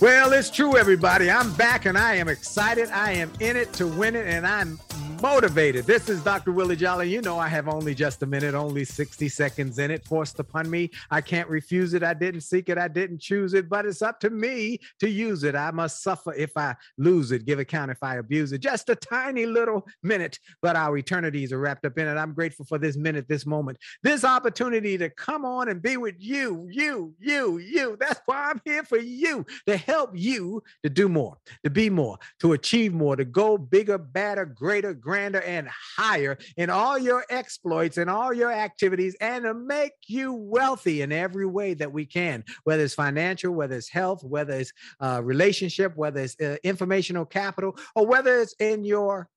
Well, 0.00 0.32
it's 0.32 0.48
true, 0.48 0.78
everybody. 0.78 1.30
I'm 1.30 1.52
back 1.56 1.84
and 1.84 1.98
I 1.98 2.14
am 2.14 2.28
excited. 2.28 2.88
I 2.88 3.12
am 3.12 3.30
in 3.38 3.54
it 3.54 3.70
to 3.74 3.86
win 3.86 4.16
it, 4.16 4.26
and 4.26 4.46
I'm 4.46 4.80
motivated. 5.20 5.84
This 5.84 6.08
is 6.08 6.22
Dr. 6.22 6.50
Willie 6.50 6.76
Jolly. 6.76 7.10
You 7.10 7.20
know, 7.20 7.38
I 7.38 7.48
have 7.48 7.68
only 7.68 7.94
just 7.94 8.22
a 8.22 8.26
minute, 8.26 8.54
only 8.54 8.84
60 8.84 9.28
seconds 9.28 9.78
in 9.78 9.90
it 9.90 10.04
forced 10.04 10.38
upon 10.38 10.70
me. 10.70 10.90
I 11.10 11.20
can't 11.20 11.48
refuse 11.48 11.92
it. 11.92 12.02
I 12.02 12.14
didn't 12.14 12.40
seek 12.40 12.70
it. 12.70 12.78
I 12.78 12.88
didn't 12.88 13.20
choose 13.20 13.52
it, 13.52 13.68
but 13.68 13.84
it's 13.84 14.00
up 14.00 14.18
to 14.20 14.30
me 14.30 14.78
to 15.00 15.10
use 15.10 15.44
it. 15.44 15.54
I 15.54 15.72
must 15.72 16.02
suffer 16.02 16.32
if 16.34 16.56
I 16.56 16.74
lose 16.96 17.32
it, 17.32 17.44
give 17.44 17.58
account 17.58 17.90
if 17.90 18.02
I 18.02 18.16
abuse 18.16 18.52
it. 18.52 18.60
Just 18.60 18.88
a 18.88 18.94
tiny 18.96 19.44
little 19.44 19.86
minute, 20.02 20.38
but 20.62 20.74
our 20.74 20.96
eternities 20.96 21.52
are 21.52 21.58
wrapped 21.58 21.84
up 21.84 21.98
in 21.98 22.08
it. 22.08 22.16
I'm 22.16 22.32
grateful 22.32 22.64
for 22.64 22.78
this 22.78 22.96
minute, 22.96 23.28
this 23.28 23.44
moment, 23.44 23.78
this 24.02 24.24
opportunity 24.24 24.96
to 24.96 25.10
come 25.10 25.44
on 25.44 25.68
and 25.68 25.82
be 25.82 25.98
with 25.98 26.16
you, 26.18 26.66
you, 26.70 27.14
you, 27.18 27.58
you. 27.58 27.96
That's 28.00 28.20
why 28.24 28.50
I'm 28.50 28.60
here 28.64 28.84
for 28.84 28.98
you 28.98 29.44
to 29.66 29.76
help 29.76 30.12
you 30.14 30.62
to 30.82 30.88
do 30.88 31.08
more, 31.08 31.36
to 31.64 31.70
be 31.70 31.90
more, 31.90 32.18
to 32.40 32.52
achieve 32.52 32.94
more, 32.94 33.16
to 33.16 33.24
go 33.24 33.58
bigger, 33.58 33.98
badder, 33.98 34.46
greater, 34.46 34.94
grander 35.10 35.40
and 35.40 35.68
higher 35.96 36.38
in 36.56 36.70
all 36.70 36.96
your 36.96 37.24
exploits 37.30 37.96
and 37.96 38.08
all 38.08 38.32
your 38.32 38.52
activities 38.52 39.16
and 39.20 39.42
to 39.42 39.52
make 39.52 39.90
you 40.06 40.32
wealthy 40.32 41.02
in 41.02 41.10
every 41.10 41.46
way 41.46 41.74
that 41.74 41.92
we 41.92 42.06
can, 42.06 42.44
whether 42.62 42.84
it's 42.84 42.94
financial, 42.94 43.52
whether 43.52 43.74
it's 43.74 43.88
health, 43.88 44.22
whether 44.22 44.52
it's 44.52 44.72
uh, 45.00 45.20
relationship, 45.24 45.96
whether 45.96 46.20
it's 46.20 46.40
uh, 46.40 46.58
informational 46.62 47.24
capital, 47.24 47.76
or 47.96 48.06
whether 48.06 48.40
it's 48.40 48.54
in 48.60 48.84
your 48.84 49.28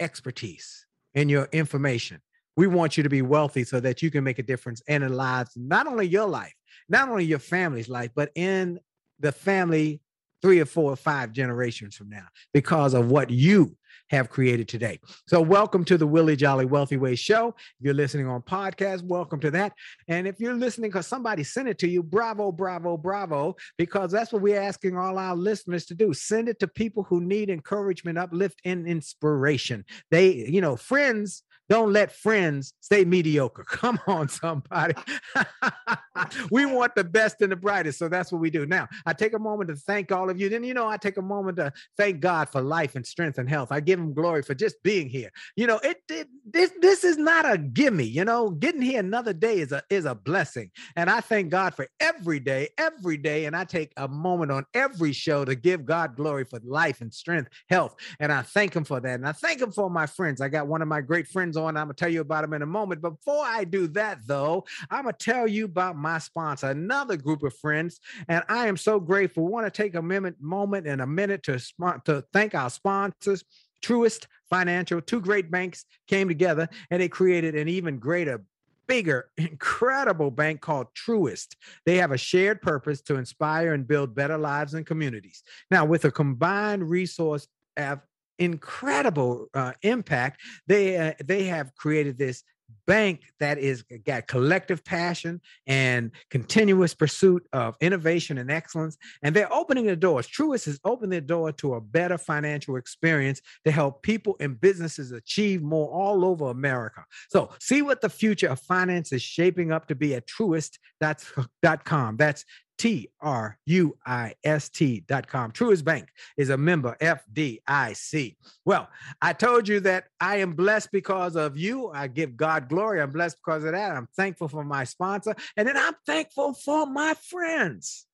expertise, 0.00 0.84
in 1.14 1.28
your 1.28 1.48
information. 1.52 2.20
We 2.56 2.66
want 2.66 2.96
you 2.96 3.04
to 3.04 3.08
be 3.08 3.22
wealthy 3.22 3.62
so 3.62 3.78
that 3.78 4.02
you 4.02 4.10
can 4.10 4.24
make 4.24 4.40
a 4.40 4.42
difference 4.42 4.82
in 4.88 5.02
the 5.02 5.10
lives, 5.10 5.52
not 5.54 5.86
only 5.86 6.08
your 6.08 6.26
life, 6.26 6.54
not 6.88 7.08
only 7.08 7.24
your 7.24 7.38
family's 7.38 7.88
life, 7.88 8.10
but 8.16 8.32
in 8.34 8.80
the 9.20 9.30
family 9.30 10.00
three 10.42 10.58
or 10.58 10.66
four 10.66 10.92
or 10.92 10.96
five 10.96 11.32
generations 11.32 11.94
from 11.94 12.10
now 12.10 12.26
because 12.52 12.94
of 12.94 13.12
what 13.12 13.30
you 13.30 13.76
have 14.14 14.30
created 14.30 14.68
today. 14.68 14.98
So, 15.26 15.40
welcome 15.40 15.84
to 15.86 15.98
the 15.98 16.06
Willie 16.06 16.36
Jolly 16.36 16.64
Wealthy 16.64 16.96
Way 16.96 17.16
Show. 17.16 17.48
If 17.48 17.84
you're 17.84 17.94
listening 17.94 18.26
on 18.26 18.42
podcast, 18.42 19.02
welcome 19.02 19.40
to 19.40 19.50
that. 19.50 19.72
And 20.08 20.26
if 20.26 20.40
you're 20.40 20.54
listening 20.54 20.90
because 20.90 21.06
somebody 21.06 21.42
sent 21.42 21.68
it 21.68 21.78
to 21.80 21.88
you, 21.88 22.02
bravo, 22.02 22.52
bravo, 22.52 22.96
bravo, 22.96 23.56
because 23.76 24.12
that's 24.12 24.32
what 24.32 24.42
we're 24.42 24.60
asking 24.60 24.96
all 24.96 25.18
our 25.18 25.34
listeners 25.34 25.84
to 25.86 25.94
do. 25.94 26.14
Send 26.14 26.48
it 26.48 26.58
to 26.60 26.68
people 26.68 27.02
who 27.02 27.20
need 27.20 27.50
encouragement, 27.50 28.18
uplift, 28.18 28.60
and 28.64 28.86
inspiration. 28.86 29.84
They, 30.10 30.32
you 30.32 30.60
know, 30.60 30.76
friends 30.76 31.42
don't 31.68 31.92
let 31.92 32.12
friends 32.12 32.74
stay 32.80 33.04
mediocre. 33.04 33.64
Come 33.68 33.98
on, 34.06 34.28
somebody. 34.28 34.94
we 36.50 36.66
want 36.66 36.94
the 36.94 37.04
best 37.04 37.40
and 37.40 37.50
the 37.50 37.56
brightest. 37.56 37.98
So 37.98 38.08
that's 38.08 38.30
what 38.30 38.40
we 38.40 38.50
do. 38.50 38.66
Now, 38.66 38.88
I 39.06 39.12
take 39.12 39.34
a 39.34 39.38
moment 39.38 39.70
to 39.70 39.76
thank 39.76 40.12
all 40.12 40.30
of 40.30 40.38
you. 40.38 40.48
Then, 40.48 40.64
you 40.64 40.74
know, 40.74 40.86
I 40.86 40.96
take 40.96 41.16
a 41.16 41.22
moment 41.22 41.56
to 41.58 41.72
thank 41.96 42.20
God 42.20 42.48
for 42.48 42.60
life 42.60 42.94
and 42.94 43.06
strength 43.06 43.38
and 43.38 43.48
health. 43.48 43.72
I 43.72 43.80
give 43.80 43.98
him 43.98 44.12
glory 44.12 44.42
for 44.42 44.54
just 44.54 44.82
being 44.82 45.08
here. 45.08 45.30
You 45.56 45.66
know, 45.66 45.78
it, 45.78 45.98
it 46.10 46.28
this 46.44 46.72
this 46.80 47.04
is 47.04 47.16
not 47.16 47.50
a 47.50 47.56
gimme, 47.56 48.04
you 48.04 48.24
know, 48.24 48.50
getting 48.50 48.82
here 48.82 49.00
another 49.00 49.32
day 49.32 49.58
is 49.58 49.72
a 49.72 49.82
is 49.90 50.04
a 50.04 50.14
blessing. 50.14 50.70
And 50.96 51.08
I 51.08 51.20
thank 51.20 51.50
God 51.50 51.74
for 51.74 51.88
every 52.00 52.40
day, 52.40 52.68
every 52.78 53.16
day. 53.16 53.46
And 53.46 53.56
I 53.56 53.64
take 53.64 53.92
a 53.96 54.08
moment 54.08 54.52
on 54.52 54.66
every 54.74 55.12
show 55.12 55.44
to 55.44 55.54
give 55.54 55.84
God 55.84 56.16
glory 56.16 56.44
for 56.44 56.60
life 56.64 57.00
and 57.00 57.12
strength, 57.12 57.50
health. 57.68 57.94
And 58.20 58.30
I 58.32 58.42
thank 58.42 58.74
him 58.74 58.84
for 58.84 59.00
that. 59.00 59.14
And 59.14 59.26
I 59.26 59.32
thank 59.32 59.60
him 59.60 59.72
for 59.72 59.90
my 59.90 60.06
friends. 60.06 60.40
I 60.40 60.48
got 60.48 60.66
one 60.66 60.82
of 60.82 60.88
my 60.88 61.00
great 61.00 61.28
friends 61.28 61.53
on. 61.56 61.76
I'm 61.76 61.84
gonna 61.84 61.94
tell 61.94 62.08
you 62.08 62.20
about 62.20 62.42
them 62.42 62.52
in 62.52 62.62
a 62.62 62.66
moment. 62.66 63.00
Before 63.00 63.44
I 63.44 63.64
do 63.64 63.86
that, 63.88 64.20
though, 64.26 64.64
I'm 64.90 65.04
gonna 65.04 65.16
tell 65.18 65.46
you 65.46 65.64
about 65.64 65.96
my 65.96 66.18
sponsor, 66.18 66.70
another 66.70 67.16
group 67.16 67.42
of 67.42 67.56
friends, 67.56 68.00
and 68.28 68.44
I 68.48 68.68
am 68.68 68.76
so 68.76 69.00
grateful. 69.00 69.46
Want 69.46 69.66
to 69.66 69.70
take 69.70 69.94
a 69.94 70.02
minute, 70.02 70.36
moment 70.40 70.86
and 70.86 71.00
a 71.00 71.06
minute 71.06 71.42
to 71.44 71.58
to 72.04 72.24
thank 72.32 72.54
our 72.54 72.70
sponsors. 72.70 73.44
Truist 73.82 74.26
Financial, 74.48 75.00
two 75.00 75.20
great 75.20 75.50
banks 75.50 75.84
came 76.06 76.28
together 76.28 76.68
and 76.90 77.02
they 77.02 77.08
created 77.08 77.54
an 77.54 77.68
even 77.68 77.98
greater 77.98 78.42
bigger, 78.86 79.30
incredible 79.36 80.30
bank 80.30 80.60
called 80.60 80.88
Truist. 80.94 81.56
They 81.86 81.96
have 81.96 82.12
a 82.12 82.18
shared 82.18 82.62
purpose 82.62 83.00
to 83.02 83.16
inspire 83.16 83.74
and 83.74 83.86
build 83.86 84.14
better 84.14 84.38
lives 84.38 84.74
and 84.74 84.86
communities. 84.86 85.42
Now, 85.70 85.84
with 85.84 86.04
a 86.04 86.10
combined 86.10 86.88
resource 86.88 87.46
of 87.76 88.00
incredible 88.38 89.46
uh, 89.54 89.72
impact, 89.82 90.40
they 90.66 90.96
uh, 90.96 91.12
they 91.24 91.44
have 91.44 91.74
created 91.74 92.18
this 92.18 92.42
bank 92.86 93.20
that 93.40 93.58
is 93.58 93.82
got 94.04 94.26
collective 94.26 94.84
passion 94.84 95.40
and 95.66 96.10
continuous 96.30 96.94
pursuit 96.94 97.46
of 97.52 97.76
innovation 97.80 98.38
and 98.38 98.50
excellence 98.50 98.96
and 99.22 99.34
they're 99.34 99.52
opening 99.52 99.86
the 99.86 99.96
doors. 99.96 100.26
Truist 100.26 100.66
has 100.66 100.78
opened 100.84 101.12
the 101.12 101.20
door 101.20 101.52
to 101.52 101.74
a 101.74 101.80
better 101.80 102.18
financial 102.18 102.76
experience 102.76 103.40
to 103.64 103.70
help 103.70 104.02
people 104.02 104.36
and 104.40 104.60
businesses 104.60 105.12
achieve 105.12 105.62
more 105.62 105.88
all 105.90 106.24
over 106.24 106.50
america. 106.50 107.04
So 107.30 107.50
see 107.60 107.82
what 107.82 108.00
the 108.00 108.10
future 108.10 108.48
of 108.48 108.60
finance 108.60 109.12
is 109.12 109.22
shaping 109.22 109.72
up 109.72 109.88
to 109.88 109.94
be 109.94 110.14
at 110.14 110.26
truist.com 110.26 112.16
that's 112.16 112.44
T 112.78 113.08
R 113.20 113.58
U 113.66 113.96
I 114.06 114.34
S 114.44 114.68
T 114.68 115.04
dot 115.06 115.26
com. 115.26 115.52
Truist 115.52 115.84
Bank 115.84 116.08
is 116.36 116.50
a 116.50 116.56
member 116.56 116.96
FDIC. 117.00 118.36
Well, 118.64 118.88
I 119.22 119.32
told 119.32 119.68
you 119.68 119.80
that 119.80 120.04
I 120.20 120.36
am 120.38 120.54
blessed 120.54 120.90
because 120.92 121.36
of 121.36 121.56
you. 121.56 121.90
I 121.90 122.08
give 122.08 122.36
God 122.36 122.68
glory. 122.68 123.00
I'm 123.00 123.12
blessed 123.12 123.38
because 123.44 123.64
of 123.64 123.72
that. 123.72 123.92
I'm 123.92 124.08
thankful 124.16 124.48
for 124.48 124.64
my 124.64 124.84
sponsor. 124.84 125.34
And 125.56 125.68
then 125.68 125.76
I'm 125.76 125.94
thankful 126.06 126.54
for 126.54 126.86
my 126.86 127.14
friends. 127.14 128.06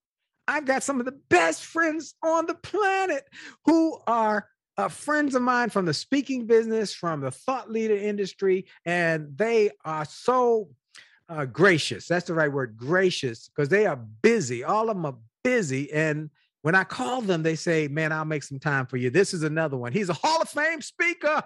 I've 0.46 0.64
got 0.64 0.82
some 0.82 0.98
of 0.98 1.06
the 1.06 1.18
best 1.28 1.64
friends 1.64 2.14
on 2.22 2.46
the 2.46 2.54
planet 2.54 3.24
who 3.66 3.98
are 4.06 4.48
uh, 4.76 4.88
friends 4.88 5.34
of 5.34 5.42
mine 5.42 5.70
from 5.70 5.84
the 5.84 5.94
speaking 5.94 6.46
business, 6.46 6.92
from 6.94 7.20
the 7.20 7.30
thought 7.30 7.70
leader 7.70 7.96
industry, 7.96 8.66
and 8.84 9.36
they 9.36 9.70
are 9.84 10.04
so 10.04 10.70
uh, 11.30 11.44
gracious. 11.46 12.06
That's 12.06 12.26
the 12.26 12.34
right 12.34 12.52
word, 12.52 12.76
gracious, 12.76 13.48
because 13.48 13.68
they 13.68 13.86
are 13.86 13.96
busy. 13.96 14.64
All 14.64 14.90
of 14.90 14.96
them 14.96 15.06
are 15.06 15.16
busy. 15.44 15.90
And 15.92 16.28
when 16.62 16.74
I 16.74 16.84
call 16.84 17.22
them, 17.22 17.42
they 17.42 17.54
say, 17.54 17.88
Man, 17.88 18.12
I'll 18.12 18.24
make 18.24 18.42
some 18.42 18.58
time 18.58 18.86
for 18.86 18.96
you. 18.96 19.10
This 19.10 19.32
is 19.32 19.44
another 19.44 19.76
one. 19.76 19.92
He's 19.92 20.08
a 20.08 20.14
Hall 20.14 20.42
of 20.42 20.48
Fame 20.48 20.82
speaker. 20.82 21.42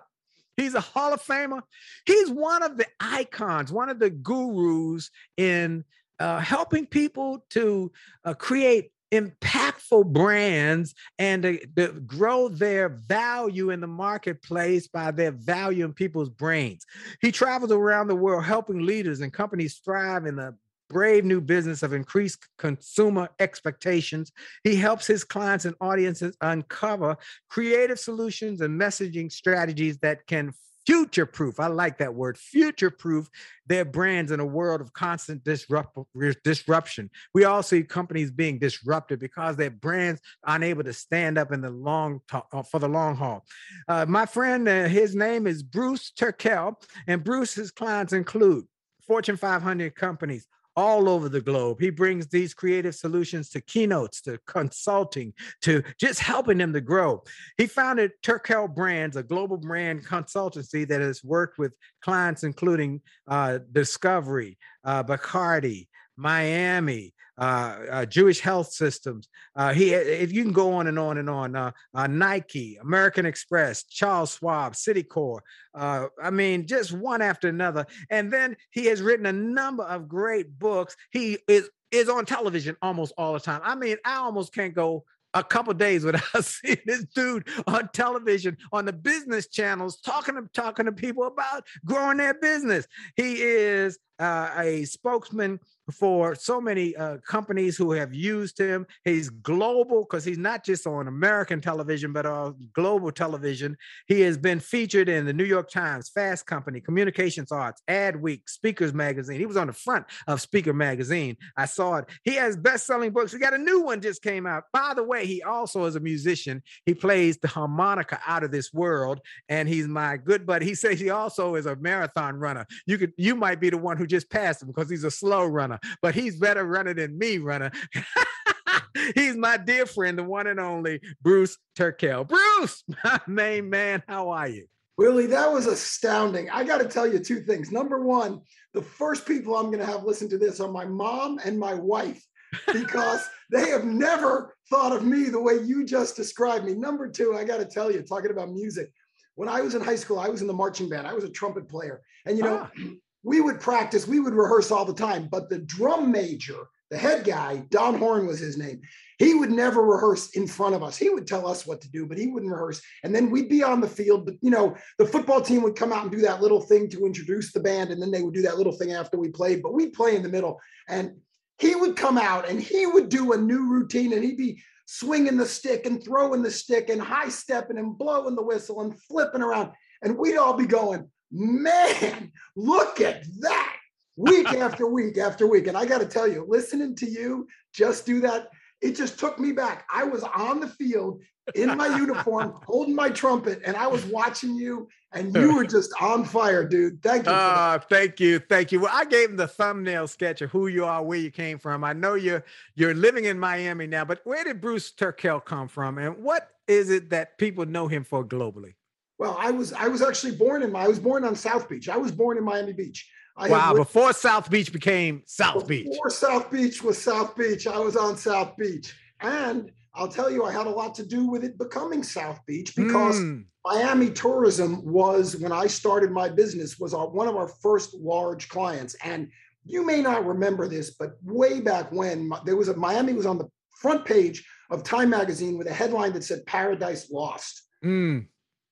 He's 0.57 0.75
a 0.75 0.81
Hall 0.81 1.13
of 1.13 1.23
Famer. 1.23 1.63
He's 2.07 2.31
one 2.31 2.63
of 2.63 2.79
the 2.79 2.87
icons, 3.01 3.73
one 3.73 3.89
of 3.89 3.99
the 3.99 4.11
gurus 4.11 5.11
in 5.37 5.85
uh, 6.19 6.39
helping 6.39 6.87
people 6.87 7.45
to 7.51 7.93
uh, 8.25 8.35
create 8.35 8.93
impactful 9.15 10.13
brands 10.13 10.95
and 11.19 11.43
to, 11.43 11.67
to, 11.77 11.89
grow 12.01 12.49
their 12.49 12.89
value 12.89 13.71
in 13.71 13.81
the 13.81 13.87
marketplace 13.87 14.87
by 14.89 15.11
their 15.11 15.33
value 15.33 15.85
in 15.85 15.93
people's 15.93 16.31
brains. 16.31 16.85
He 17.21 17.33
travels 17.33 17.73
around 17.73 18.09
the 18.09 18.17
world 18.17 18.45
helping 18.45 18.85
leaders 18.85 19.21
and 19.21 19.33
companies 19.33 19.81
thrive 19.85 20.27
in 20.27 20.37
the 20.37 20.55
brave 20.89 21.25
new 21.25 21.41
business 21.41 21.83
of 21.83 21.93
increased 21.93 22.47
consumer 22.59 23.29
expectations. 23.39 24.33
He 24.63 24.77
helps 24.77 25.07
his 25.07 25.25
clients 25.25 25.65
and 25.65 25.75
audiences 25.81 26.37
uncover 26.41 27.17
creative 27.49 27.99
solutions 27.99 28.61
and 28.61 28.81
messaging 28.81 29.33
strategies 29.33 29.99
that 29.99 30.27
can 30.27 30.53
future 30.87 31.27
proof. 31.27 31.61
I 31.61 31.69
like 31.69 31.99
that 31.99 32.15
word, 32.15 32.37
future 32.37 32.91
proof 32.91 33.29
their 33.67 33.85
brands 33.85 34.31
in 34.31 34.41
a 34.41 34.45
world 34.45 34.81
of 34.81 34.93
constant 34.93 35.43
disrupt, 35.45 35.99
disruption. 36.45 37.11
We 37.33 37.45
all 37.45 37.63
see 37.63 37.83
companies 37.83 38.31
being 38.31 38.59
disrupted 38.59 39.21
because 39.21 39.57
their 39.57 39.71
brands 39.71 40.21
are 40.45 40.57
unable 40.57 40.85
to 40.85 40.93
stand 40.93 41.39
up 41.39 41.53
in 41.53 41.61
the 41.61 41.71
long 41.71 42.21
uh, 42.33 42.63
for 42.63 42.79
the 42.79 42.89
long 42.89 43.17
haul. 43.17 43.45
Uh, 43.89 44.07
my 44.07 44.27
friend, 44.27 44.69
uh, 44.69 44.89
his 44.89 45.15
name 45.15 45.47
is 45.47 45.63
Bruce 45.63 46.13
Turkel, 46.19 46.75
and 47.07 47.25
Bruce's 47.25 47.71
clients 47.71 48.13
include 48.13 48.67
Fortune 49.07 49.37
500 49.37 49.95
companies, 49.95 50.47
all 50.77 51.09
over 51.09 51.29
the 51.29 51.41
globe. 51.41 51.81
He 51.81 51.91
brings 51.91 52.27
these 52.27 52.55
creative 52.55 52.95
solutions 52.95 53.49
to 53.51 53.61
keynotes, 53.61 54.21
to 54.23 54.39
consulting, 54.47 55.33
to 55.63 55.83
just 55.99 56.21
helping 56.21 56.59
them 56.59 56.73
to 56.73 56.81
grow. 56.81 57.23
He 57.57 57.67
founded 57.67 58.13
Turkel 58.23 58.75
Brands, 58.75 59.17
a 59.17 59.23
global 59.23 59.57
brand 59.57 60.05
consultancy 60.05 60.87
that 60.89 61.01
has 61.01 61.23
worked 61.23 61.59
with 61.59 61.75
clients 62.03 62.43
including 62.43 63.01
uh, 63.29 63.61
Discovery, 63.73 64.59
uh, 64.85 65.03
Bacardi, 65.05 65.89
Miami, 66.17 67.14
uh, 67.39 67.77
uh, 67.91 68.07
Jewish 68.07 68.41
health 68.41 68.73
systems. 68.73 69.29
Uh, 69.57 69.73
he, 69.73 69.93
if 69.93 70.33
you 70.33 70.43
can 70.43 70.53
go 70.53 70.75
on 70.75 70.87
and 70.87 70.99
on 70.99 71.19
and 71.19 71.29
on, 71.29 71.57
uh, 71.57 71.71
uh, 71.95 72.07
Nike, 72.07 72.77
American 72.77 73.27
Express, 73.27 73.85
Charles 73.85 74.37
Schwab, 74.37 74.75
Citicorp. 74.75 75.41
Uh, 75.75 76.07
I 76.23 76.31
mean, 76.31 76.67
just 76.67 76.93
one 76.93 77.23
after 77.23 77.49
another. 77.49 77.87
And 78.11 78.33
then 78.33 78.57
he 78.71 78.87
has 78.87 79.03
written 79.03 79.27
a 79.27 79.33
number 79.33 79.85
of 79.85 80.09
great 80.09 80.59
books. 80.59 80.97
He 81.11 81.39
is 81.49 81.69
is 81.91 82.09
on 82.09 82.27
television 82.27 82.77
almost 82.83 83.13
all 83.17 83.35
the 83.35 83.41
time. 83.41 83.61
I 83.63 83.77
mean, 83.77 83.97
I 84.05 84.17
almost 84.17 84.53
can't 84.53 84.75
go 84.75 85.05
a 85.35 85.45
couple 85.45 85.75
days 85.75 86.05
without 86.05 86.23
seeing 86.45 86.79
this 86.87 87.05
dude 87.15 87.47
on 87.67 87.89
television 87.93 88.57
on 88.73 88.85
the 88.85 88.93
business 88.93 89.49
channels 89.49 90.01
talking 90.01 90.35
to 90.35 90.49
talking 90.53 90.87
to 90.87 90.93
people 90.93 91.25
about 91.25 91.65
growing 91.85 92.17
their 92.17 92.35
business. 92.35 92.87
He 93.17 93.43
is 93.43 93.99
uh, 94.19 94.51
a 94.57 94.85
spokesman 94.85 95.61
for 95.93 96.35
so 96.35 96.61
many 96.61 96.97
uh, 96.97 97.19
companies 97.19 97.77
who 97.77 97.93
have 97.93 98.15
used 98.15 98.59
him. 98.59 98.87
He's 99.05 99.29
global 99.29 100.01
because 100.01 100.25
he's 100.25 100.39
not 100.39 100.65
just 100.65 100.87
on 100.87 101.09
American 101.09 101.61
television, 101.61 102.13
but 102.13 102.25
on 102.25 102.71
global 102.73 103.13
television. 103.13 103.77
He 104.07 104.23
has 104.23 104.39
been 104.39 104.61
featured 104.61 105.09
in 105.09 105.27
the 105.27 105.33
New 105.33 105.45
York 105.45 105.71
Times, 105.71 106.09
Fast 106.09 106.47
Company, 106.47 106.81
Communications 106.81 107.53
Arts, 107.53 107.83
Adweek, 107.89 108.49
Speakers 108.49 108.95
Magazine. 108.95 109.39
He 109.39 109.47
was 109.47 109.57
on 109.57 109.67
the 109.67 109.73
front 109.73 110.07
of 110.27 110.41
Speaker 110.41 110.73
Magazine. 110.73 111.37
I 111.57 111.67
saw 111.67 111.97
it. 111.97 112.07
He 112.23 112.35
has 112.35 112.57
best-selling 112.57 113.11
books. 113.11 113.33
He 113.33 113.39
got 113.39 113.55
a 113.55 113.59
new 113.59 113.83
one 113.83 114.01
just 114.01 114.23
came 114.23 114.47
out. 114.47 114.65
By 114.73 114.95
the 114.95 115.05
way, 115.05 115.27
he 115.27 115.43
also 115.43 115.85
is 115.85 115.97
a 115.97 116.01
musician. 116.01 116.63
He 116.87 116.95
plays 116.95 117.37
the 117.39 117.49
harmonica 117.49 118.21
out 118.27 118.43
of 118.45 118.51
this 118.51 118.73
world, 118.73 119.21
and 119.49 119.69
he's 119.69 119.87
my 119.87 120.17
good 120.17 120.47
buddy. 120.47 120.65
He 120.65 120.75
says 120.75 120.99
he 120.99 121.11
also 121.11 121.57
is 121.57 121.67
a 121.67 121.77
marathon 121.77 122.37
runner. 122.37 122.67
You 122.87 122.97
could, 122.97 123.13
you 123.19 123.35
might 123.35 123.61
be 123.61 123.69
the 123.69 123.79
one 123.79 123.99
who 123.99 124.04
just 124.07 124.31
passed 124.31 124.63
him 124.63 124.69
because 124.69 124.91
he's 124.91 125.05
a 125.05 125.11
slow 125.11 125.45
runner, 125.47 125.79
but 126.03 126.15
he's 126.15 126.37
better 126.37 126.65
runner 126.65 126.95
than 126.95 127.19
me 127.19 127.39
runner. 127.39 127.71
he's 129.15 129.37
my 129.37 129.57
dear 129.57 129.87
friend, 129.87 130.19
the 130.19 130.25
one 130.25 130.47
and 130.47 130.61
only 130.61 131.01
Bruce 131.23 131.59
Turkel. 131.77 132.27
Bruce, 132.27 132.85
my 133.05 133.21
main 133.27 133.71
man, 133.71 134.03
how 134.09 134.31
are 134.31 134.49
you? 134.49 134.67
Willie, 134.97 135.27
that 135.27 135.53
was 135.53 135.67
astounding. 135.67 136.49
I 136.51 136.63
got 136.63 136.79
to 136.79 136.89
tell 136.89 137.11
you 137.11 137.19
two 137.19 137.41
things. 137.41 137.73
Number 137.73 138.03
one, 138.05 138.41
the 138.75 138.83
first 138.83 139.27
people 139.27 139.57
I'm 139.57 139.67
going 139.67 139.81
to 139.81 139.87
have 139.87 140.05
listen 140.05 140.29
to 140.31 140.39
this 140.39 140.61
are 140.61 140.71
my 140.71 140.85
mom 140.85 141.41
and 141.45 141.59
my 141.59 141.75
wife 141.75 142.25
because 142.73 143.29
they 143.51 143.69
have 143.71 143.85
never 143.85 144.55
thought 144.71 144.93
of 144.93 145.05
me 145.05 145.25
the 145.25 145.41
way 145.41 145.55
you 145.55 145.85
just 145.85 146.15
described 146.15 146.65
me. 146.65 146.75
Number 146.75 147.09
two, 147.09 147.35
I 147.37 147.43
got 147.45 147.59
to 147.59 147.65
tell 147.65 147.91
you, 147.91 148.03
talking 148.03 148.31
about 148.31 148.53
music, 148.53 148.93
when 149.35 149.49
I 149.49 149.61
was 149.63 149.75
in 149.75 149.83
high 149.83 149.97
school, 149.97 150.21
I 150.21 150.29
was 150.29 150.43
in 150.43 150.47
the 150.47 150.53
marching 150.53 150.89
band. 150.89 151.09
I 151.09 151.13
was 151.13 151.25
a 151.25 151.31
trumpet 151.31 151.69
player. 151.69 152.01
And, 152.25 152.39
you 152.39 152.45
know, 152.45 152.61
ah 152.63 152.71
we 153.25 153.41
would 153.41 153.59
practice, 153.59 154.07
we 154.07 154.21
would 154.21 154.35
rehearse 154.35 154.71
all 154.71 154.85
the 154.85 154.95
time. 154.95 155.29
But 155.31 155.49
the 155.49 155.59
drum 155.59 156.13
major, 156.13 156.69
the 156.91 156.99
head 156.99 157.25
guy, 157.25 157.65
Don 157.71 157.99
Horn 157.99 158.27
was 158.27 158.39
his 158.39 158.57
name, 158.57 158.83
he 159.19 159.35
would 159.35 159.51
never 159.51 159.83
rehearse 159.83 160.31
in 160.31 160.47
front 160.47 160.75
of 160.75 160.83
us. 160.83 160.97
He 160.97 161.09
would 161.09 161.27
tell 161.27 161.47
us 161.47 161.67
what 161.67 161.81
to 161.81 161.91
do, 161.91 162.07
but 162.07 162.19
he 162.19 162.27
wouldn't 162.27 162.53
rehearse. 162.53 162.83
And 163.03 163.15
then 163.15 163.31
we'd 163.31 163.49
be 163.49 163.63
on 163.63 163.81
the 163.81 163.89
field. 163.89 164.27
But, 164.27 164.35
you 164.43 164.51
know, 164.51 164.77
the 164.99 165.07
football 165.07 165.41
team 165.41 165.63
would 165.63 165.77
come 165.77 165.93
out 165.93 166.03
and 166.03 166.13
do 166.13 166.21
that 166.23 166.43
little 166.43 166.61
thing 166.61 166.89
to 166.91 167.07
introduce 167.07 167.53
the 167.53 167.61
band. 167.61 167.91
And 167.91 168.03
then 168.03 168.11
they 168.11 168.23
would 168.23 168.35
do 168.35 168.43
that 168.43 168.59
little 168.59 168.73
thing 168.73 168.93
after 168.93 169.17
we 169.17 169.29
played. 169.29 169.63
But 169.63 169.73
we'd 169.73 169.93
play 169.93 170.17
in 170.17 170.23
the 170.23 170.29
middle. 170.29 170.61
And 170.89 171.17
he 171.59 171.75
would 171.75 171.97
come 171.97 172.19
out 172.19 172.49
and 172.49 172.61
he 172.61 172.87
would 172.87 173.09
do 173.09 173.33
a 173.33 173.39
new 173.39 173.69
routine 173.69 174.13
and 174.13 174.25
he'd 174.25 174.37
be 174.37 174.61
swinging 174.87 175.37
the 175.37 175.47
stick 175.47 175.87
and 175.87 176.03
throwing 176.03 176.43
the 176.43 176.51
stick 176.51 176.91
and 176.91 177.01
high 177.01 177.29
stepping 177.29 177.79
and 177.79 177.97
blowing 177.97 178.35
the 178.35 178.43
whistle 178.43 178.83
and 178.83 179.01
flipping 179.03 179.43
around. 179.43 179.71
And 180.03 180.19
we'd 180.19 180.37
all 180.37 180.55
be 180.55 180.67
going, 180.67 181.09
man, 181.35 182.33
look 182.57 183.01
at 183.01 183.25
that 183.41 183.77
week 184.17 184.47
after 184.55 184.87
week 184.87 185.19
after 185.19 185.47
week. 185.47 185.67
And 185.67 185.77
I 185.77 185.85
got 185.85 186.01
to 186.01 186.07
tell 186.07 186.29
you, 186.29 186.47
listening 186.49 186.95
to 186.97 187.07
you 187.07 187.47
just 187.73 188.07
do 188.07 188.21
that, 188.21 188.49
it 188.81 188.97
just 188.97 189.19
took 189.19 189.39
me 189.39 189.53
back. 189.53 189.87
I 189.93 190.05
was 190.05 190.23
on 190.23 190.61
the 190.61 190.69
field 190.69 191.23
in 191.55 191.77
my 191.77 191.97
uniform, 191.99 192.55
holding 192.67 192.95
my 192.95 193.11
trumpet, 193.11 193.61
and 193.65 193.77
I 193.77 193.87
was 193.87 194.05
watching 194.07 194.55
you, 194.55 194.89
and 195.13 195.35
you 195.35 195.55
were 195.55 195.65
just 195.67 195.93
on 196.01 196.25
fire, 196.25 196.67
dude. 196.67 197.03
Thank 197.03 197.27
you. 197.27 197.33
Uh, 197.33 197.79
thank 197.79 198.21
you, 198.21 198.39
thank 198.39 198.73
you. 198.73 198.81
Well, 198.81 198.93
I 198.93 199.05
gave 199.05 199.31
him 199.31 199.37
the 199.37 199.49
thumbnail 199.49 200.07
sketch 200.07 200.41
of 200.43 200.51
who 200.51 200.69
you 200.69 200.85
are, 200.85 201.03
where 201.03 201.19
you 201.19 201.31
came 201.31 201.59
from. 201.59 201.85
I 201.85 201.93
know 201.93 202.15
you're 202.15 202.45
you're 202.75 202.95
living 202.95 203.25
in 203.25 203.39
Miami 203.39 203.87
now, 203.87 204.05
but 204.05 204.21
where 204.25 204.45
did 204.45 204.61
Bruce 204.61 204.93
Turkel 204.93 205.45
come 205.45 205.69
from, 205.69 205.99
and 205.99 206.19
what 206.19 206.51
is 206.67 206.91
it 206.91 207.11
that 207.11 207.37
people 207.39 207.67
know 207.67 207.89
him 207.89 208.05
for 208.05 208.25
globally? 208.25 208.75
Well, 209.19 209.37
I 209.39 209.51
was 209.51 209.73
I 209.73 209.89
was 209.89 210.03
actually 210.03 210.37
born 210.37 210.63
in 210.63 210.75
I 210.75 210.89
was 210.89 210.99
born 210.99 211.25
on 211.25 211.35
South 211.37 211.69
Beach. 211.69 211.89
I 211.89 211.97
was 211.97 212.13
born 212.13 212.39
in 212.39 212.45
Miami 212.45 212.73
Beach. 212.73 213.09
I 213.37 213.49
wow! 213.49 213.73
Lived, 213.73 213.89
before 213.89 214.13
South 214.13 214.51
Beach 214.51 214.73
became 214.73 215.23
South 215.27 215.55
before 215.55 215.69
Beach. 215.69 215.87
Before 215.91 216.11
South 216.11 216.51
Beach 216.51 216.83
was 216.83 217.01
South 217.01 217.37
Beach, 217.37 217.67
I 217.67 217.79
was 217.79 217.97
on 217.97 218.17
South 218.17 218.57
Beach, 218.57 218.95
and 219.21 219.71
I'll 219.95 220.09
tell 220.09 220.31
you, 220.31 220.45
I 220.45 220.53
had 220.53 220.67
a 220.67 220.71
lot 220.71 220.95
to 220.97 221.07
do 221.07 221.27
with 221.29 221.45
it 221.45 221.59
becoming 221.59 222.03
South 222.03 222.41
Beach 222.47 222.75
because 222.75 223.21
Mm, 223.21 223.45
Miami 223.65 224.11
tourism 224.11 224.85
was 224.85 225.37
when 225.37 225.53
I 225.53 225.67
started 225.67 226.11
my 226.11 226.29
business 226.29 226.79
was 226.79 226.93
our, 226.93 227.09
one 227.09 227.29
of 227.29 227.37
our 227.37 227.49
first 227.49 227.95
large 227.95 228.49
clients. 228.49 228.95
And 229.03 229.31
you 229.65 229.87
may 229.87 230.03
not 230.03 230.27
remember 230.27 230.69
this, 230.69 230.91
but 230.91 231.17
way 231.23 231.61
back 231.61 231.91
when 231.91 232.31
there 232.45 232.57
was 232.57 232.69
a 232.69 232.77
Miami 232.77 233.15
was 233.15 233.25
on 233.25 233.39
the 233.39 233.49
front 233.81 234.05
page 234.05 234.47
of 234.71 234.83
Time 234.83 235.11
magazine 235.11 235.57
with 235.57 235.67
a 235.67 235.73
headline 235.73 236.13
that 236.13 236.25
said 236.25 236.45
Paradise 236.47 237.11
Lost 237.11 237.63
mm, 237.83 238.27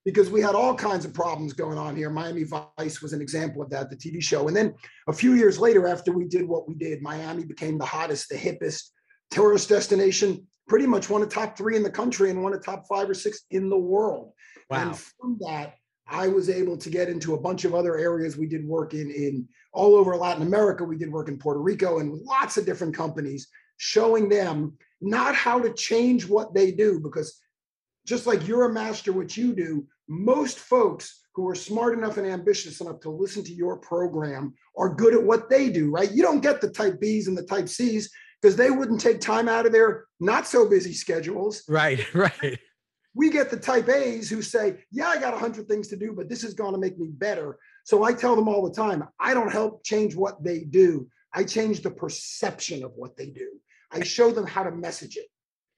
because 0.04 0.30
we 0.30 0.40
had 0.40 0.54
all 0.54 0.74
kinds 0.74 1.04
of 1.04 1.14
problems 1.14 1.52
going 1.52 1.78
on 1.78 1.94
here. 1.94 2.10
Miami 2.10 2.44
Vice 2.44 3.00
was 3.00 3.12
an 3.12 3.20
example 3.20 3.62
of 3.62 3.70
that, 3.70 3.88
the 3.88 3.96
TV 3.96 4.22
show. 4.22 4.48
And 4.48 4.56
then 4.56 4.74
a 5.08 5.12
few 5.12 5.34
years 5.34 5.58
later, 5.58 5.86
after 5.86 6.12
we 6.12 6.26
did 6.26 6.46
what 6.46 6.68
we 6.68 6.74
did, 6.74 7.02
Miami 7.02 7.44
became 7.44 7.78
the 7.78 7.84
hottest, 7.84 8.28
the 8.28 8.36
hippest 8.36 8.90
tourist 9.30 9.68
destination, 9.68 10.46
pretty 10.66 10.86
much 10.86 11.08
one 11.08 11.22
of 11.22 11.28
top 11.28 11.56
three 11.56 11.76
in 11.76 11.82
the 11.82 11.90
country 11.90 12.30
and 12.30 12.42
one 12.42 12.52
of 12.52 12.64
top 12.64 12.84
five 12.88 13.08
or 13.08 13.14
six 13.14 13.42
in 13.50 13.68
the 13.68 13.78
world. 13.78 14.32
wow. 14.70 14.88
And 14.88 14.98
from 14.98 15.38
that, 15.40 15.74
I 16.08 16.28
was 16.28 16.50
able 16.50 16.76
to 16.78 16.90
get 16.90 17.08
into 17.08 17.34
a 17.34 17.40
bunch 17.40 17.64
of 17.64 17.74
other 17.74 17.96
areas. 17.96 18.36
We 18.36 18.46
did 18.46 18.66
work 18.66 18.92
in, 18.92 19.10
in 19.10 19.48
all 19.72 19.94
over 19.94 20.16
Latin 20.16 20.42
America. 20.42 20.84
We 20.84 20.98
did 20.98 21.12
work 21.12 21.28
in 21.28 21.38
Puerto 21.38 21.60
Rico 21.60 22.00
and 22.00 22.12
lots 22.12 22.56
of 22.56 22.66
different 22.66 22.94
companies, 22.94 23.48
showing 23.78 24.28
them 24.28 24.76
not 25.00 25.34
how 25.34 25.60
to 25.60 25.72
change 25.72 26.28
what 26.28 26.54
they 26.54 26.70
do, 26.70 27.00
because 27.00 27.40
just 28.06 28.26
like 28.26 28.46
you're 28.46 28.64
a 28.64 28.72
master 28.72 29.12
what 29.12 29.36
you 29.36 29.54
do, 29.54 29.86
most 30.08 30.58
folks 30.58 31.20
who 31.34 31.48
are 31.48 31.54
smart 31.54 31.96
enough 31.96 32.18
and 32.18 32.26
ambitious 32.26 32.80
enough 32.80 33.00
to 33.00 33.10
listen 33.10 33.42
to 33.44 33.52
your 33.52 33.78
program 33.78 34.52
are 34.76 34.94
good 34.94 35.14
at 35.14 35.22
what 35.22 35.48
they 35.48 35.70
do, 35.70 35.90
right? 35.90 36.12
You 36.12 36.22
don't 36.22 36.40
get 36.40 36.60
the 36.60 36.70
type 36.70 37.00
Bs 37.00 37.28
and 37.28 37.36
the 37.36 37.44
type 37.44 37.68
Cs 37.68 38.10
because 38.40 38.56
they 38.56 38.70
wouldn't 38.70 39.00
take 39.00 39.20
time 39.20 39.48
out 39.48 39.66
of 39.66 39.72
their 39.72 40.04
not 40.20 40.46
so 40.46 40.68
busy 40.68 40.92
schedules 40.92 41.62
Right, 41.68 42.12
right. 42.14 42.58
we 43.14 43.30
get 43.30 43.50
the 43.50 43.56
type 43.56 43.88
A's 43.88 44.28
who 44.28 44.42
say, 44.42 44.84
Yeah, 44.90 45.08
I 45.08 45.18
got 45.18 45.34
a 45.34 45.38
hundred 45.38 45.68
things 45.68 45.88
to 45.88 45.96
do, 45.96 46.12
but 46.12 46.28
this 46.28 46.44
is 46.44 46.54
going 46.54 46.72
to 46.72 46.80
make 46.80 46.98
me 46.98 47.08
better. 47.10 47.58
So 47.84 48.04
I 48.04 48.12
tell 48.12 48.36
them 48.36 48.48
all 48.48 48.68
the 48.68 48.74
time, 48.74 49.04
I 49.18 49.32
don't 49.34 49.52
help 49.52 49.84
change 49.84 50.14
what 50.14 50.42
they 50.44 50.60
do. 50.60 51.08
I 51.32 51.44
change 51.44 51.80
the 51.80 51.90
perception 51.90 52.84
of 52.84 52.92
what 52.94 53.16
they 53.16 53.26
do. 53.26 53.48
I 53.90 54.02
show 54.02 54.30
them 54.30 54.46
how 54.46 54.64
to 54.64 54.70
message 54.70 55.16
it. 55.16 55.26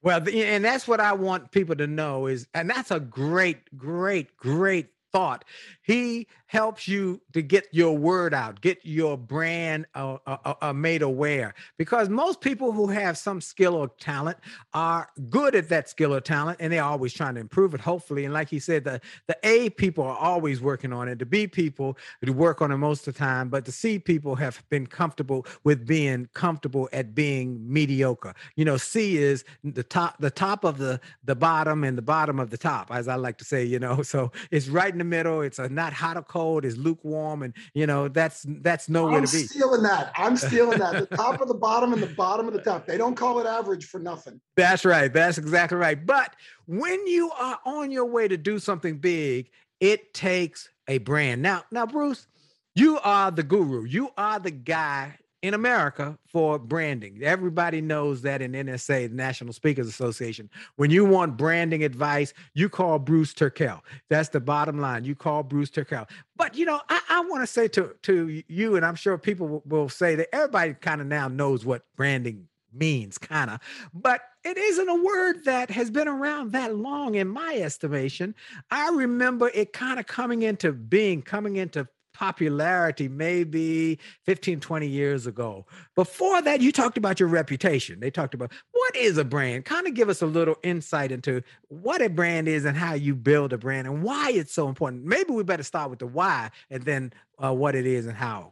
Well, 0.05 0.21
and 0.29 0.63
that's 0.63 0.87
what 0.87 0.99
I 0.99 1.13
want 1.13 1.49
people 1.49 1.75
to 1.77 1.87
know 1.87 2.27
is, 2.27 2.47
and 2.53 2.69
that's 2.69 2.91
a 2.91 2.99
great, 2.99 3.75
great, 3.75 4.37
great 4.37 4.89
thought. 5.11 5.43
He 5.81 6.27
helps 6.47 6.87
you 6.87 7.21
to 7.33 7.41
get 7.41 7.67
your 7.71 7.97
word 7.97 8.33
out, 8.33 8.61
get 8.61 8.79
your 8.83 9.17
brand 9.17 9.85
uh, 9.95 10.17
uh, 10.27 10.53
uh, 10.61 10.73
made 10.73 11.01
aware. 11.01 11.53
Because 11.77 12.09
most 12.09 12.41
people 12.41 12.71
who 12.71 12.87
have 12.87 13.17
some 13.17 13.41
skill 13.41 13.75
or 13.75 13.87
talent 13.99 14.37
are 14.73 15.09
good 15.29 15.55
at 15.55 15.69
that 15.69 15.89
skill 15.89 16.13
or 16.13 16.21
talent, 16.21 16.57
and 16.59 16.71
they're 16.71 16.83
always 16.83 17.13
trying 17.13 17.35
to 17.35 17.41
improve 17.41 17.73
it. 17.73 17.81
Hopefully, 17.81 18.25
and 18.25 18.33
like 18.33 18.49
he 18.49 18.59
said, 18.59 18.83
the 18.83 19.01
the 19.27 19.37
A 19.43 19.69
people 19.71 20.03
are 20.03 20.17
always 20.17 20.61
working 20.61 20.93
on 20.93 21.07
it. 21.07 21.19
The 21.19 21.25
B 21.25 21.47
people 21.47 21.97
work 22.27 22.61
on 22.61 22.71
it 22.71 22.77
most 22.77 23.07
of 23.07 23.13
the 23.13 23.19
time, 23.19 23.49
but 23.49 23.65
the 23.65 23.71
C 23.71 23.97
people 23.99 24.35
have 24.35 24.63
been 24.69 24.85
comfortable 24.85 25.45
with 25.63 25.85
being 25.85 26.29
comfortable 26.33 26.89
at 26.93 27.15
being 27.15 27.61
mediocre. 27.71 28.33
You 28.55 28.65
know, 28.65 28.77
C 28.77 29.17
is 29.17 29.43
the 29.63 29.83
top, 29.83 30.17
the 30.19 30.31
top 30.31 30.63
of 30.63 30.77
the 30.77 30.99
the 31.23 31.35
bottom, 31.35 31.83
and 31.83 31.97
the 31.97 32.01
bottom 32.01 32.39
of 32.39 32.49
the 32.49 32.57
top, 32.57 32.91
as 32.91 33.07
I 33.07 33.15
like 33.15 33.37
to 33.39 33.45
say. 33.45 33.63
You 33.63 33.79
know, 33.79 34.01
so 34.03 34.31
it's 34.51 34.67
right 34.67 34.91
in 34.91 34.99
the 34.99 35.03
middle. 35.03 35.41
It's 35.41 35.59
a 35.59 35.69
not 35.69 35.93
hot 35.93 36.17
or 36.17 36.23
cold. 36.35 36.65
It's 36.65 36.75
lukewarm, 36.75 37.43
and 37.43 37.53
you 37.73 37.87
know 37.87 38.09
that's 38.09 38.45
that's 38.61 38.89
nowhere 38.89 39.19
I'm 39.19 39.25
to 39.25 39.31
be. 39.31 39.43
stealing 39.43 39.83
that. 39.83 40.11
I'm 40.15 40.35
stealing 40.35 40.79
that. 40.79 41.09
The 41.09 41.15
top 41.15 41.39
of 41.39 41.47
the 41.47 41.53
bottom 41.53 41.93
and 41.93 42.03
the 42.03 42.07
bottom 42.07 42.47
of 42.47 42.53
the 42.53 42.61
top. 42.61 42.85
They 42.85 42.97
don't 42.97 43.15
call 43.15 43.39
it 43.39 43.45
average 43.47 43.85
for 43.85 43.99
nothing. 43.99 44.41
That's 44.57 44.83
right. 44.83 45.11
That's 45.11 45.37
exactly 45.37 45.77
right. 45.77 46.05
But 46.05 46.35
when 46.67 47.07
you 47.07 47.31
are 47.31 47.59
on 47.65 47.89
your 47.91 48.05
way 48.05 48.27
to 48.27 48.35
do 48.35 48.59
something 48.59 48.97
big, 48.97 49.49
it 49.79 50.13
takes 50.13 50.69
a 50.89 50.97
brand. 50.97 51.41
Now, 51.41 51.63
now, 51.71 51.85
Bruce, 51.85 52.27
you 52.75 52.99
are 52.99 53.31
the 53.31 53.43
guru. 53.43 53.85
You 53.85 54.09
are 54.17 54.39
the 54.39 54.51
guy 54.51 55.17
in 55.45 55.53
America 55.53 56.17
for 56.27 56.57
branding. 56.57 57.19
Everybody 57.21 57.79
knows 57.79 58.23
that 58.23 58.41
in 58.41 58.53
NSA, 58.53 59.09
the 59.09 59.15
National 59.15 59.53
Speakers 59.53 59.87
Association. 59.87 60.49
When 60.75 60.89
you 60.89 61.05
want 61.05 61.37
branding 61.37 61.83
advice, 61.83 62.33
you 62.55 62.67
call 62.67 62.97
Bruce 62.97 63.31
Turkel. 63.31 63.81
That's 64.09 64.29
the 64.29 64.39
bottom 64.39 64.79
line. 64.79 65.05
You 65.05 65.13
call 65.13 65.43
Bruce 65.43 65.69
Turkel. 65.69 66.09
But 66.35 66.55
you 66.55 66.65
know, 66.65 66.81
I, 66.89 66.99
I 67.09 67.19
want 67.21 67.43
to 67.43 67.47
say 67.47 67.67
to 67.69 67.95
to 68.01 68.43
you, 68.47 68.75
and 68.75 68.83
I'm 68.83 68.95
sure 68.95 69.17
people 69.19 69.47
will, 69.47 69.63
will 69.65 69.89
say 69.89 70.15
that 70.15 70.33
everybody 70.33 70.73
kind 70.73 70.99
of 70.99 71.05
now 71.05 71.27
knows 71.27 71.63
what 71.63 71.83
branding 71.95 72.47
means, 72.73 73.17
kind 73.17 73.51
of, 73.51 73.59
but 73.93 74.21
it 74.43 74.57
isn't 74.57 74.89
a 74.89 75.03
word 75.03 75.45
that 75.45 75.69
has 75.71 75.89
been 75.89 76.07
around 76.07 76.51
that 76.51 76.75
long, 76.75 77.15
in 77.15 77.27
my 77.27 77.55
estimation. 77.55 78.35
I 78.69 78.89
remember 78.89 79.49
it 79.53 79.73
kind 79.73 79.99
of 79.99 80.07
coming 80.07 80.41
into 80.41 80.73
being, 80.73 81.21
coming 81.21 81.55
into 81.55 81.87
popularity 82.15 83.09
maybe 83.09 83.99
15 84.23 84.61
20 84.61 84.87
years 84.87 85.27
ago 85.27 85.65
before 85.95 86.41
that 86.41 86.61
you 86.61 86.71
talked 86.71 86.97
about 86.97 87.19
your 87.19 87.27
reputation 87.27 87.99
they 87.99 88.09
talked 88.09 88.33
about 88.33 88.53
what 88.71 88.95
is 88.95 89.17
a 89.17 89.25
brand 89.25 89.65
kind 89.65 89.85
of 89.85 89.93
give 89.93 90.07
us 90.07 90.21
a 90.21 90.25
little 90.25 90.55
insight 90.63 91.11
into 91.11 91.41
what 91.67 92.01
a 92.01 92.09
brand 92.09 92.47
is 92.47 92.63
and 92.63 92.77
how 92.77 92.93
you 92.93 93.13
build 93.13 93.51
a 93.51 93.57
brand 93.57 93.85
and 93.85 94.01
why 94.01 94.31
it's 94.31 94.53
so 94.53 94.69
important 94.69 95.03
maybe 95.03 95.31
we 95.33 95.43
better 95.43 95.61
start 95.63 95.89
with 95.89 95.99
the 95.99 96.07
why 96.07 96.49
and 96.69 96.83
then 96.83 97.11
uh, 97.43 97.53
what 97.53 97.75
it 97.75 97.85
is 97.85 98.05
and 98.05 98.15
how 98.15 98.51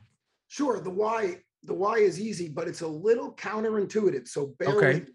Sure, 0.49 0.79
the 0.81 0.89
why 0.89 1.37
the 1.63 1.73
why 1.73 1.95
is 1.95 2.19
easy, 2.19 2.49
but 2.49 2.67
it's 2.67 2.81
a 2.81 2.87
little 2.87 3.33
counterintuitive. 3.33 4.27
So 4.27 4.47
bear 4.59 4.67
Okay. 4.75 4.93
with 4.95 5.07
me. 5.07 5.13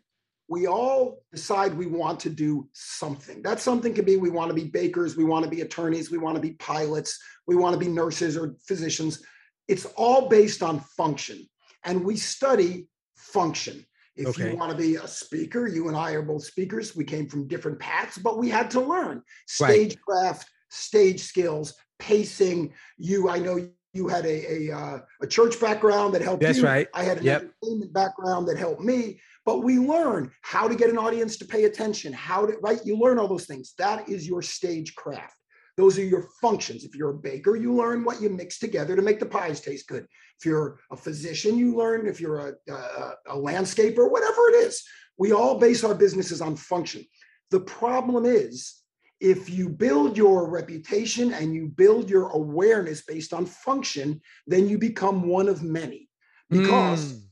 We 0.48 0.66
all 0.66 1.22
decide 1.30 1.74
we 1.74 1.86
want 1.86 2.20
to 2.20 2.30
do 2.30 2.68
something. 2.72 3.42
That 3.42 3.60
something 3.60 3.92
can 3.92 4.04
be 4.06 4.16
we 4.16 4.30
want 4.30 4.48
to 4.48 4.54
be 4.54 4.64
bakers, 4.64 5.16
we 5.16 5.24
want 5.24 5.44
to 5.44 5.50
be 5.50 5.60
attorneys, 5.60 6.10
we 6.10 6.18
want 6.18 6.36
to 6.36 6.40
be 6.40 6.52
pilots, 6.52 7.18
we 7.46 7.54
want 7.54 7.74
to 7.74 7.78
be 7.78 7.88
nurses 7.88 8.36
or 8.36 8.56
physicians. 8.66 9.22
It's 9.68 9.84
all 9.96 10.28
based 10.28 10.62
on 10.62 10.80
function. 10.96 11.46
And 11.84 12.04
we 12.04 12.16
study 12.16 12.88
function. 13.16 13.84
If 14.16 14.28
Okay. 14.28 14.50
you 14.50 14.56
want 14.56 14.72
to 14.72 14.76
be 14.76 14.96
a 14.96 15.06
speaker, 15.06 15.68
you 15.68 15.88
and 15.88 15.96
I 15.96 16.12
are 16.12 16.22
both 16.22 16.44
speakers. 16.44 16.96
We 16.96 17.04
came 17.04 17.28
from 17.28 17.46
different 17.46 17.78
paths, 17.78 18.18
but 18.18 18.38
we 18.38 18.48
had 18.48 18.70
to 18.72 18.80
learn 18.80 19.22
Right. 19.60 19.74
stagecraft, 19.74 20.50
stage 20.70 21.20
skills, 21.20 21.74
pacing. 21.98 22.72
You, 22.96 23.28
I 23.28 23.38
know 23.38 23.68
you 23.92 24.08
had 24.08 24.26
a 24.26 24.68
a, 24.70 24.76
uh, 24.76 24.98
a 25.22 25.26
church 25.26 25.60
background 25.60 26.14
that 26.14 26.22
helped 26.22 26.42
That's 26.42 26.58
you. 26.58 26.64
right. 26.64 26.88
I 26.94 27.04
had 27.04 27.18
an 27.18 27.24
Yep. 27.24 27.42
entertainment 27.62 27.92
background 27.92 28.48
that 28.48 28.56
helped 28.56 28.82
me. 28.82 29.20
But 29.48 29.64
we 29.64 29.78
learn 29.78 30.30
how 30.42 30.68
to 30.68 30.74
get 30.74 30.90
an 30.90 30.98
audience 30.98 31.38
to 31.38 31.46
pay 31.46 31.64
attention. 31.64 32.12
How 32.12 32.44
to 32.44 32.58
right? 32.60 32.84
You 32.84 32.98
learn 32.98 33.18
all 33.18 33.28
those 33.28 33.46
things. 33.46 33.72
That 33.78 34.06
is 34.06 34.28
your 34.28 34.42
stagecraft. 34.42 35.34
Those 35.78 35.98
are 35.98 36.04
your 36.04 36.28
functions. 36.42 36.84
If 36.84 36.94
you're 36.94 37.12
a 37.12 37.18
baker, 37.30 37.56
you 37.56 37.72
learn 37.72 38.04
what 38.04 38.20
you 38.20 38.28
mix 38.28 38.58
together 38.58 38.94
to 38.94 39.00
make 39.00 39.20
the 39.20 39.24
pies 39.24 39.62
taste 39.62 39.88
good. 39.88 40.04
If 40.38 40.44
you're 40.44 40.80
a 40.92 40.96
physician, 40.98 41.56
you 41.56 41.74
learn. 41.74 42.06
If 42.06 42.20
you're 42.20 42.40
a, 42.40 42.52
a, 42.70 43.14
a 43.30 43.36
landscaper, 43.36 44.10
whatever 44.10 44.50
it 44.50 44.66
is, 44.66 44.84
we 45.16 45.32
all 45.32 45.58
base 45.58 45.82
our 45.82 45.94
businesses 45.94 46.42
on 46.42 46.54
function. 46.54 47.06
The 47.50 47.60
problem 47.60 48.26
is 48.26 48.82
if 49.18 49.48
you 49.48 49.70
build 49.70 50.18
your 50.18 50.50
reputation 50.50 51.32
and 51.32 51.54
you 51.54 51.68
build 51.68 52.10
your 52.10 52.28
awareness 52.32 53.02
based 53.02 53.32
on 53.32 53.46
function, 53.46 54.20
then 54.46 54.68
you 54.68 54.76
become 54.76 55.26
one 55.26 55.48
of 55.48 55.62
many. 55.62 56.10
Because 56.50 57.14
Mm. 57.14 57.27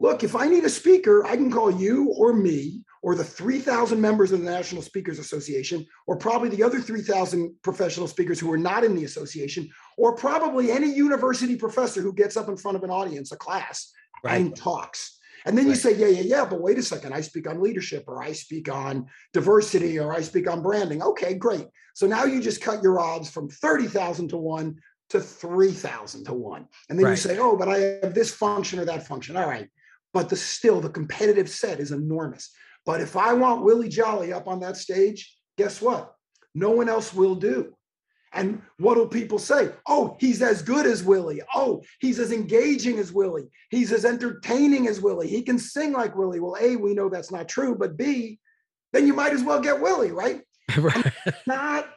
Look, 0.00 0.24
if 0.24 0.34
I 0.34 0.48
need 0.48 0.64
a 0.64 0.70
speaker, 0.70 1.24
I 1.24 1.36
can 1.36 1.52
call 1.52 1.70
you 1.70 2.12
or 2.16 2.32
me 2.32 2.82
or 3.02 3.14
the 3.14 3.24
3,000 3.24 3.98
members 4.00 4.32
of 4.32 4.40
the 4.40 4.50
National 4.50 4.82
Speakers 4.82 5.18
Association, 5.18 5.86
or 6.06 6.18
probably 6.18 6.50
the 6.50 6.62
other 6.62 6.80
3,000 6.80 7.54
professional 7.62 8.06
speakers 8.06 8.38
who 8.38 8.52
are 8.52 8.58
not 8.58 8.84
in 8.84 8.94
the 8.94 9.04
association, 9.04 9.68
or 9.96 10.14
probably 10.14 10.70
any 10.70 10.92
university 10.92 11.56
professor 11.56 12.02
who 12.02 12.12
gets 12.12 12.36
up 12.36 12.48
in 12.48 12.58
front 12.58 12.76
of 12.76 12.82
an 12.82 12.90
audience, 12.90 13.32
a 13.32 13.36
class, 13.36 13.90
right 14.22 14.40
and 14.40 14.54
talks. 14.54 15.18
And 15.46 15.56
then 15.56 15.66
you 15.66 15.74
say, 15.74 15.96
yeah, 15.96 16.08
yeah, 16.08 16.20
yeah, 16.20 16.44
but 16.44 16.60
wait 16.60 16.76
a 16.76 16.82
second. 16.82 17.14
I 17.14 17.22
speak 17.22 17.48
on 17.48 17.62
leadership, 17.62 18.04
or 18.06 18.22
I 18.22 18.32
speak 18.32 18.70
on 18.70 19.06
diversity, 19.32 19.98
or 19.98 20.12
I 20.12 20.20
speak 20.20 20.50
on 20.50 20.62
branding. 20.62 21.02
Okay, 21.02 21.32
great. 21.32 21.66
So 21.94 22.06
now 22.06 22.24
you 22.24 22.42
just 22.42 22.60
cut 22.60 22.82
your 22.82 23.00
odds 23.00 23.30
from 23.30 23.48
30,000 23.48 24.28
to 24.28 24.36
one 24.36 24.76
to 25.08 25.20
3,000 25.20 26.24
to 26.26 26.34
one. 26.34 26.66
And 26.90 26.98
then 26.98 27.08
you 27.08 27.16
say, 27.16 27.38
oh, 27.38 27.56
but 27.56 27.68
I 27.68 27.78
have 28.02 28.14
this 28.14 28.34
function 28.34 28.78
or 28.78 28.84
that 28.84 29.06
function. 29.06 29.38
All 29.38 29.48
right. 29.48 29.68
But 30.12 30.28
the 30.28 30.36
still, 30.36 30.80
the 30.80 30.88
competitive 30.88 31.48
set 31.48 31.80
is 31.80 31.92
enormous. 31.92 32.50
But 32.84 33.00
if 33.00 33.16
I 33.16 33.32
want 33.34 33.64
Willie 33.64 33.88
Jolly 33.88 34.32
up 34.32 34.48
on 34.48 34.60
that 34.60 34.76
stage, 34.76 35.36
guess 35.56 35.80
what? 35.80 36.12
No 36.54 36.70
one 36.70 36.88
else 36.88 37.14
will 37.14 37.36
do. 37.36 37.74
And 38.32 38.62
what 38.78 38.96
will 38.96 39.08
people 39.08 39.38
say? 39.38 39.70
Oh, 39.88 40.16
he's 40.20 40.40
as 40.40 40.62
good 40.62 40.86
as 40.86 41.02
Willie. 41.02 41.42
Oh, 41.54 41.82
he's 41.98 42.20
as 42.20 42.30
engaging 42.30 42.98
as 42.98 43.12
Willie. 43.12 43.48
He's 43.70 43.92
as 43.92 44.04
entertaining 44.04 44.86
as 44.86 45.00
Willie. 45.00 45.28
He 45.28 45.42
can 45.42 45.58
sing 45.58 45.92
like 45.92 46.16
Willie. 46.16 46.38
Well, 46.38 46.56
A, 46.60 46.76
we 46.76 46.94
know 46.94 47.08
that's 47.08 47.32
not 47.32 47.48
true, 47.48 47.74
but 47.74 47.96
B, 47.96 48.38
then 48.92 49.06
you 49.06 49.14
might 49.14 49.32
as 49.32 49.42
well 49.42 49.60
get 49.60 49.80
Willie, 49.80 50.12
right? 50.12 50.42
right 50.78 51.12
Not 51.46 51.88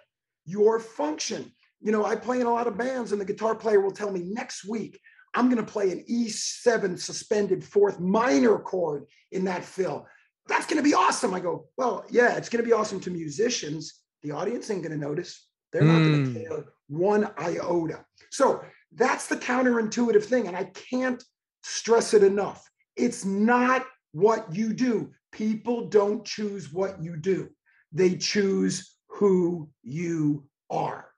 your 0.45 0.79
function. 0.79 1.51
You 1.81 1.91
know, 1.91 2.03
I 2.05 2.15
play 2.15 2.39
in 2.39 2.47
a 2.47 2.53
lot 2.53 2.67
of 2.67 2.77
bands, 2.77 3.11
and 3.11 3.21
the 3.21 3.25
guitar 3.25 3.55
player 3.55 3.79
will 3.79 3.91
tell 3.91 4.11
me 4.11 4.21
next 4.23 4.65
week, 4.65 4.99
I'm 5.33 5.49
going 5.49 5.63
to 5.63 5.71
play 5.71 5.91
an 5.91 6.03
E7 6.09 6.99
suspended 6.99 7.63
fourth 7.63 7.99
minor 7.99 8.59
chord 8.59 9.05
in 9.31 9.45
that 9.45 9.63
fill. 9.65 10.07
that's 10.47 10.65
going 10.65 10.77
to 10.77 10.83
be 10.83 10.93
awesome. 10.93 11.33
I 11.33 11.39
go, 11.39 11.67
well, 11.77 12.05
yeah, 12.09 12.35
it's 12.35 12.49
going 12.49 12.61
to 12.63 12.67
be 12.67 12.73
awesome 12.73 12.99
to 13.01 13.09
musicians. 13.09 14.01
The 14.23 14.31
audience 14.31 14.69
ain't 14.69 14.83
going 14.83 14.91
to 14.99 15.05
notice. 15.07 15.47
They're 15.71 15.85
not 15.85 16.03
going 16.03 16.21
Mm. 16.21 16.33
to 16.33 16.39
care 16.45 16.65
one 16.87 17.31
iota. 17.39 18.03
So 18.29 18.61
that's 18.93 19.27
the 19.27 19.37
counterintuitive 19.37 20.25
thing. 20.25 20.47
And 20.47 20.55
I 20.57 20.65
can't 20.65 21.23
stress 21.63 22.13
it 22.13 22.23
enough. 22.23 22.69
It's 22.97 23.23
not 23.25 23.85
what 24.11 24.53
you 24.53 24.73
do. 24.73 25.11
People 25.31 25.87
don't 25.87 26.23
choose 26.25 26.71
what 26.73 27.01
you 27.01 27.15
do, 27.17 27.49
they 27.91 28.17
choose 28.17 28.97
who 29.07 29.69
you 29.81 30.45
are. 30.69 31.12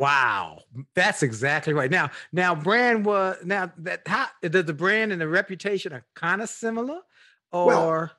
Wow, 0.00 0.60
that's 0.94 1.22
exactly 1.22 1.74
right. 1.74 1.90
Now, 1.90 2.10
now 2.32 2.54
brand 2.54 3.04
was 3.04 3.36
now 3.44 3.70
that 3.76 4.08
how 4.08 4.28
the, 4.40 4.62
the 4.62 4.72
brand 4.72 5.12
and 5.12 5.20
the 5.20 5.28
reputation 5.28 5.92
are 5.92 6.06
kind 6.14 6.40
of 6.40 6.48
similar, 6.48 7.00
or 7.52 8.10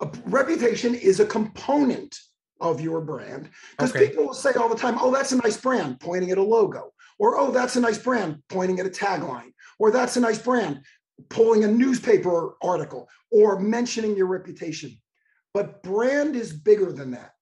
Well, 0.00 0.12
reputation 0.24 0.96
is 0.96 1.20
a 1.20 1.26
component 1.26 2.18
of 2.60 2.80
your 2.80 3.00
brand 3.00 3.48
because 3.70 3.94
Okay. 3.94 4.08
people 4.08 4.26
will 4.26 4.34
say 4.34 4.52
all 4.54 4.68
the 4.68 4.74
time, 4.74 4.96
"Oh, 5.00 5.12
that's 5.12 5.30
a 5.30 5.36
nice 5.36 5.56
brand," 5.56 6.00
pointing 6.00 6.32
at 6.32 6.38
a 6.38 6.42
logo, 6.42 6.92
or 7.20 7.38
"Oh, 7.38 7.52
that's 7.52 7.76
a 7.76 7.80
nice 7.80 7.98
brand," 7.98 8.42
pointing 8.48 8.80
at 8.80 8.86
a 8.86 8.90
tagline, 8.90 9.52
or 9.78 9.92
"That's 9.92 10.16
a 10.16 10.20
nice 10.20 10.38
brand," 10.42 10.84
pulling 11.28 11.62
a 11.62 11.68
newspaper 11.68 12.56
article, 12.60 13.08
or 13.30 13.60
mentioning 13.60 14.16
your 14.16 14.26
reputation. 14.26 15.00
But 15.54 15.82
brand 15.84 16.34
is 16.34 16.52
bigger 16.52 16.90
than 16.92 17.12
that. 17.12 17.34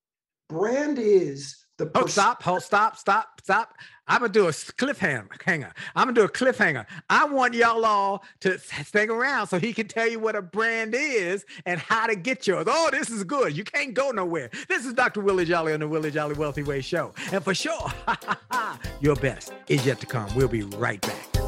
Brand 0.50 0.98
is 0.98 1.56
the 1.78 1.90
Oh, 1.94 2.06
stop, 2.06 2.42
hold, 2.42 2.62
stop, 2.62 2.96
stop, 2.96 3.40
stop. 3.42 3.74
I'm 4.06 4.20
gonna 4.20 4.32
do 4.32 4.46
a 4.46 4.50
cliffhanger. 4.50 5.28
Hanger. 5.44 5.72
I'm 5.94 6.06
gonna 6.08 6.14
do 6.14 6.24
a 6.24 6.28
cliffhanger. 6.28 6.86
I 7.10 7.24
want 7.26 7.54
y'all 7.54 7.84
all 7.84 8.24
to 8.40 8.54
s- 8.54 8.86
stick 8.88 9.10
around 9.10 9.48
so 9.48 9.58
he 9.58 9.72
can 9.72 9.86
tell 9.86 10.08
you 10.08 10.18
what 10.18 10.34
a 10.34 10.40
brand 10.42 10.94
is 10.96 11.44
and 11.66 11.78
how 11.78 12.06
to 12.06 12.16
get 12.16 12.46
yours. 12.46 12.64
Oh, 12.68 12.88
this 12.90 13.10
is 13.10 13.22
good. 13.24 13.56
You 13.56 13.64
can't 13.64 13.94
go 13.94 14.10
nowhere. 14.10 14.50
This 14.68 14.86
is 14.86 14.94
Dr. 14.94 15.20
Willie 15.20 15.44
Jolly 15.44 15.72
on 15.74 15.80
the 15.80 15.88
Willie 15.88 16.10
Jolly 16.10 16.34
Wealthy 16.34 16.62
Way 16.62 16.80
Show. 16.80 17.12
And 17.32 17.44
for 17.44 17.54
sure, 17.54 17.92
your 19.00 19.16
best 19.16 19.52
is 19.68 19.84
yet 19.86 20.00
to 20.00 20.06
come. 20.06 20.34
We'll 20.34 20.48
be 20.48 20.62
right 20.62 21.00
back. 21.02 21.47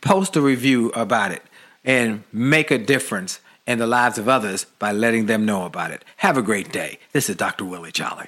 post 0.00 0.36
a 0.36 0.40
review 0.40 0.90
about 0.90 1.32
it 1.32 1.42
and 1.84 2.24
make 2.32 2.70
a 2.70 2.78
difference 2.78 3.40
in 3.66 3.78
the 3.78 3.86
lives 3.86 4.18
of 4.18 4.28
others 4.28 4.64
by 4.78 4.92
letting 4.92 5.26
them 5.26 5.44
know 5.44 5.64
about 5.64 5.90
it. 5.90 6.04
Have 6.18 6.36
a 6.36 6.42
great 6.42 6.72
day. 6.72 6.98
This 7.12 7.28
is 7.28 7.36
Dr. 7.36 7.64
Willie 7.64 7.92
Jolly. 7.92 8.26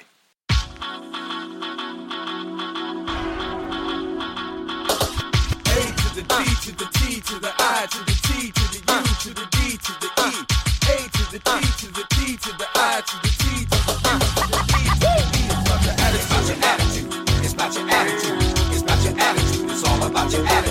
Your 17.71 17.89
attitude. 17.89 18.35
It's 18.73 18.81
about 18.83 19.03
your 19.05 19.17
attitude. 19.17 19.71
It's 19.71 19.83
all 19.87 20.03
about 20.03 20.31
your 20.33 20.45
attitude. 20.45 20.70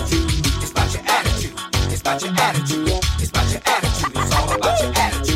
About 2.11 2.23
your 2.23 2.33
attitude. 2.41 2.87
It's 3.19 3.29
about 3.29 3.51
your 3.51 3.61
attitude. 3.65 4.11
It's 4.15 4.35
all 4.35 4.53
about 4.53 4.81
your 4.81 4.91
attitude. 4.97 5.30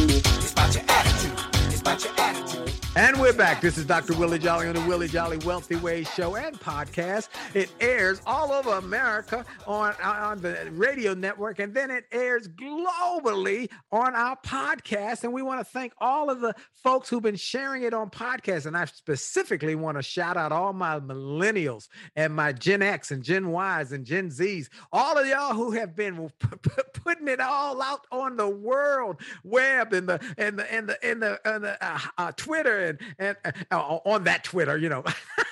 Back. 3.37 3.59
This 3.59 3.77
is 3.77 3.85
Dr. 3.85 4.17
Willie 4.17 4.39
Jolly 4.39 4.67
on 4.67 4.75
the 4.75 4.81
Willie 4.81 5.09
Jolly 5.09 5.37
Wealthy 5.39 5.75
Way 5.75 6.05
show 6.05 6.37
and 6.37 6.57
podcast. 6.57 7.27
It 7.53 7.69
airs 7.81 8.21
all 8.25 8.53
over 8.53 8.75
America 8.75 9.43
on, 9.67 9.93
on 10.01 10.39
the 10.41 10.69
radio 10.71 11.13
network, 11.13 11.59
and 11.59 11.73
then 11.73 11.91
it 11.91 12.05
airs 12.13 12.47
globally 12.47 13.69
on 13.91 14.15
our 14.15 14.37
podcast. 14.37 15.25
And 15.25 15.33
we 15.33 15.41
want 15.41 15.59
to 15.59 15.65
thank 15.65 15.91
all 15.97 16.29
of 16.29 16.39
the 16.39 16.53
folks 16.71 17.09
who've 17.09 17.21
been 17.21 17.35
sharing 17.35 17.83
it 17.83 17.93
on 17.93 18.09
podcasts. 18.09 18.67
And 18.67 18.77
I 18.77 18.85
specifically 18.85 19.75
want 19.75 19.97
to 19.97 20.03
shout 20.03 20.37
out 20.37 20.53
all 20.53 20.71
my 20.71 20.99
millennials 21.01 21.89
and 22.15 22.33
my 22.33 22.53
Gen 22.53 22.81
X 22.81 23.11
and 23.11 23.21
Gen 23.21 23.49
Ys 23.53 23.91
and 23.91 24.05
Gen 24.05 24.29
Zs, 24.29 24.69
all 24.93 25.17
of 25.17 25.27
y'all 25.27 25.53
who 25.53 25.71
have 25.71 25.93
been 25.93 26.29
putting 26.93 27.27
it 27.27 27.41
all 27.41 27.81
out 27.81 28.07
on 28.11 28.37
the 28.37 28.47
world 28.47 29.19
web 29.43 29.91
and 29.91 30.07
the 30.07 30.21
and 30.37 30.57
the 30.57 30.73
and 30.73 30.87
the 30.87 31.05
and 31.05 31.21
the, 31.21 31.39
and 31.43 31.63
the 31.63 31.85
uh, 31.85 31.99
uh, 32.17 32.31
Twitter 32.37 32.79
and 32.85 32.99
and 33.17 33.24
uh, 33.71 33.75
on 34.05 34.23
that 34.25 34.43
Twitter, 34.43 34.77
you 34.77 34.89
know, 34.89 35.03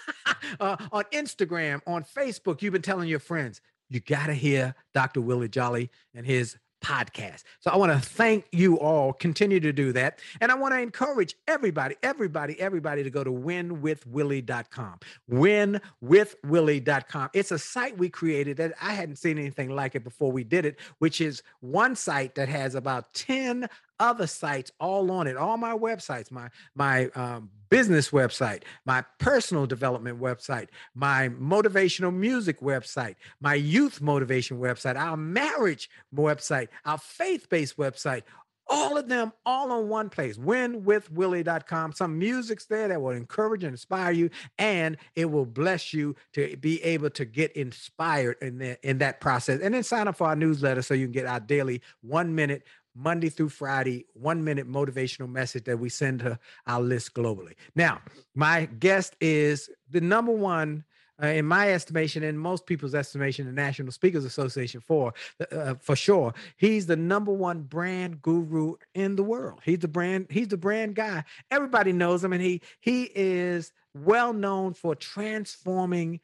uh, 0.60 0.78
on 0.92 1.04
Instagram, 1.12 1.82
on 1.88 2.04
Facebook. 2.04 2.62
You've 2.62 2.74
been 2.74 2.82
telling 2.82 3.10
your 3.10 3.20
friends 3.20 3.62
you 3.90 4.00
got 4.00 4.28
to 4.28 4.34
hear 4.34 4.76
Dr. 4.94 5.22
Willie 5.22 5.50
Jolly 5.50 5.90
and 6.16 6.26
his 6.26 6.58
podcast. 6.84 7.44
So 7.62 7.72
I 7.72 7.78
want 7.78 7.92
to 7.94 8.00
thank 8.00 8.46
you 8.52 8.78
all. 8.80 9.14
Continue 9.14 9.60
to 9.62 9.72
do 9.72 9.94
that. 9.94 10.20
And 10.42 10.52
I 10.52 10.56
want 10.56 10.74
to 10.74 10.80
encourage 10.80 11.36
everybody, 11.48 11.96
everybody, 12.04 12.60
everybody 12.60 13.04
to 13.04 13.10
go 13.10 13.24
to 13.24 13.32
winwithwillie.com. 13.32 15.00
Winwithwillie.com. 15.32 17.30
It's 17.34 17.52
a 17.52 17.60
site 17.60 17.98
we 17.98 18.10
created 18.10 18.58
that 18.58 18.74
I 18.82 18.94
hadn't 18.94 19.16
seen 19.16 19.40
anything 19.40 19.70
like 19.70 19.96
it 19.96 20.04
before 20.04 20.32
we 20.32 20.44
did 20.44 20.66
it, 20.66 20.78
which 21.00 21.22
is 21.22 21.42
one 21.62 21.96
site 21.96 22.36
that 22.36 22.50
has 22.50 22.76
about 22.76 23.14
10 23.14 23.70
other 24.00 24.28
sites 24.28 24.72
all 24.80 25.12
on 25.12 25.28
it 25.28 25.38
all 25.38 25.58
my 25.58 25.74
websites 25.74 26.32
my 26.32 26.50
my 26.76 27.08
um, 27.16 27.50
business 27.70 28.10
website 28.10 28.64
my 28.86 29.04
personal 29.20 29.66
development 29.66 30.20
website 30.20 30.68
my 30.96 31.30
motivational 31.30 32.14
music 32.14 32.60
website 32.62 33.16
my 33.40 33.54
youth 33.54 34.02
motivation 34.02 34.58
website 34.60 34.96
our 34.96 35.18
marriage 35.18 35.90
website 36.16 36.68
our 36.86 36.98
faith-based 36.98 37.78
website 37.78 38.24
All 38.68 38.98
of 38.98 39.10
them, 39.10 39.34
all 39.46 39.72
on 39.72 39.90
one 39.90 40.10
place. 40.10 40.38
Winwithwillie.com. 40.38 41.94
Some 41.94 42.18
music's 42.18 42.66
there 42.66 42.88
that 42.88 43.02
will 43.02 43.12
encourage 43.12 43.64
and 43.64 43.74
inspire 43.74 44.12
you, 44.12 44.30
and 44.58 44.98
it 45.16 45.26
will 45.26 45.46
bless 45.46 45.94
you 45.94 46.16
to 46.34 46.56
be 46.58 46.82
able 46.84 47.10
to 47.12 47.26
get 47.26 47.52
inspired 47.54 48.38
in, 48.42 48.58
the, 48.60 48.88
in 48.88 49.00
that 49.00 49.20
process. 49.20 49.60
And 49.62 49.74
then 49.74 49.84
sign 49.84 50.08
up 50.08 50.16
for 50.16 50.28
our 50.28 50.36
newsletter 50.36 50.82
so 50.82 50.94
you 50.94 51.06
can 51.06 51.12
get 51.12 51.26
our 51.26 51.42
daily 51.42 51.82
one 52.02 52.34
minute 52.34 52.64
Monday 52.96 53.30
through 53.30 53.50
Friday, 53.50 54.06
one 54.14 54.44
minute 54.44 54.70
motivational 54.70 55.30
message 55.30 55.64
that 55.66 55.80
we 55.80 55.90
send 55.90 56.20
to 56.20 56.38
our 56.68 56.82
list 56.82 57.14
globally. 57.14 57.54
Now, 57.76 58.02
my 58.36 58.66
guest 58.66 59.16
is 59.20 59.70
the 59.90 60.02
number 60.02 60.32
one. 60.32 60.84
Uh, 61.22 61.28
in 61.28 61.46
my 61.46 61.72
estimation, 61.72 62.24
in 62.24 62.36
most 62.36 62.66
people's 62.66 62.96
estimation, 62.96 63.46
the 63.46 63.52
National 63.52 63.92
Speakers 63.92 64.26
Association 64.26 64.82
for 64.82 65.14
uh, 65.52 65.76
for 65.80 65.96
sure, 65.96 66.34
he's 66.58 66.88
the 66.88 66.96
number 66.96 67.32
one 67.32 67.62
brand 67.62 68.20
guru 68.20 68.74
in 68.96 69.16
the 69.16 69.24
world. 69.24 69.60
He's 69.64 69.78
the 69.78 69.88
brand. 69.88 70.26
He's 70.32 70.48
the 70.48 70.58
brand 70.58 70.96
guy. 70.96 71.24
Everybody 71.52 71.94
knows 71.94 72.24
him, 72.24 72.34
and 72.34 72.42
he 72.42 72.62
he 72.80 73.12
is 73.14 73.72
well 73.94 74.34
known 74.34 74.74
for 74.74 74.96
transforming 74.96 76.20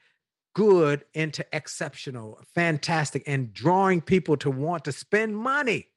good 0.55 1.05
into 1.13 1.45
exceptional, 1.53 2.39
fantastic, 2.55 3.23
and 3.27 3.53
drawing 3.53 4.01
people 4.01 4.37
to 4.37 4.49
want 4.49 4.83
to 4.85 4.91
spend 4.91 5.37
money 5.37 5.87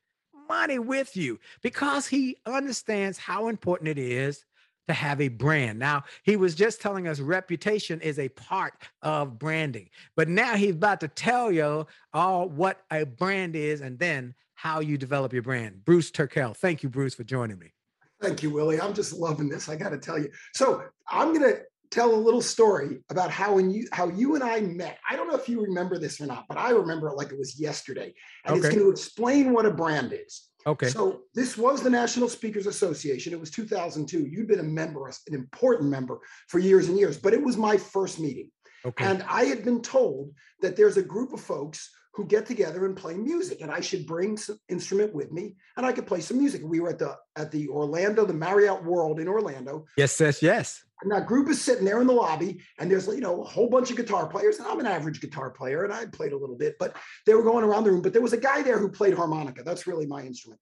money 0.53 0.79
with 0.79 1.17
you 1.17 1.41
because 1.63 2.07
he 2.07 2.37
understands 2.45 3.17
how 3.17 3.49
important 3.49 3.89
it 3.89 3.99
is 3.99 4.45
to 4.87 4.93
have 4.93 5.19
a 5.21 5.29
brand. 5.29 5.79
Now, 5.79 6.05
he 6.25 6.37
was 6.37 6.55
just 6.55 6.83
telling 6.83 7.09
us 7.09 7.21
reputation 7.21 8.03
is 8.03 8.19
a 8.19 8.29
part 8.29 8.75
of 9.01 9.39
branding, 9.39 9.89
but 10.15 10.29
now 10.29 10.55
he's 10.57 10.75
about 10.75 11.01
to 11.01 11.09
tell 11.09 11.51
you 11.51 11.87
all 12.13 12.51
what 12.51 12.83
a 12.91 13.07
brand 13.07 13.57
is 13.57 13.81
and 13.81 13.99
then 13.99 14.35
how 14.55 14.81
you 14.81 14.99
develop 14.99 15.33
your 15.33 15.43
brand. 15.43 15.85
Bruce 15.87 16.11
Turkel. 16.11 16.55
Thank 16.55 16.83
you, 16.83 16.91
Bruce, 16.91 17.15
for 17.15 17.25
joining 17.25 17.59
me. 17.59 17.73
Thank 18.21 18.43
you, 18.43 18.51
Willie. 18.51 18.81
I'm 18.81 18.93
just 18.93 19.15
loving 19.15 19.49
this. 19.49 19.71
I 19.71 19.77
got 19.77 19.89
to 19.89 19.99
tell 19.99 20.19
you. 20.19 20.31
So 20.53 20.83
I'm 21.09 21.29
going 21.29 21.51
to 21.51 21.61
tell 21.93 22.13
a 22.15 22.17
little 22.17 22.41
story 22.41 22.99
about 23.11 23.31
how 23.31 23.55
when 23.55 23.71
you 23.71 23.87
how 23.93 24.09
you 24.09 24.35
and 24.35 24.43
I 24.43 24.61
met. 24.61 24.99
I 25.09 25.15
don't 25.15 25.29
know 25.29 25.37
if 25.37 25.49
you 25.49 25.61
remember 25.61 25.99
this 25.99 26.21
or 26.21 26.27
not, 26.27 26.47
but 26.49 26.59
I 26.59 26.71
remember 26.71 27.09
it 27.09 27.17
like 27.17 27.31
it 27.31 27.39
was 27.39 27.61
yesterday. 27.61 28.15
And 28.45 28.57
Okay. 28.57 28.67
it's 28.67 28.75
going 28.75 28.87
to 28.87 28.91
explain 28.91 29.53
what 29.53 29.67
a 29.67 29.71
brand 29.71 30.13
is. 30.13 30.49
Okay. 30.67 30.89
So 30.89 31.23
this 31.35 31.59
was 31.59 31.83
the 31.83 31.91
National 31.91 32.29
Speakers 32.29 32.67
Association. 32.67 33.33
It 33.33 33.41
was 33.41 33.51
2002. 33.51 34.27
You'd 34.27 34.49
been 34.49 34.61
a 34.61 34.65
member, 34.65 35.07
an 35.09 35.35
important 35.35 35.91
member 35.91 36.21
for 36.49 36.59
years 36.59 36.89
and 36.89 36.99
years, 36.99 37.19
but 37.19 37.35
it 37.35 37.43
was 37.43 37.57
my 37.57 37.77
first 37.77 38.19
meeting. 38.19 38.51
okay. 38.85 39.05
And 39.05 39.23
I 39.29 39.45
had 39.45 39.65
been 39.65 39.83
told 39.83 40.33
that 40.61 40.77
there's 40.77 40.97
a 40.97 41.03
group 41.03 41.33
of 41.33 41.41
folks 41.41 41.91
who 42.15 42.27
get 42.27 42.45
together 42.45 42.85
and 42.85 42.95
play 42.95 43.15
music, 43.15 43.63
and 43.63 43.71
I 43.71 43.81
should 43.81 44.07
bring 44.07 44.37
some 44.37 44.59
instrument 44.69 45.15
with 45.15 45.33
me, 45.33 45.57
and 45.77 45.87
I 45.87 45.93
could 45.93 46.07
play 46.07 46.21
some 46.21 46.39
music. 46.39 46.61
We 46.63 46.81
were 46.81 46.91
at 46.91 46.99
the 46.99 47.17
at 47.37 47.51
the 47.51 47.69
Orlando, 47.69 48.27
the 48.27 48.35
Marriott 48.35 48.85
World 48.85 49.19
in 49.19 49.29
Orlando, 49.29 49.87
yes, 49.97 50.21
yes, 50.21 50.43
yes. 50.43 50.83
and 51.03 51.11
that 51.11 51.27
group 51.27 51.49
is 51.49 51.61
sitting 51.61 51.87
there 51.87 52.01
in 52.03 52.07
the 52.07 52.13
lobby, 52.13 52.61
and 52.79 52.91
there's 52.91 53.07
you 53.07 53.21
know 53.21 53.41
a 53.41 53.45
whole 53.45 53.69
bunch 53.69 53.91
of 53.91 53.97
guitar 53.97 54.27
players, 54.27 54.59
and 54.59 54.69
I'm 54.69 54.79
an 54.81 54.87
average 54.87 55.21
guitar 55.21 55.51
player, 55.51 55.85
and 55.85 55.93
I 55.93 56.05
played 56.07 56.33
a 56.33 56.37
little 56.37 56.57
bit, 56.57 56.77
but 56.79 56.97
they 57.27 57.35
were 57.35 57.43
going 57.43 57.65
around 57.65 57.85
the 57.85 57.93
room. 57.93 58.03
But 58.03 58.13
there 58.13 58.23
was 58.23 58.35
a 58.35 58.39
guy 58.41 58.63
there 58.63 58.79
who 58.79 58.91
played 58.91 59.15
harmonica. 59.15 59.63
That's 59.63 59.87
really 59.87 60.07
my 60.07 60.23
instrument. 60.23 60.61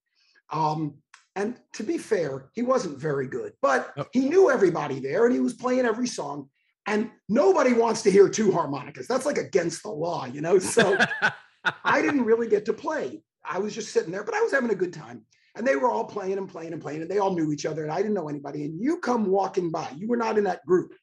Um, 0.50 0.94
and 1.36 1.56
to 1.74 1.82
be 1.82 1.96
fair, 1.98 2.50
he 2.54 2.62
wasn't 2.62 2.98
very 2.98 3.26
good, 3.26 3.52
but 3.62 3.92
Oh. 3.96 4.06
he 4.12 4.28
knew 4.28 4.50
everybody 4.50 5.00
there, 5.00 5.26
and 5.26 5.34
he 5.34 5.40
was 5.40 5.54
playing 5.54 5.84
every 5.84 6.06
song. 6.06 6.48
And 6.86 7.10
nobody 7.28 7.72
wants 7.72 8.02
to 8.02 8.10
hear 8.10 8.28
two 8.28 8.50
harmonicas. 8.50 9.06
That's 9.06 9.26
like 9.26 9.38
against 9.38 9.82
the 9.82 9.90
law, 9.90 10.24
you 10.24 10.40
know. 10.40 10.58
So 10.58 10.98
I 11.84 12.02
didn't 12.02 12.24
really 12.24 12.48
get 12.48 12.64
to 12.66 12.72
play. 12.72 13.22
I 13.44 13.58
was 13.58 13.74
just 13.74 13.92
sitting 13.92 14.10
there, 14.10 14.24
but 14.24 14.34
I 14.34 14.40
was 14.40 14.52
having 14.52 14.70
a 14.70 14.74
good 14.74 14.92
time. 14.92 15.22
And 15.56 15.66
they 15.66 15.76
were 15.76 15.90
all 15.90 16.04
playing 16.04 16.38
and 16.38 16.48
playing 16.48 16.72
and 16.72 16.80
playing, 16.80 17.02
and 17.02 17.10
they 17.10 17.18
all 17.18 17.34
knew 17.34 17.52
each 17.52 17.66
other, 17.66 17.82
and 17.82 17.90
I 17.90 17.96
didn't 17.98 18.14
know 18.14 18.28
anybody. 18.28 18.64
And 18.64 18.80
you 18.80 18.98
come 18.98 19.26
walking 19.26 19.70
by, 19.70 19.88
you 19.96 20.06
were 20.08 20.16
not 20.16 20.38
in 20.38 20.44
that 20.44 20.64
group. 20.64 20.94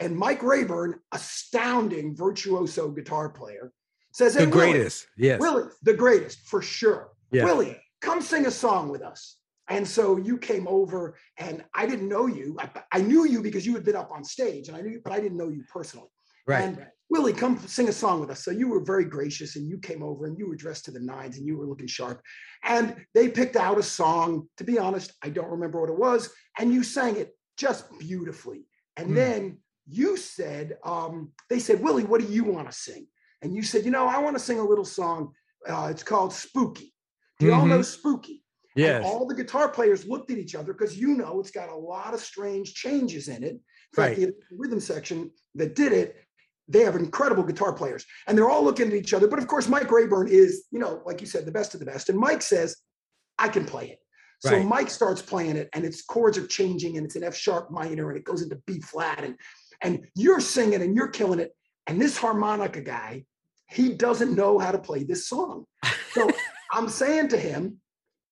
And 0.00 0.14
Mike 0.16 0.42
Rayburn, 0.42 1.00
astounding 1.12 2.14
virtuoso 2.14 2.90
guitar 2.90 3.30
player, 3.30 3.72
says, 4.12 4.34
the 4.34 4.40
"Hey, 4.40 4.46
Willie, 4.46 4.72
greatest. 4.72 5.06
Yes. 5.16 5.40
Willie, 5.40 5.68
the 5.82 5.94
greatest 5.94 6.40
for 6.46 6.60
sure. 6.60 7.12
Yeah. 7.30 7.44
Willie, 7.44 7.80
come 8.02 8.20
sing 8.20 8.46
a 8.46 8.50
song 8.50 8.90
with 8.90 9.02
us. 9.02 9.36
And 9.68 9.86
so 9.86 10.16
you 10.16 10.38
came 10.38 10.68
over, 10.68 11.16
and 11.38 11.64
I 11.74 11.86
didn't 11.86 12.08
know 12.08 12.26
you. 12.26 12.56
I, 12.60 12.70
I 12.92 13.00
knew 13.00 13.26
you 13.26 13.42
because 13.42 13.66
you 13.66 13.74
had 13.74 13.84
been 13.84 13.96
up 13.96 14.12
on 14.12 14.22
stage, 14.24 14.68
and 14.68 14.76
I 14.76 14.80
knew, 14.80 14.92
you, 14.92 15.00
but 15.02 15.12
I 15.12 15.20
didn't 15.20 15.38
know 15.38 15.48
you 15.48 15.64
personally. 15.72 16.08
Right. 16.46 16.62
And 16.62 16.86
Willie, 17.10 17.32
come 17.32 17.58
sing 17.66 17.88
a 17.88 17.92
song 17.92 18.20
with 18.20 18.30
us. 18.30 18.44
So 18.44 18.50
you 18.52 18.68
were 18.68 18.84
very 18.84 19.04
gracious, 19.04 19.56
and 19.56 19.68
you 19.68 19.78
came 19.78 20.02
over, 20.02 20.26
and 20.26 20.38
you 20.38 20.48
were 20.48 20.56
dressed 20.56 20.84
to 20.86 20.92
the 20.92 21.00
nines, 21.00 21.36
and 21.36 21.46
you 21.46 21.56
were 21.56 21.66
looking 21.66 21.88
sharp. 21.88 22.22
And 22.62 22.94
they 23.14 23.28
picked 23.28 23.56
out 23.56 23.78
a 23.78 23.82
song. 23.82 24.48
To 24.58 24.64
be 24.64 24.78
honest, 24.78 25.12
I 25.22 25.30
don't 25.30 25.50
remember 25.50 25.80
what 25.80 25.90
it 25.90 25.98
was, 25.98 26.32
and 26.58 26.72
you 26.72 26.82
sang 26.84 27.16
it 27.16 27.36
just 27.56 27.86
beautifully. 27.98 28.66
And 28.96 29.08
Hmm. 29.08 29.14
then 29.14 29.58
you 29.88 30.16
said, 30.16 30.76
um, 30.84 31.32
they 31.48 31.58
said, 31.58 31.80
Willie, 31.80 32.04
what 32.04 32.20
do 32.20 32.26
you 32.26 32.44
want 32.44 32.70
to 32.70 32.76
sing? 32.76 33.06
And 33.42 33.54
you 33.54 33.62
said, 33.62 33.84
you 33.84 33.90
know, 33.90 34.06
I 34.06 34.18
want 34.18 34.36
to 34.36 34.42
sing 34.42 34.58
a 34.58 34.64
little 34.64 34.84
song. 34.84 35.32
Uh, 35.68 35.88
it's 35.90 36.02
called 36.02 36.32
Spooky. 36.32 36.94
Do 37.38 37.46
you 37.46 37.52
all 37.52 37.66
know 37.66 37.82
Spooky? 37.82 38.42
And 38.76 39.04
all 39.04 39.26
the 39.26 39.34
guitar 39.34 39.68
players 39.68 40.06
looked 40.06 40.30
at 40.30 40.38
each 40.38 40.54
other 40.54 40.72
because 40.72 40.98
you 40.98 41.08
know 41.16 41.40
it's 41.40 41.50
got 41.50 41.68
a 41.70 41.74
lot 41.74 42.14
of 42.14 42.20
strange 42.20 42.74
changes 42.74 43.28
in 43.28 43.42
it. 43.42 43.52
In 43.52 43.60
fact, 43.94 44.18
Right. 44.18 44.28
the 44.28 44.34
rhythm 44.50 44.80
section 44.80 45.30
that 45.54 45.74
did 45.74 45.92
it, 45.92 46.16
they 46.68 46.80
have 46.80 46.96
incredible 46.96 47.42
guitar 47.44 47.72
players, 47.72 48.04
and 48.26 48.36
they're 48.36 48.50
all 48.50 48.64
looking 48.64 48.88
at 48.88 48.94
each 48.94 49.14
other. 49.14 49.28
But 49.28 49.38
of 49.38 49.46
course, 49.46 49.68
Mike 49.68 49.90
Rayburn 49.90 50.28
is, 50.28 50.66
you 50.70 50.78
know, 50.78 51.00
like 51.06 51.20
you 51.20 51.26
said, 51.26 51.46
the 51.46 51.52
best 51.52 51.74
of 51.74 51.80
the 51.80 51.86
best. 51.86 52.08
And 52.08 52.18
Mike 52.18 52.42
says, 52.42 52.76
"I 53.38 53.48
can 53.48 53.64
play 53.64 53.90
it." 53.90 54.00
So 54.40 54.50
Right. 54.50 54.66
Mike 54.66 54.90
starts 54.90 55.22
playing 55.22 55.56
it, 55.56 55.68
and 55.72 55.84
its 55.84 56.02
chords 56.02 56.36
are 56.36 56.46
changing, 56.46 56.96
and 56.96 57.06
it's 57.06 57.16
an 57.16 57.24
F 57.24 57.34
sharp 57.34 57.70
minor, 57.70 58.10
and 58.10 58.18
it 58.18 58.24
goes 58.24 58.42
into 58.42 58.56
B 58.66 58.80
flat, 58.80 59.24
and 59.24 59.36
and 59.80 60.06
you're 60.14 60.40
singing 60.40 60.82
and 60.82 60.96
you're 60.96 61.08
killing 61.08 61.38
it. 61.38 61.54
And 61.86 62.00
this 62.00 62.16
harmonica 62.16 62.80
guy, 62.80 63.24
he 63.70 63.92
doesn't 63.92 64.34
know 64.34 64.58
how 64.58 64.72
to 64.72 64.78
play 64.78 65.04
this 65.04 65.28
song. 65.28 65.66
So 66.12 66.28
I'm 66.72 66.88
saying 66.88 67.28
to 67.28 67.38
him, 67.38 67.80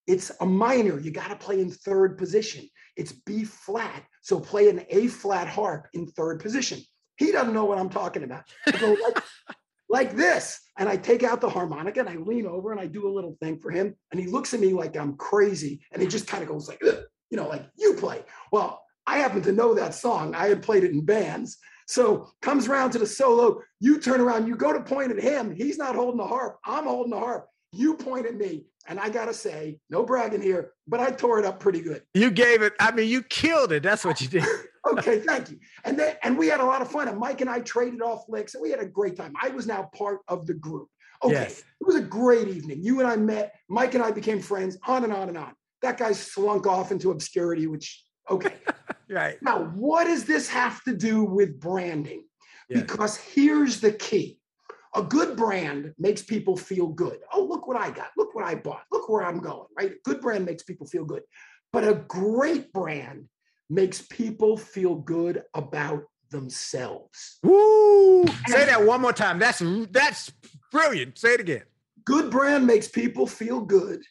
it's 0.06 0.30
a 0.40 0.46
minor. 0.46 0.98
You 0.98 1.10
got 1.10 1.28
to 1.28 1.36
play 1.36 1.60
in 1.60 1.70
third 1.70 2.18
position. 2.18 2.68
It's 2.96 3.12
B 3.12 3.44
flat. 3.44 4.04
So 4.22 4.38
play 4.40 4.68
an 4.68 4.84
A 4.90 5.08
flat 5.08 5.48
harp 5.48 5.88
in 5.94 6.06
third 6.06 6.40
position. 6.40 6.80
He 7.16 7.32
doesn't 7.32 7.54
know 7.54 7.64
what 7.64 7.78
I'm 7.78 7.90
talking 7.90 8.24
about. 8.24 8.44
I 8.66 8.72
go 8.72 8.96
like, 9.02 9.22
like 9.88 10.16
this. 10.16 10.60
And 10.78 10.88
I 10.88 10.96
take 10.96 11.22
out 11.22 11.40
the 11.40 11.48
harmonica 11.48 12.00
and 12.00 12.08
I 12.08 12.16
lean 12.16 12.46
over 12.46 12.72
and 12.72 12.80
I 12.80 12.86
do 12.86 13.08
a 13.08 13.12
little 13.12 13.36
thing 13.40 13.58
for 13.60 13.70
him. 13.70 13.94
And 14.10 14.20
he 14.20 14.26
looks 14.26 14.52
at 14.52 14.60
me 14.60 14.72
like 14.72 14.96
I'm 14.96 15.16
crazy. 15.16 15.80
And 15.92 16.02
he 16.02 16.08
just 16.08 16.26
kind 16.26 16.42
of 16.42 16.48
goes 16.48 16.68
like, 16.68 16.80
"Ugh," 16.86 16.98
you 17.30 17.36
know, 17.36 17.48
like 17.48 17.64
you 17.76 17.94
play. 17.94 18.22
Well, 18.50 18.82
I 19.06 19.18
happen 19.18 19.42
to 19.42 19.52
know 19.52 19.74
that 19.74 19.94
song. 19.94 20.34
I 20.34 20.48
had 20.48 20.62
played 20.62 20.84
it 20.84 20.90
in 20.90 21.04
bands. 21.04 21.58
So 21.86 22.30
comes 22.40 22.66
around 22.66 22.90
to 22.92 22.98
the 22.98 23.06
solo. 23.06 23.60
You 23.78 24.00
turn 24.00 24.20
around, 24.20 24.46
you 24.46 24.56
go 24.56 24.72
to 24.72 24.80
point 24.80 25.12
at 25.12 25.22
him. 25.22 25.54
He's 25.54 25.78
not 25.78 25.94
holding 25.94 26.18
the 26.18 26.26
harp. 26.26 26.58
I'm 26.64 26.84
holding 26.84 27.10
the 27.10 27.18
harp. 27.18 27.46
You 27.74 27.94
point 27.94 28.26
at 28.26 28.36
me. 28.36 28.66
And 28.86 29.00
I 29.00 29.08
got 29.08 29.26
to 29.26 29.34
say, 29.34 29.78
no 29.88 30.04
bragging 30.04 30.42
here, 30.42 30.72
but 30.86 31.00
I 31.00 31.10
tore 31.10 31.38
it 31.38 31.46
up 31.46 31.58
pretty 31.58 31.80
good. 31.80 32.02
You 32.12 32.30
gave 32.30 32.60
it. 32.60 32.74
I 32.78 32.90
mean, 32.92 33.08
you 33.08 33.22
killed 33.22 33.72
it. 33.72 33.82
That's 33.82 34.04
what 34.04 34.20
you 34.20 34.28
did. 34.28 34.44
Okay, 34.86 35.18
thank 35.20 35.50
you. 35.50 35.58
And 35.84 35.98
then 35.98 36.14
and 36.22 36.36
we 36.36 36.46
had 36.48 36.60
a 36.60 36.64
lot 36.64 36.82
of 36.82 36.90
fun. 36.90 37.08
And 37.08 37.18
Mike 37.18 37.40
and 37.40 37.48
I 37.48 37.60
traded 37.60 38.02
off 38.02 38.24
licks 38.28 38.54
and 38.54 38.60
we 38.60 38.70
had 38.70 38.80
a 38.80 38.84
great 38.84 39.16
time. 39.16 39.32
I 39.42 39.48
was 39.48 39.66
now 39.66 39.88
part 39.96 40.18
of 40.28 40.46
the 40.46 40.52
group. 40.52 40.88
Okay. 41.22 41.32
Yes. 41.32 41.60
It 41.60 41.86
was 41.86 41.96
a 41.96 42.02
great 42.02 42.48
evening. 42.48 42.82
You 42.82 43.00
and 43.00 43.08
I 43.08 43.16
met. 43.16 43.54
Mike 43.70 43.94
and 43.94 44.04
I 44.04 44.10
became 44.10 44.40
friends, 44.40 44.76
on 44.86 45.04
and 45.04 45.12
on 45.12 45.28
and 45.28 45.38
on. 45.38 45.54
That 45.80 45.96
guy 45.96 46.12
slunk 46.12 46.66
off 46.66 46.92
into 46.92 47.10
obscurity, 47.10 47.66
which 47.66 48.04
okay. 48.28 48.56
Right. 49.08 49.36
Now, 49.42 49.64
what 49.74 50.04
does 50.04 50.24
this 50.24 50.48
have 50.48 50.82
to 50.84 50.94
do 50.94 51.24
with 51.24 51.60
branding? 51.60 52.24
Yes. 52.68 52.82
Because 52.82 53.16
here's 53.16 53.80
the 53.80 53.92
key 53.92 54.38
a 54.94 55.02
good 55.02 55.36
brand 55.36 55.92
makes 55.98 56.22
people 56.22 56.56
feel 56.56 56.86
good. 56.88 57.18
Oh, 57.32 57.44
look 57.44 57.66
what 57.66 57.76
I 57.76 57.90
got. 57.90 58.10
Look 58.16 58.34
what 58.34 58.44
I 58.44 58.54
bought. 58.54 58.84
Look 58.92 59.08
where 59.08 59.24
I'm 59.24 59.40
going, 59.40 59.66
right? 59.76 59.92
A 59.92 59.96
good 60.04 60.20
brand 60.20 60.44
makes 60.44 60.62
people 60.62 60.86
feel 60.86 61.04
good. 61.04 61.22
But 61.72 61.86
a 61.86 61.94
great 61.94 62.72
brand 62.72 63.28
makes 63.68 64.02
people 64.02 64.56
feel 64.56 64.94
good 64.94 65.42
about 65.54 66.04
themselves. 66.30 67.38
Woo! 67.42 68.26
Say 68.46 68.64
that 68.66 68.84
one 68.84 69.00
more 69.00 69.12
time. 69.12 69.38
That's 69.38 69.62
that's 69.90 70.32
brilliant. 70.70 71.18
Say 71.18 71.34
it 71.34 71.40
again. 71.40 71.62
Good 72.04 72.30
brand 72.30 72.66
makes 72.66 72.86
people 72.86 73.26
feel 73.26 73.60
good, 73.60 74.02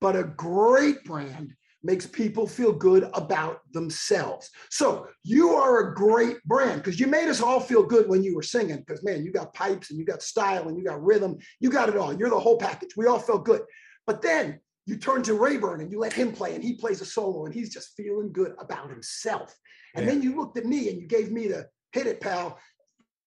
but 0.00 0.16
a 0.16 0.24
great 0.24 1.04
brand 1.04 1.54
makes 1.84 2.06
people 2.06 2.46
feel 2.46 2.72
good 2.72 3.08
about 3.12 3.60
themselves. 3.72 4.50
So 4.70 5.06
you 5.22 5.50
are 5.50 5.80
a 5.80 5.94
great 5.94 6.42
brand 6.44 6.82
because 6.82 6.98
you 6.98 7.06
made 7.06 7.28
us 7.28 7.42
all 7.42 7.60
feel 7.60 7.82
good 7.82 8.08
when 8.08 8.24
you 8.24 8.34
were 8.34 8.42
singing. 8.42 8.78
Because 8.78 9.04
man, 9.04 9.24
you 9.24 9.30
got 9.30 9.52
pipes 9.54 9.90
and 9.90 9.98
you 9.98 10.06
got 10.06 10.22
style 10.22 10.68
and 10.68 10.78
you 10.78 10.84
got 10.84 11.02
rhythm, 11.02 11.36
you 11.60 11.70
got 11.70 11.90
it 11.90 11.96
all. 11.96 12.12
You're 12.12 12.30
the 12.30 12.40
whole 12.40 12.56
package. 12.56 12.96
We 12.96 13.06
all 13.06 13.18
felt 13.18 13.44
good. 13.44 13.62
But 14.06 14.22
then 14.22 14.60
you 14.86 14.96
turn 14.96 15.22
to 15.24 15.34
Rayburn 15.34 15.82
and 15.82 15.92
you 15.92 15.98
let 15.98 16.12
him 16.12 16.32
play, 16.32 16.54
and 16.54 16.64
he 16.64 16.74
plays 16.74 17.00
a 17.00 17.06
solo, 17.06 17.46
and 17.46 17.54
he's 17.54 17.72
just 17.72 17.94
feeling 17.96 18.32
good 18.32 18.54
about 18.58 18.90
himself. 18.90 19.54
And 19.94 20.04
Yeah. 20.04 20.12
then 20.12 20.22
you 20.22 20.36
looked 20.36 20.58
at 20.58 20.66
me 20.66 20.88
and 20.90 21.00
you 21.00 21.06
gave 21.06 21.30
me 21.30 21.48
the 21.48 21.68
hit 21.92 22.06
it, 22.06 22.20
pal. 22.20 22.58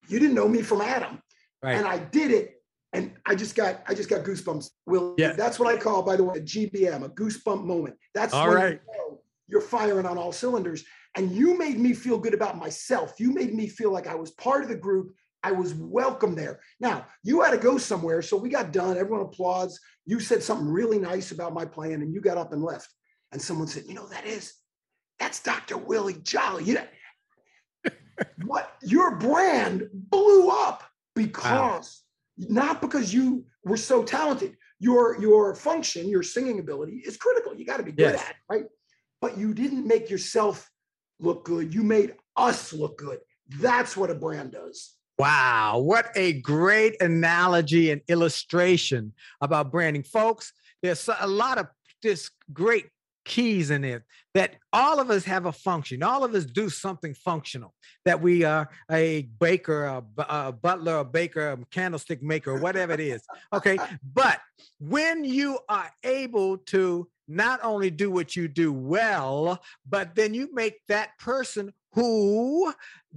You 0.08 0.20
didn't 0.20 0.36
know 0.36 0.48
me 0.48 0.62
from 0.62 0.82
Adam. 0.82 1.22
Right. 1.63 1.78
And 1.78 1.88
I 1.88 1.98
did 2.00 2.32
it 2.32 2.57
and 2.93 3.13
I 3.26 3.36
just 3.36 3.56
got 3.56 3.84
I 3.88 3.93
just 3.93 4.10
got 4.10 4.23
goosebumps. 4.23 4.69
Will 4.86 5.15
Yeah. 5.17 5.34
that's 5.34 5.60
what 5.60 5.73
I 5.73 5.78
call, 5.78 6.04
by 6.04 6.15
the 6.15 6.23
way, 6.23 6.38
a 6.38 6.41
GBM, 6.41 7.04
a 7.04 7.10
goosebump 7.10 7.63
moment. 7.65 7.95
That's 8.13 8.34
All 8.34 8.47
when 8.47 8.58
you 8.58 8.63
right. 8.63 8.82
know 8.88 9.21
you're 9.47 9.62
firing 9.62 10.06
on 10.06 10.17
all 10.17 10.32
cylinders. 10.32 10.84
And 11.15 11.32
you 11.32 11.58
made 11.58 11.80
me 11.80 11.93
feel 11.93 12.19
good 12.19 12.34
about 12.36 12.58
myself. 12.58 13.19
You 13.19 13.34
made 13.34 13.54
me 13.54 13.67
feel 13.67 13.91
like 13.91 14.06
I 14.08 14.13
was 14.15 14.32
part 14.32 14.62
of 14.63 14.69
the 14.69 14.76
group. 14.76 15.15
I 15.41 15.52
was 15.52 15.73
welcome 15.73 16.36
there. 16.36 16.60
Now 16.80 17.08
you 17.23 17.41
had 17.41 17.52
to 17.52 17.58
go 17.58 17.78
somewhere, 17.78 18.21
so 18.21 18.38
we 18.38 18.50
got 18.50 18.71
done. 18.71 18.97
Everyone 18.97 19.21
applauds. 19.26 19.80
You 20.06 20.19
said 20.19 20.43
something 20.43 20.67
really 20.67 21.00
nice 21.00 21.32
about 21.32 21.54
my 21.54 21.65
plan, 21.65 22.02
and 22.02 22.13
you 22.13 22.21
got 22.21 22.38
up 22.38 22.54
and 22.54 22.63
left. 22.63 22.89
And 23.32 23.41
someone 23.41 23.67
said, 23.67 23.84
"You 23.88 23.93
know 23.93 24.08
that 24.08 24.26
is, 24.26 24.54
that's 25.19 25.41
Dr. 25.41 25.78
Willie 25.78 26.21
Jolly." 26.23 26.63
You 26.65 26.76
know, 26.76 26.88
what 28.45 28.76
your 28.82 29.15
brand 29.17 29.89
blew 29.93 30.50
up 30.50 30.84
because 31.15 32.04
not 32.38 32.82
because 32.82 33.13
you 33.13 33.45
were 33.63 33.78
so 33.78 34.04
talented. 34.04 34.58
Your 34.80 35.19
your 35.19 35.56
function, 35.56 36.08
your 36.08 36.23
singing 36.23 36.60
ability 36.60 37.02
is 37.06 37.17
critical. 37.17 37.56
You 37.56 37.65
got 37.65 37.78
to 37.78 37.84
be 37.84 37.91
good 37.91 38.12
Yes. 38.13 38.21
at, 38.23 38.30
it, 38.32 38.36
right? 38.50 38.65
But 39.21 39.38
you 39.38 39.54
didn't 39.54 39.88
make 39.88 40.10
yourself 40.10 40.69
look 41.19 41.45
good. 41.45 41.73
You 41.73 41.84
made 41.84 42.13
us 42.36 42.73
look 42.73 42.97
good. 43.00 43.19
That's 43.50 43.97
what 43.97 44.12
a 44.12 44.15
brand 44.15 44.52
does. 44.52 44.93
Wow, 45.17 45.80
what 45.80 46.12
a 46.15 46.34
great 46.41 47.02
analogy 47.02 47.89
and 47.89 48.02
illustration 48.08 49.13
about 49.41 49.71
branding. 49.71 50.04
Folks, 50.04 50.54
there's 50.84 51.10
a 51.19 51.26
lot 51.26 51.58
of 51.58 51.65
this 52.04 52.30
great 52.54 52.86
keys 53.27 53.69
in 53.71 53.83
it 53.83 54.03
that 54.33 54.55
all 54.71 54.99
of 54.99 55.09
us 55.09 55.25
have 55.25 55.45
a 55.45 55.51
function. 55.51 56.01
All 56.01 56.23
of 56.23 56.33
us 56.33 56.45
do 56.45 56.69
something 56.69 57.13
functional. 57.13 57.73
That 58.05 58.21
we 58.21 58.43
are 58.43 58.69
a 58.89 59.23
baker, 59.39 59.83
a, 59.83 60.03
a 60.17 60.51
butler, 60.51 60.99
a 60.99 61.05
baker, 61.05 61.49
a 61.49 61.57
candlestick 61.71 62.23
maker, 62.23 62.55
whatever 62.55 62.93
it 62.93 63.01
is. 63.01 63.21
Okay. 63.51 63.77
But 64.13 64.39
when 64.79 65.23
you 65.23 65.59
are 65.67 65.91
able 66.03 66.57
to 66.57 67.07
not 67.27 67.59
only 67.61 67.91
do 67.91 68.09
what 68.09 68.35
you 68.35 68.47
do 68.47 68.71
well, 68.71 69.61
but 69.87 70.15
then 70.15 70.33
you 70.33 70.53
make 70.53 70.79
that 70.87 71.17
person 71.19 71.73
who 71.91 72.73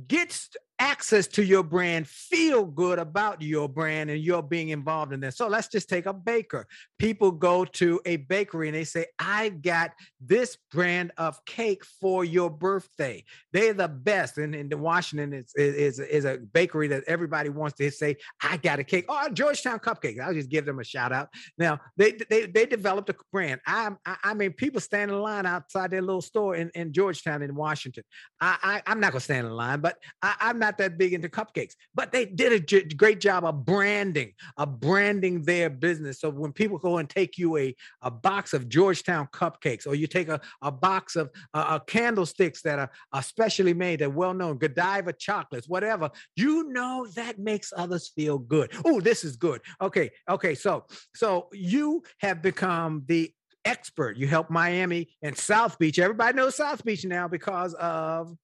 gets 0.08 0.50
access 0.80 1.26
to 1.26 1.44
your 1.44 1.62
brand 1.62 2.08
feel 2.08 2.64
good 2.64 2.98
about 2.98 3.42
your 3.42 3.68
brand 3.68 4.10
and 4.10 4.20
you're 4.20 4.42
being 4.42 4.70
involved 4.70 5.12
in 5.12 5.20
this. 5.20 5.36
So 5.36 5.46
let's 5.46 5.68
just 5.68 5.88
take 5.88 6.06
a 6.06 6.12
baker. 6.12 6.66
People 6.98 7.30
go 7.30 7.64
to 7.66 8.00
a 8.06 8.16
bakery 8.16 8.68
and 8.68 8.76
they 8.76 8.84
say, 8.84 9.06
I 9.18 9.50
got 9.50 9.92
this 10.20 10.56
brand 10.72 11.12
of 11.18 11.44
cake 11.44 11.84
for 11.84 12.24
your 12.24 12.50
birthday. 12.50 13.24
They're 13.52 13.74
the 13.74 13.88
best. 13.88 14.38
And 14.38 14.54
in 14.54 14.80
Washington, 14.80 15.34
it's, 15.34 15.54
is, 15.54 16.00
is 16.00 16.24
a 16.24 16.38
bakery 16.38 16.88
that 16.88 17.04
everybody 17.06 17.50
wants 17.50 17.76
to 17.76 17.90
say, 17.90 18.16
I 18.42 18.56
got 18.56 18.78
a 18.78 18.84
cake. 18.84 19.04
Oh, 19.08 19.28
Georgetown 19.28 19.78
Cupcakes. 19.78 20.20
I'll 20.20 20.34
just 20.34 20.48
give 20.48 20.64
them 20.64 20.80
a 20.80 20.84
shout 20.84 21.12
out. 21.12 21.28
Now, 21.58 21.78
they 21.96 22.12
they, 22.30 22.46
they 22.46 22.66
developed 22.66 23.10
a 23.10 23.14
brand. 23.32 23.60
I, 23.66 23.90
I 24.06 24.16
I 24.24 24.34
mean, 24.34 24.52
people 24.52 24.80
stand 24.80 25.10
in 25.10 25.20
line 25.20 25.46
outside 25.46 25.90
their 25.90 26.02
little 26.02 26.22
store 26.22 26.56
in, 26.56 26.70
in 26.74 26.92
Georgetown 26.92 27.42
in 27.42 27.54
Washington. 27.54 28.04
I, 28.40 28.56
I 28.62 28.82
I'm 28.90 29.00
not 29.00 29.12
gonna 29.12 29.20
stand 29.20 29.46
in 29.46 29.52
line, 29.52 29.80
but 29.80 29.96
I, 30.22 30.34
I'm 30.40 30.58
not 30.58 30.69
that 30.78 30.98
big 30.98 31.12
into 31.12 31.28
cupcakes. 31.28 31.74
But 31.94 32.12
they 32.12 32.26
did 32.26 32.52
a 32.52 32.60
j- 32.60 32.84
great 32.84 33.20
job 33.20 33.44
of 33.44 33.64
branding, 33.64 34.32
of 34.56 34.80
branding 34.80 35.42
their 35.42 35.70
business. 35.70 36.20
So 36.20 36.30
when 36.30 36.52
people 36.52 36.78
go 36.78 36.98
and 36.98 37.08
take 37.08 37.38
you 37.38 37.56
a 37.56 37.74
a 38.02 38.10
box 38.10 38.52
of 38.52 38.68
Georgetown 38.68 39.28
cupcakes, 39.32 39.86
or 39.86 39.94
you 39.94 40.06
take 40.06 40.28
a, 40.28 40.40
a 40.62 40.70
box 40.70 41.16
of 41.16 41.30
uh, 41.54 41.78
candlesticks 41.80 42.62
that 42.62 42.78
are, 42.78 42.90
are 43.12 43.22
specially 43.22 43.74
made, 43.74 44.00
that 44.00 44.12
well 44.12 44.34
known, 44.34 44.58
Godiva 44.58 45.12
chocolates, 45.12 45.68
whatever, 45.68 46.10
you 46.36 46.70
know 46.72 47.06
that 47.14 47.38
makes 47.38 47.72
others 47.76 48.12
feel 48.14 48.38
good. 48.38 48.72
Oh, 48.84 49.00
this 49.00 49.24
is 49.24 49.36
good. 49.36 49.60
Okay, 49.80 50.10
okay. 50.28 50.54
So 50.54 50.86
so 51.14 51.48
you 51.52 52.02
have 52.20 52.42
become 52.42 53.04
the 53.06 53.32
expert. 53.64 54.16
You 54.16 54.26
help 54.26 54.50
Miami 54.50 55.08
and 55.22 55.36
South 55.36 55.78
Beach. 55.78 55.98
Everybody 55.98 56.36
knows 56.36 56.56
South 56.56 56.84
Beach 56.84 57.04
now 57.04 57.28
because 57.28 57.74
of 57.74 58.36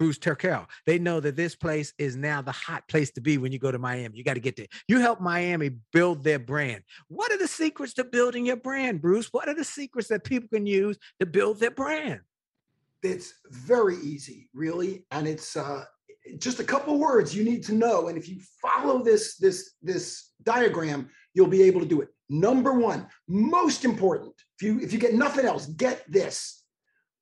Bruce 0.00 0.18
Turkel. 0.18 0.66
They 0.86 0.98
know 0.98 1.20
that 1.20 1.36
this 1.36 1.54
place 1.54 1.92
is 1.98 2.16
now 2.16 2.40
the 2.40 2.52
hot 2.52 2.88
place 2.88 3.10
to 3.12 3.20
be 3.20 3.36
when 3.36 3.52
you 3.52 3.58
go 3.58 3.70
to 3.70 3.78
Miami. 3.78 4.16
You 4.16 4.24
got 4.24 4.34
to 4.34 4.40
get 4.40 4.56
there. 4.56 4.66
You 4.88 4.98
help 4.98 5.20
Miami 5.20 5.72
build 5.92 6.24
their 6.24 6.38
brand. 6.38 6.82
What 7.08 7.30
are 7.30 7.36
the 7.36 7.46
secrets 7.46 7.92
to 7.94 8.04
building 8.04 8.46
your 8.46 8.56
brand, 8.56 9.02
Bruce? 9.02 9.28
What 9.30 9.46
are 9.46 9.54
the 9.54 9.62
secrets 9.62 10.08
that 10.08 10.24
people 10.24 10.48
can 10.48 10.66
use 10.66 10.96
to 11.20 11.26
build 11.26 11.60
their 11.60 11.70
brand? 11.70 12.20
It's 13.02 13.34
very 13.50 13.98
easy, 13.98 14.48
really, 14.54 15.04
and 15.10 15.28
it's 15.28 15.54
uh, 15.54 15.84
just 16.38 16.60
a 16.60 16.64
couple 16.64 16.98
words 16.98 17.36
you 17.36 17.44
need 17.44 17.62
to 17.64 17.74
know. 17.74 18.08
And 18.08 18.16
if 18.16 18.26
you 18.26 18.40
follow 18.62 19.02
this 19.02 19.36
this 19.36 19.72
this 19.82 20.30
diagram, 20.44 21.10
you'll 21.34 21.46
be 21.46 21.62
able 21.62 21.80
to 21.80 21.86
do 21.86 22.00
it. 22.00 22.08
Number 22.30 22.72
one, 22.72 23.06
most 23.28 23.84
important. 23.84 24.32
If 24.58 24.66
you 24.66 24.80
if 24.80 24.94
you 24.94 24.98
get 24.98 25.12
nothing 25.12 25.44
else, 25.44 25.66
get 25.66 26.10
this. 26.10 26.64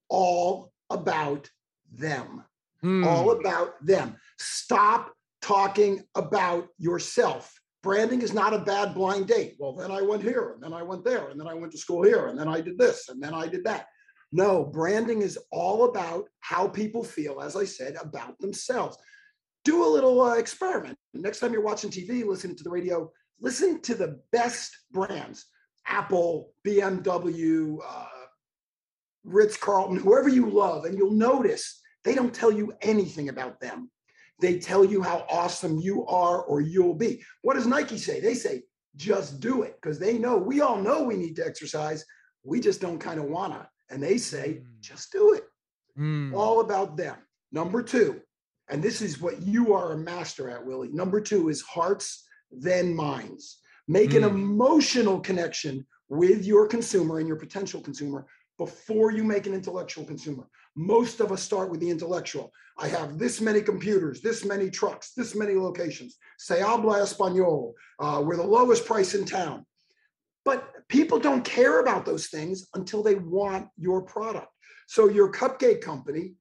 All 0.08 0.72
about 0.90 1.50
them. 1.92 2.44
Hmm. 2.82 3.04
All 3.04 3.32
about 3.32 3.84
them. 3.84 4.16
Stop 4.38 5.12
talking 5.42 6.02
about 6.14 6.68
yourself. 6.78 7.52
Branding 7.82 8.22
is 8.22 8.34
not 8.34 8.54
a 8.54 8.58
bad 8.58 8.94
blind 8.94 9.28
date. 9.28 9.56
Well, 9.58 9.74
then 9.74 9.90
I 9.90 10.02
went 10.02 10.22
here, 10.22 10.52
and 10.54 10.62
then 10.62 10.72
I 10.72 10.82
went 10.82 11.04
there, 11.04 11.28
and 11.28 11.38
then 11.40 11.46
I 11.46 11.54
went 11.54 11.72
to 11.72 11.78
school 11.78 12.02
here, 12.02 12.26
and 12.26 12.38
then 12.38 12.48
I 12.48 12.60
did 12.60 12.78
this, 12.78 13.08
and 13.08 13.22
then 13.22 13.34
I 13.34 13.46
did 13.46 13.64
that. 13.64 13.86
No, 14.30 14.64
branding 14.64 15.22
is 15.22 15.38
all 15.50 15.88
about 15.88 16.24
how 16.40 16.68
people 16.68 17.02
feel, 17.02 17.40
as 17.40 17.56
I 17.56 17.64
said, 17.64 17.96
about 18.00 18.38
themselves. 18.40 18.98
Do 19.64 19.84
a 19.84 19.88
little 19.88 20.20
uh, 20.20 20.34
experiment. 20.34 20.98
Next 21.14 21.40
time 21.40 21.52
you're 21.52 21.62
watching 21.62 21.90
TV, 21.90 22.24
listening 22.24 22.56
to 22.56 22.64
the 22.64 22.70
radio, 22.70 23.10
listen 23.40 23.80
to 23.82 23.94
the 23.94 24.20
best 24.32 24.76
brands 24.92 25.46
Apple, 25.86 26.52
BMW, 26.66 27.78
uh, 27.86 28.06
Ritz 29.24 29.56
Carlton, 29.56 29.96
whoever 29.96 30.28
you 30.28 30.50
love, 30.50 30.84
and 30.84 30.98
you'll 30.98 31.12
notice 31.12 31.80
they 32.04 32.14
don't 32.14 32.34
tell 32.34 32.52
you 32.52 32.72
anything 32.82 33.28
about 33.28 33.60
them. 33.60 33.90
They 34.40 34.58
tell 34.58 34.84
you 34.84 35.02
how 35.02 35.26
awesome 35.28 35.78
you 35.78 36.06
are 36.06 36.42
or 36.42 36.60
you'll 36.60 36.94
be. 36.94 37.22
What 37.42 37.54
does 37.54 37.66
Nike 37.66 37.98
say? 37.98 38.20
They 38.20 38.34
say, 38.34 38.62
just 38.96 39.40
do 39.40 39.62
it 39.62 39.76
because 39.80 39.98
they 39.98 40.18
know 40.18 40.36
we 40.36 40.60
all 40.60 40.80
know 40.80 41.02
we 41.02 41.16
need 41.16 41.36
to 41.36 41.46
exercise. 41.46 42.04
We 42.44 42.60
just 42.60 42.80
don't 42.80 42.98
kind 42.98 43.18
of 43.18 43.26
wanna. 43.26 43.68
And 43.90 44.02
they 44.02 44.18
say, 44.18 44.60
Mm. 44.62 44.80
just 44.80 45.12
do 45.12 45.34
it. 45.34 45.44
Hmm. 45.96 46.32
All 46.34 46.60
about 46.60 46.96
them. 46.96 47.16
Number 47.50 47.82
two, 47.82 48.20
and 48.68 48.82
this 48.82 49.00
is 49.00 49.20
what 49.20 49.42
you 49.42 49.72
are 49.74 49.92
a 49.92 49.98
master 49.98 50.48
at, 50.50 50.64
Willie. 50.64 50.92
Number 50.92 51.20
two 51.20 51.48
is 51.48 51.62
hearts, 51.62 52.26
then 52.50 52.94
minds. 52.94 53.60
Make 53.88 54.14
an 54.14 54.22
Mm. 54.22 54.30
emotional 54.34 55.20
connection 55.20 55.86
with 56.08 56.44
your 56.44 56.66
consumer 56.68 57.18
and 57.18 57.26
your 57.26 57.36
potential 57.38 57.80
consumer 57.80 58.26
before 58.58 59.10
you 59.10 59.24
make 59.24 59.46
an 59.46 59.54
intellectual 59.54 60.04
consumer. 60.04 60.48
Most 60.78 61.18
of 61.18 61.32
us 61.32 61.42
start 61.42 61.72
with 61.72 61.80
the 61.80 61.90
intellectual. 61.90 62.52
I 62.78 62.86
have 62.86 63.18
this 63.18 63.40
many 63.40 63.60
computers, 63.60 64.20
this 64.20 64.44
many 64.44 64.70
trucks, 64.70 65.10
this 65.12 65.34
many 65.34 65.54
locations. 65.54 66.16
Se 66.38 66.60
habla 66.60 67.00
español. 67.00 67.72
Uh, 67.98 68.22
we're 68.24 68.36
the 68.36 68.44
lowest 68.44 68.86
price 68.86 69.16
in 69.16 69.24
town. 69.24 69.66
But 70.44 70.70
people 70.88 71.18
don't 71.18 71.44
care 71.44 71.80
about 71.80 72.06
those 72.06 72.28
things 72.28 72.68
until 72.74 73.02
they 73.02 73.16
want 73.16 73.66
your 73.76 74.02
product. 74.02 74.52
So 74.86 75.08
your 75.08 75.32
cupcake 75.32 75.80
company, 75.80 76.34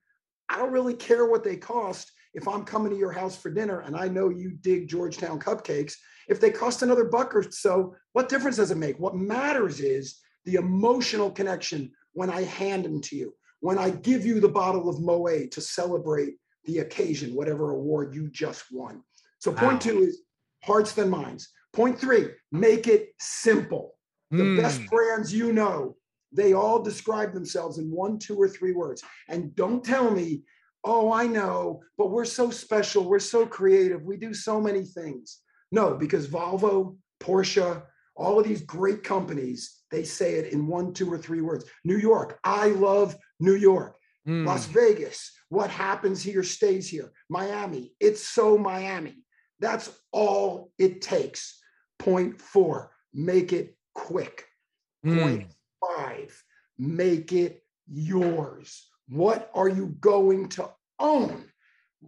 I 0.47 0.57
don't 0.57 0.71
really 0.71 0.93
care 0.93 1.25
what 1.25 1.43
they 1.43 1.57
cost 1.57 2.11
if 2.35 2.47
I'm 2.47 2.63
coming 2.63 2.91
to 2.91 2.97
your 2.97 3.11
house 3.11 3.35
for 3.35 3.49
dinner 3.49 3.79
and 3.79 3.97
I 3.97 4.07
know 4.07 4.29
you 4.29 4.51
dig 4.51 4.87
Georgetown 4.87 5.39
cupcakes. 5.39 5.95
If 6.27 6.39
they 6.39 6.51
cost 6.51 6.83
another 6.83 7.05
buck 7.05 7.35
or 7.35 7.49
so, 7.49 7.95
what 8.13 8.29
difference 8.29 8.57
does 8.57 8.69
it 8.69 8.77
make? 8.77 8.99
What 8.99 9.15
matters 9.15 9.79
is 9.79 10.19
the 10.45 10.55
emotional 10.55 11.31
connection 11.31 11.91
when 12.13 12.29
I 12.29 12.43
hand 12.43 12.85
them 12.85 13.01
to 13.01 13.15
you, 13.15 13.33
when 13.59 13.77
I 13.77 13.89
give 13.89 14.25
you 14.25 14.39
the 14.39 14.49
bottle 14.49 14.89
of 14.89 14.99
Moet 15.01 15.51
to 15.51 15.61
celebrate 15.61 16.35
the 16.65 16.79
occasion, 16.79 17.35
whatever 17.35 17.71
award 17.71 18.13
you 18.13 18.29
just 18.29 18.65
won. 18.71 19.03
So 19.39 19.51
point 19.51 19.85
Wow. 19.85 19.91
two 19.91 20.01
is 20.03 20.21
hearts 20.63 20.93
than 20.93 21.09
minds. 21.09 21.49
Point 21.73 21.99
three, 21.99 22.29
make 22.51 22.87
it 22.87 23.09
simple. 23.19 23.95
The 24.31 24.55
best 24.57 24.81
Mm. 24.81 24.89
brands 24.89 25.33
you 25.33 25.53
know, 25.53 25.95
they 26.31 26.53
all 26.53 26.81
describe 26.81 27.33
themselves 27.33 27.77
in 27.77 27.89
one, 27.89 28.19
two, 28.19 28.35
or 28.35 28.49
three 28.49 28.73
words. 28.73 29.03
And 29.29 29.55
don't 29.55 29.83
tell 29.83 30.11
me, 30.11 30.43
oh, 30.83 31.11
I 31.11 31.27
know, 31.27 31.81
but 31.97 32.11
we're 32.11 32.25
so 32.25 32.49
special. 32.49 33.07
We're 33.07 33.19
so 33.19 33.45
creative. 33.45 34.03
We 34.03 34.17
do 34.17 34.33
so 34.33 34.59
many 34.59 34.83
things. 34.83 35.39
No, 35.71 35.95
because 35.95 36.27
Volvo, 36.27 36.97
Porsche, 37.19 37.83
all 38.15 38.39
of 38.39 38.47
these 38.47 38.61
great 38.61 39.03
companies, 39.03 39.83
they 39.91 40.03
say 40.03 40.35
it 40.35 40.51
in 40.51 40.67
one, 40.67 40.93
two, 40.93 41.11
or 41.11 41.17
three 41.17 41.41
words. 41.41 41.65
New 41.85 41.97
York, 41.97 42.39
I 42.43 42.69
love 42.69 43.15
New 43.39 43.55
York. 43.55 43.95
Hmm. 44.25 44.45
Las 44.45 44.65
Vegas, 44.65 45.31
what 45.49 45.69
happens 45.69 46.21
here 46.21 46.43
stays 46.43 46.89
here. 46.89 47.11
Miami, 47.29 47.93
it's 47.99 48.21
so 48.21 48.57
Miami. 48.57 49.23
That's 49.59 49.89
all 50.11 50.71
it 50.77 51.01
takes. 51.01 51.59
Point 51.99 52.39
four, 52.41 52.91
make 53.13 53.53
it 53.53 53.75
quick. 53.95 54.45
Hmm. 55.03 55.19
Point 55.19 55.47
five, 55.81 56.43
make 56.77 57.31
it 57.31 57.63
yours. 57.87 58.87
What 59.09 59.49
are 59.53 59.69
you 59.69 59.95
going 59.99 60.49
to 60.49 60.69
own? 60.99 61.45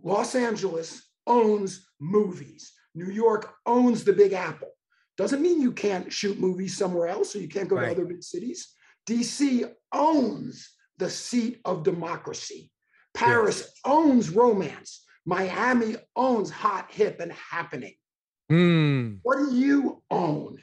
Los 0.03 0.35
Angeles 0.35 1.01
owns 1.25 1.87
movies. 1.99 2.73
New 2.95 3.09
York 3.11 3.53
owns 3.65 4.03
the 4.03 4.13
Big 4.13 4.33
Apple. 4.33 4.69
Doesn't 5.17 5.41
mean 5.41 5.61
you 5.61 5.71
can't 5.71 6.11
shoot 6.11 6.39
movies 6.39 6.75
somewhere 6.77 7.07
else 7.07 7.35
or 7.35 7.39
you 7.39 7.47
can't 7.47 7.69
go 7.69 7.75
Right. 7.77 7.85
to 7.87 7.91
other 7.91 8.05
big 8.05 8.23
cities. 8.23 8.73
DC 9.07 9.69
owns 9.93 10.69
the 10.99 11.09
seat 11.09 11.61
of 11.65 11.83
democracy. 11.83 12.69
Paris 13.13 13.71
owns 13.85 14.29
romance. 14.29 15.03
Miami 15.25 15.95
owns 16.15 16.49
hot, 16.49 16.91
hip, 16.91 17.19
and 17.19 17.31
happening. 17.31 17.95
Mm. 18.51 19.19
What 19.23 19.37
do 19.37 19.55
you 19.55 20.03
own? 20.11 20.59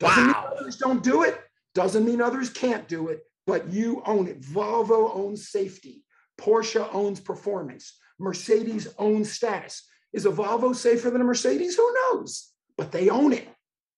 Doesn't 0.00 0.26
Wow. 0.26 0.48
mean 0.50 0.58
others 0.60 0.76
don't 0.76 1.02
do 1.02 1.22
it. 1.22 1.40
Doesn't 1.74 2.04
mean 2.04 2.20
others 2.20 2.50
can't 2.50 2.88
do 2.88 3.08
it, 3.08 3.24
but 3.46 3.68
you 3.68 4.02
own 4.06 4.26
it. 4.28 4.40
Volvo 4.40 5.14
owns 5.14 5.48
safety. 5.48 6.04
Porsche 6.38 6.88
owns 6.92 7.20
performance. 7.20 7.98
Mercedes 8.18 8.88
owns 8.98 9.32
status. 9.32 9.86
Is 10.12 10.26
a 10.26 10.30
Volvo 10.30 10.74
safer 10.74 11.10
than 11.10 11.20
a 11.20 11.24
Mercedes? 11.24 11.76
Who 11.76 11.94
knows? 11.94 12.50
But 12.76 12.92
they 12.92 13.10
own 13.10 13.32
it. 13.32 13.48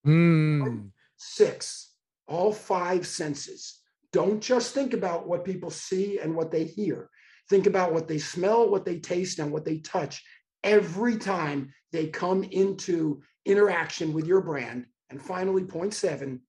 Mm. 0.07 0.91
Six, 1.17 1.93
all 2.27 2.53
five 2.53 3.07
senses. 3.07 3.78
Don't 4.13 4.41
just 4.41 4.75
think 4.75 4.95
about 4.95 5.29
what 5.29 5.45
people 5.45 5.71
see 5.71 6.19
and 6.19 6.35
what 6.35 6.51
they 6.51 6.65
hear. 6.65 7.11
Think 7.51 7.67
about 7.67 7.93
what 7.93 8.09
they 8.09 8.19
smell, 8.19 8.69
what 8.69 8.85
they 8.85 8.99
taste, 8.99 9.39
and 9.39 9.53
what 9.53 9.65
they 9.65 9.79
touch 9.79 10.23
every 10.65 11.17
time 11.17 11.73
they 11.93 12.09
come 12.09 12.45
into 12.45 13.23
interaction 13.45 14.13
with 14.13 14.27
your 14.27 14.41
brand. 14.41 14.87
And 15.11 15.21
finally, 15.21 15.65
point 15.65 15.95
seven, 15.95 16.41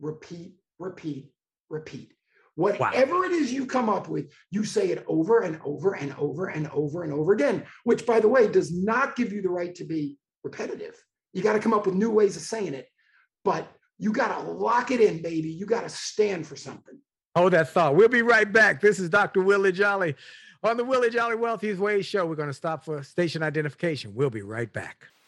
repeat, 0.00 0.54
repeat, 0.78 1.32
repeat. 1.68 2.12
Whatever 2.54 3.24
it 3.24 3.30
is 3.30 3.52
you 3.52 3.66
come 3.66 3.88
up 3.88 4.08
with, 4.08 4.32
you 4.50 4.64
say 4.64 4.88
it 4.88 5.04
over 5.06 5.40
and 5.40 5.60
over 5.64 5.94
and 5.94 6.12
over 6.18 6.46
and 6.48 6.68
over 6.70 7.04
and 7.04 7.12
over 7.12 7.32
again, 7.32 7.64
which, 7.84 8.04
by 8.04 8.18
the 8.18 8.28
way, 8.28 8.48
does 8.48 8.72
not 8.72 9.14
give 9.14 9.32
you 9.32 9.42
the 9.42 9.48
right 9.48 9.74
to 9.76 9.84
be 9.84 10.18
repetitive. 10.42 10.96
You 11.32 11.42
got 11.42 11.52
to 11.52 11.60
come 11.60 11.72
up 11.72 11.86
with 11.86 11.94
new 11.94 12.10
ways 12.10 12.36
of 12.36 12.42
saying 12.42 12.74
it, 12.74 12.88
but 13.44 13.70
you 13.98 14.12
got 14.12 14.38
to 14.38 14.50
lock 14.50 14.90
it 14.90 15.00
in, 15.00 15.20
baby. 15.22 15.48
You 15.48 15.66
got 15.66 15.82
to 15.82 15.88
stand 15.88 16.46
for 16.46 16.56
something. 16.56 16.98
Hold 17.36 17.52
that 17.52 17.70
thought. 17.70 17.94
We'll 17.94 18.08
be 18.08 18.22
right 18.22 18.50
back. 18.50 18.80
This 18.80 18.98
is 18.98 19.08
Dr. 19.08 19.42
Willie 19.42 19.72
Jolly 19.72 20.14
on 20.62 20.76
the 20.76 20.84
Willie 20.84 21.10
Jolly 21.10 21.36
Wealthiest 21.36 21.80
Ways 21.80 22.06
show. 22.06 22.26
We're 22.26 22.36
going 22.36 22.48
to 22.48 22.54
stop 22.54 22.84
for 22.84 23.02
station 23.02 23.42
identification. 23.42 24.14
We'll 24.14 24.30
be 24.30 24.42
right 24.42 24.72
back. 24.72 25.08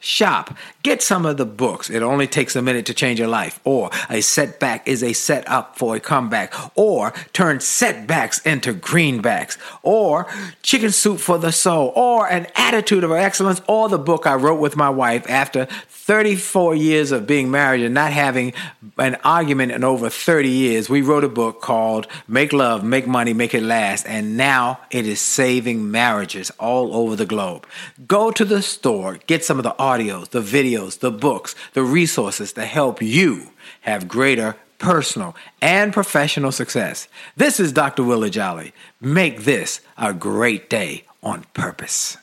shop. 0.00 0.56
Get 0.82 1.02
some 1.02 1.26
of 1.26 1.36
the 1.36 1.46
books. 1.46 1.90
It 1.90 2.02
only 2.02 2.26
takes 2.26 2.54
a 2.54 2.62
minute 2.62 2.86
to 2.86 2.94
change 2.94 3.18
your 3.18 3.28
life. 3.28 3.60
Or 3.64 3.90
a 4.08 4.20
setback 4.20 4.86
is 4.86 5.02
a 5.02 5.12
setup 5.12 5.76
for 5.76 5.96
a 5.96 6.00
comeback. 6.00 6.52
Or 6.76 7.12
turn 7.32 7.60
setbacks 7.60 8.38
into 8.46 8.72
greenbacks. 8.72 9.58
Or 9.82 10.26
chicken 10.62 10.92
soup 10.92 11.20
for 11.20 11.38
the 11.38 11.52
soul. 11.52 11.92
Or 11.96 12.28
an 12.28 12.46
attitude 12.54 13.04
of 13.04 13.12
excellence. 13.12 13.60
Or 13.66 13.88
the 13.88 13.98
book 13.98 14.26
I 14.26 14.34
wrote 14.34 14.60
with 14.60 14.76
my 14.76 14.90
wife 14.90 15.28
after 15.28 15.66
34 16.08 16.74
years 16.74 17.12
of 17.12 17.26
being 17.26 17.50
married 17.50 17.84
and 17.84 17.92
not 17.92 18.10
having 18.10 18.54
an 18.96 19.14
argument 19.24 19.72
in 19.72 19.84
over 19.84 20.08
30 20.08 20.48
years. 20.48 20.88
We 20.88 21.02
wrote 21.02 21.22
a 21.22 21.28
book 21.28 21.60
called 21.60 22.06
Make 22.26 22.54
Love, 22.54 22.82
Make 22.82 23.06
Money, 23.06 23.34
Make 23.34 23.52
It 23.52 23.62
Last. 23.62 24.06
And 24.06 24.34
now 24.34 24.80
it 24.90 25.06
is 25.06 25.20
saving 25.20 25.90
marriages 25.90 26.50
all 26.52 26.96
over 26.96 27.14
the 27.14 27.26
globe. 27.26 27.66
Go 28.06 28.30
to 28.30 28.46
the 28.46 28.62
store, 28.62 29.18
get 29.26 29.44
some 29.44 29.58
of 29.58 29.64
the 29.64 29.74
audios, 29.78 30.30
the 30.30 30.40
videos, 30.40 31.00
the 31.00 31.10
books, 31.10 31.54
the 31.74 31.82
resources 31.82 32.54
to 32.54 32.64
help 32.64 33.02
you 33.02 33.50
have 33.82 34.08
greater 34.08 34.56
personal 34.78 35.36
and 35.60 35.92
professional 35.92 36.52
success. 36.52 37.06
This 37.36 37.60
is 37.60 37.70
Dr. 37.70 38.02
Willie 38.02 38.30
Jolly. 38.30 38.72
Make 38.98 39.42
this 39.42 39.82
a 39.98 40.14
great 40.14 40.70
day 40.70 41.04
on 41.22 41.44
purpose. 41.52 42.16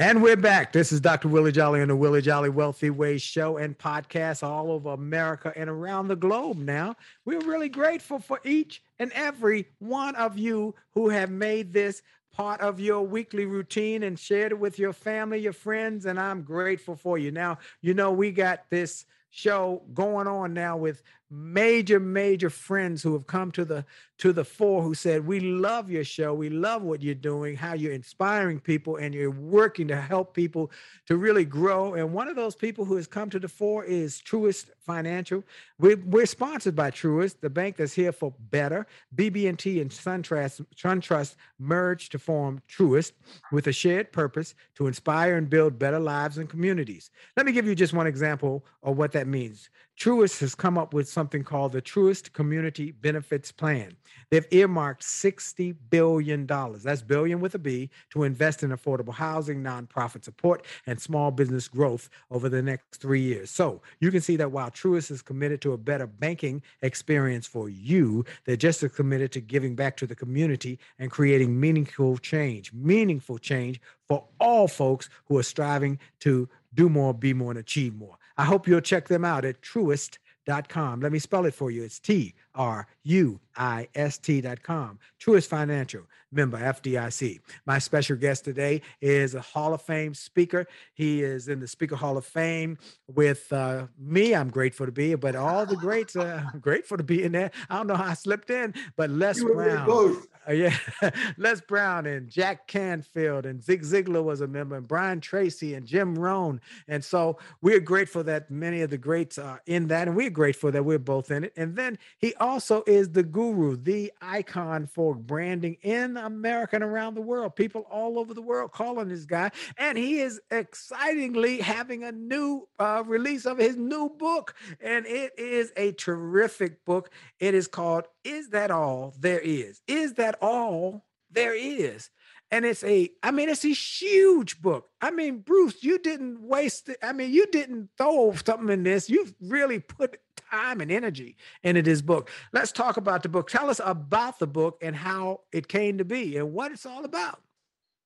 And 0.00 0.22
we're 0.22 0.34
back. 0.34 0.72
This 0.72 0.92
is 0.92 1.00
Dr. 1.02 1.28
Willie 1.28 1.52
Jolly 1.52 1.82
on 1.82 1.88
the 1.88 1.94
Willie 1.94 2.22
Jolly 2.22 2.48
Wealthy 2.48 2.88
Ways 2.88 3.20
show 3.20 3.58
and 3.58 3.76
podcast 3.76 4.42
all 4.42 4.72
over 4.72 4.94
America 4.94 5.52
and 5.54 5.68
around 5.68 6.08
the 6.08 6.16
globe 6.16 6.56
now. 6.56 6.96
We're 7.26 7.40
really 7.40 7.68
grateful 7.68 8.18
for 8.18 8.40
each 8.42 8.82
and 8.98 9.12
every 9.12 9.68
one 9.78 10.14
of 10.16 10.38
you 10.38 10.74
who 10.94 11.10
have 11.10 11.30
made 11.30 11.74
this 11.74 12.00
part 12.32 12.62
of 12.62 12.80
your 12.80 13.02
weekly 13.02 13.44
routine 13.44 14.04
and 14.04 14.18
shared 14.18 14.52
it 14.52 14.58
with 14.58 14.78
your 14.78 14.94
family, 14.94 15.40
your 15.40 15.52
friends, 15.52 16.06
and 16.06 16.18
I'm 16.18 16.44
grateful 16.44 16.96
for 16.96 17.18
you. 17.18 17.30
Now, 17.30 17.58
you 17.82 17.92
know, 17.92 18.10
we 18.10 18.30
got 18.30 18.70
this 18.70 19.04
show 19.28 19.82
going 19.92 20.26
on 20.26 20.54
now 20.54 20.78
with 20.78 21.02
major 21.30 22.00
major 22.00 22.50
friends 22.50 23.02
who 23.02 23.12
have 23.12 23.26
come 23.26 23.52
to 23.52 23.64
the 23.64 23.84
to 24.18 24.32
the 24.32 24.44
fore 24.44 24.82
who 24.82 24.94
said 24.94 25.24
we 25.24 25.40
love 25.40 25.90
your 25.90 26.04
show. 26.04 26.34
We 26.34 26.50
love 26.50 26.82
what 26.82 27.02
you're 27.02 27.14
doing 27.14 27.56
how 27.56 27.74
you're 27.74 27.92
inspiring 27.92 28.60
people 28.60 28.96
and 28.96 29.14
you're 29.14 29.30
working 29.30 29.88
to 29.88 29.96
help 29.96 30.34
people 30.34 30.70
to 31.06 31.16
really 31.16 31.44
grow. 31.44 31.94
And 31.94 32.12
one 32.12 32.28
of 32.28 32.36
those 32.36 32.54
people 32.54 32.84
who 32.84 32.96
has 32.96 33.06
come 33.06 33.30
to 33.30 33.38
the 33.38 33.48
fore 33.48 33.84
is 33.84 34.20
truist 34.20 34.70
financial. 34.80 35.44
We're, 35.78 36.02
we're 36.04 36.26
sponsored 36.26 36.74
by 36.74 36.90
truist 36.90 37.40
the 37.40 37.50
bank 37.50 37.76
that's 37.76 37.92
here 37.92 38.12
for 38.12 38.34
better. 38.50 38.86
Bb&t 39.14 39.80
and 39.80 39.90
suntrust 39.90 40.64
suntrust 40.74 41.36
merged 41.58 42.12
to 42.12 42.18
form 42.18 42.60
truist 42.68 43.12
with 43.52 43.68
a 43.68 43.72
shared 43.72 44.12
purpose 44.12 44.54
to 44.74 44.88
inspire 44.88 45.36
and 45.36 45.48
build 45.48 45.78
better 45.78 46.00
lives 46.00 46.38
and 46.38 46.48
communities. 46.48 47.10
Let 47.36 47.46
me 47.46 47.52
give 47.52 47.66
you 47.66 47.74
just 47.74 47.92
one 47.92 48.06
example 48.06 48.64
of 48.82 48.96
what 48.96 49.12
that 49.12 49.28
means 49.28 49.70
Truist 50.00 50.40
has 50.40 50.54
come 50.54 50.78
up 50.78 50.94
with 50.94 51.10
something 51.10 51.44
called 51.44 51.72
the 51.72 51.82
Truist 51.82 52.32
Community 52.32 52.90
Benefits 52.90 53.52
Plan. 53.52 53.94
They've 54.30 54.46
earmarked 54.50 55.02
$60 55.02 55.76
billion, 55.90 56.46
that's 56.46 57.02
billion 57.02 57.38
with 57.38 57.54
a 57.54 57.58
B, 57.58 57.90
to 58.08 58.22
invest 58.22 58.62
in 58.62 58.70
affordable 58.70 59.12
housing, 59.12 59.62
nonprofit 59.62 60.24
support, 60.24 60.64
and 60.86 60.98
small 60.98 61.30
business 61.30 61.68
growth 61.68 62.08
over 62.30 62.48
the 62.48 62.62
next 62.62 62.96
three 62.96 63.20
years. 63.20 63.50
So 63.50 63.82
you 64.00 64.10
can 64.10 64.22
see 64.22 64.36
that 64.36 64.50
while 64.50 64.70
Truist 64.70 65.10
is 65.10 65.20
committed 65.20 65.60
to 65.60 65.74
a 65.74 65.78
better 65.78 66.06
banking 66.06 66.62
experience 66.80 67.46
for 67.46 67.68
you, 67.68 68.24
they're 68.46 68.56
just 68.56 68.82
as 68.82 68.92
committed 68.92 69.32
to 69.32 69.42
giving 69.42 69.76
back 69.76 69.98
to 69.98 70.06
the 70.06 70.16
community 70.16 70.78
and 70.98 71.10
creating 71.10 71.60
meaningful 71.60 72.16
change, 72.16 72.72
meaningful 72.72 73.36
change 73.36 73.82
for 74.08 74.24
all 74.40 74.66
folks 74.66 75.10
who 75.26 75.36
are 75.36 75.42
striving 75.42 75.98
to 76.20 76.48
do 76.72 76.88
more, 76.88 77.12
be 77.12 77.34
more, 77.34 77.50
and 77.50 77.60
achieve 77.60 77.94
more. 77.94 78.16
I 78.40 78.44
hope 78.44 78.66
you'll 78.66 78.80
check 78.80 79.06
them 79.06 79.22
out 79.22 79.44
at 79.44 79.60
truist.com. 79.60 81.00
Let 81.00 81.12
me 81.12 81.18
spell 81.18 81.44
it 81.44 81.52
for 81.52 81.70
you. 81.70 81.82
It's 81.82 82.00
T 82.00 82.32
R 82.54 82.86
U 83.02 83.38
I 83.56 83.88
S 83.94 84.18
T.com. 84.18 84.98
Truist 85.20 85.48
Financial, 85.48 86.02
member 86.32 86.58
FDIC. 86.58 87.40
My 87.66 87.78
special 87.78 88.16
guest 88.16 88.44
today 88.44 88.82
is 89.00 89.34
a 89.34 89.40
Hall 89.40 89.74
of 89.74 89.82
Fame 89.82 90.14
speaker. 90.14 90.66
He 90.94 91.22
is 91.22 91.48
in 91.48 91.60
the 91.60 91.68
Speaker 91.68 91.96
Hall 91.96 92.16
of 92.16 92.24
Fame 92.24 92.78
with 93.06 93.52
uh, 93.52 93.86
me. 93.98 94.34
I'm 94.34 94.50
grateful 94.50 94.86
to 94.86 94.92
be, 94.92 95.14
but 95.14 95.36
all 95.36 95.66
the 95.66 95.76
greats, 95.76 96.16
uh, 96.16 96.44
I'm 96.54 96.60
grateful 96.60 96.96
to 96.96 97.04
be 97.04 97.22
in 97.22 97.32
there. 97.32 97.50
I 97.68 97.76
don't 97.76 97.86
know 97.86 97.96
how 97.96 98.10
I 98.10 98.14
slipped 98.14 98.50
in, 98.50 98.74
but 98.96 99.10
Les 99.10 99.42
Brown. 99.42 100.22
Uh, 100.48 100.52
yeah, 100.52 100.74
Les 101.36 101.60
Brown 101.60 102.06
and 102.06 102.28
Jack 102.28 102.66
Canfield 102.66 103.44
and 103.44 103.62
Zig 103.62 103.82
Ziglar 103.82 104.24
was 104.24 104.40
a 104.40 104.46
member, 104.46 104.76
and 104.76 104.88
Brian 104.88 105.20
Tracy 105.20 105.74
and 105.74 105.86
Jim 105.86 106.18
Rohn. 106.18 106.60
And 106.88 107.04
so 107.04 107.38
we're 107.60 107.80
grateful 107.80 108.24
that 108.24 108.50
many 108.50 108.80
of 108.80 108.90
the 108.90 108.98
greats 108.98 109.38
are 109.38 109.60
in 109.66 109.88
that, 109.88 110.08
and 110.08 110.16
we're 110.16 110.30
grateful 110.30 110.72
that 110.72 110.84
we're 110.84 110.98
both 110.98 111.30
in 111.30 111.44
it. 111.44 111.52
And 111.56 111.76
then 111.76 111.98
he 112.18 112.34
also 112.36 112.82
is 112.86 113.10
the 113.10 113.22
guru, 113.22 113.39
the 113.76 114.12
icon 114.20 114.86
for 114.86 115.14
branding 115.14 115.76
in 115.82 116.16
America 116.16 116.76
and 116.76 116.84
around 116.84 117.14
the 117.14 117.20
world. 117.20 117.56
People 117.56 117.86
all 117.90 118.18
over 118.18 118.34
the 118.34 118.42
world 118.42 118.72
calling 118.72 119.08
this 119.08 119.24
guy. 119.24 119.50
And 119.78 119.96
he 119.96 120.20
is 120.20 120.40
excitingly 120.50 121.60
having 121.60 122.04
a 122.04 122.12
new 122.12 122.68
uh, 122.78 123.02
release 123.06 123.46
of 123.46 123.58
his 123.58 123.76
new 123.76 124.10
book. 124.10 124.54
And 124.80 125.06
it 125.06 125.32
is 125.38 125.72
a 125.76 125.92
terrific 125.92 126.84
book. 126.84 127.10
It 127.38 127.54
is 127.54 127.66
called 127.66 128.04
Is 128.24 128.50
That 128.50 128.70
All 128.70 129.14
There 129.18 129.40
Is? 129.40 129.80
Is 129.86 130.14
That 130.14 130.36
All 130.42 131.04
There 131.30 131.54
Is? 131.54 132.10
And 132.50 132.64
it's 132.64 132.84
a 132.84 133.10
i 133.22 133.30
mean 133.30 133.48
it's 133.48 133.64
a 133.64 133.72
huge 133.72 134.60
book 134.60 134.88
i 135.00 135.10
mean 135.10 135.38
bruce 135.38 135.82
you 135.82 135.98
didn't 135.98 136.40
waste 136.40 136.88
it 136.88 136.98
i 137.02 137.12
mean 137.12 137.32
you 137.32 137.46
didn't 137.46 137.88
throw 137.96 138.32
something 138.44 138.70
in 138.70 138.82
this 138.82 139.08
you've 139.08 139.34
really 139.40 139.78
put 139.78 140.18
time 140.50 140.80
and 140.80 140.90
energy 140.90 141.36
into 141.62 141.82
this 141.82 142.02
book 142.02 142.30
let's 142.52 142.72
talk 142.72 142.96
about 142.96 143.22
the 143.22 143.28
book 143.28 143.48
tell 143.48 143.70
us 143.70 143.80
about 143.84 144.38
the 144.38 144.46
book 144.46 144.78
and 144.82 144.96
how 144.96 145.40
it 145.52 145.68
came 145.68 145.98
to 145.98 146.04
be 146.04 146.36
and 146.36 146.52
what 146.52 146.72
it's 146.72 146.86
all 146.86 147.04
about 147.04 147.40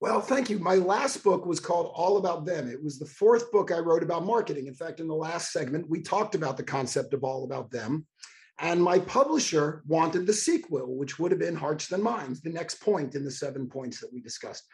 well, 0.01 0.21
thank 0.21 0.51
you. 0.51 0.59
My 0.59 0.75
last 0.75 1.25
book 1.25 1.47
was 1.47 1.61
called 1.61 1.91
All 1.95 2.19
About 2.19 2.45
Them. 2.45 2.69
It 2.69 2.83
was 2.83 2.99
the 2.99 3.07
fourth 3.07 3.51
book 3.51 3.73
I 3.73 3.79
wrote 3.79 4.03
about 4.03 4.27
marketing. 4.27 4.67
In 4.67 4.75
fact, 4.75 5.01
in 5.01 5.09
the 5.09 5.15
last 5.15 5.51
segment, 5.51 5.89
we 5.89 6.03
talked 6.03 6.35
about 6.35 6.59
the 6.59 6.63
concept 6.63 7.15
of 7.15 7.25
All 7.25 7.45
About 7.45 7.71
Them. 7.71 8.05
And 8.61 8.83
my 8.83 9.01
publisher 9.01 9.83
wanted 9.87 10.27
the 10.27 10.33
sequel, 10.33 10.97
which 10.97 11.19
would 11.19 11.33
have 11.33 11.41
been 11.41 11.57
Hearts 11.57 11.89
Than 11.89 12.03
Minds, 12.03 12.41
the 12.41 12.51
next 12.51 12.77
point 12.77 13.15
in 13.15 13.25
the 13.25 13.31
seven 13.31 13.69
points 13.69 14.01
that 14.01 14.13
we 14.13 14.21
discussed. 14.21 14.65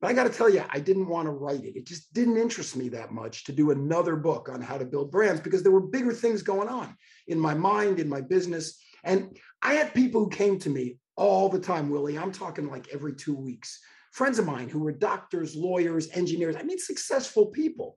But 0.00 0.08
I 0.08 0.12
got 0.14 0.24
to 0.24 0.30
tell 0.30 0.48
you, 0.48 0.64
I 0.70 0.80
didn't 0.80 1.08
want 1.08 1.26
to 1.26 1.32
write 1.32 1.64
it. 1.64 1.76
It 1.76 1.86
just 1.86 2.12
didn't 2.12 2.38
interest 2.38 2.76
me 2.76 2.88
that 2.90 3.12
much 3.12 3.44
to 3.44 3.52
do 3.52 3.70
another 3.70 4.16
book 4.16 4.48
on 4.48 4.62
how 4.62 4.78
to 4.78 4.84
build 4.84 5.10
brands 5.10 5.40
because 5.40 5.62
there 5.62 5.72
were 5.72 5.80
bigger 5.80 6.12
things 6.12 6.42
going 6.42 6.68
on 6.68 6.96
in 7.28 7.38
my 7.38 7.54
mind, 7.54 8.00
in 8.00 8.08
my 8.08 8.20
business. 8.20 8.82
And 9.04 9.36
I 9.62 9.74
had 9.74 9.94
people 9.94 10.24
who 10.24 10.30
came 10.30 10.58
to 10.60 10.70
me 10.70 10.98
all 11.16 11.48
the 11.48 11.60
time, 11.60 11.90
Willie. 11.90 12.18
I'm 12.18 12.32
talking 12.32 12.68
like 12.70 12.88
every 12.92 13.14
two 13.14 13.34
weeks. 13.34 13.78
Friends 14.12 14.38
of 14.38 14.46
mine 14.46 14.68
who 14.68 14.80
were 14.80 14.92
doctors, 14.92 15.54
lawyers, 15.54 16.08
engineers, 16.12 16.56
I 16.56 16.62
mean, 16.62 16.78
successful 16.78 17.46
people 17.46 17.96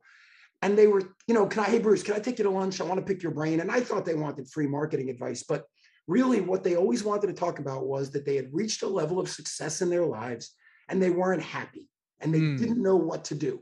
and 0.63 0.77
they 0.77 0.87
were, 0.87 1.01
you 1.27 1.33
know, 1.33 1.45
can 1.45 1.59
I, 1.59 1.65
hey, 1.65 1.79
Bruce, 1.79 2.03
can 2.03 2.15
I 2.15 2.19
take 2.19 2.37
you 2.37 2.45
to 2.45 2.49
lunch? 2.49 2.79
I 2.79 2.85
want 2.85 2.97
to 2.97 3.05
pick 3.05 3.21
your 3.21 3.33
brain. 3.33 3.59
And 3.59 3.69
I 3.69 3.81
thought 3.81 4.05
they 4.05 4.15
wanted 4.15 4.49
free 4.49 4.65
marketing 4.65 5.09
advice. 5.09 5.43
But 5.43 5.65
really, 6.07 6.39
what 6.39 6.63
they 6.63 6.77
always 6.77 7.03
wanted 7.03 7.27
to 7.27 7.33
talk 7.33 7.59
about 7.59 7.85
was 7.85 8.11
that 8.11 8.25
they 8.25 8.37
had 8.37 8.47
reached 8.53 8.81
a 8.81 8.87
level 8.87 9.19
of 9.19 9.27
success 9.27 9.81
in 9.81 9.89
their 9.89 10.05
lives 10.05 10.55
and 10.87 11.01
they 11.01 11.09
weren't 11.09 11.43
happy 11.43 11.89
and 12.21 12.33
they 12.33 12.39
mm. 12.39 12.57
didn't 12.57 12.81
know 12.81 12.95
what 12.95 13.25
to 13.25 13.35
do. 13.35 13.61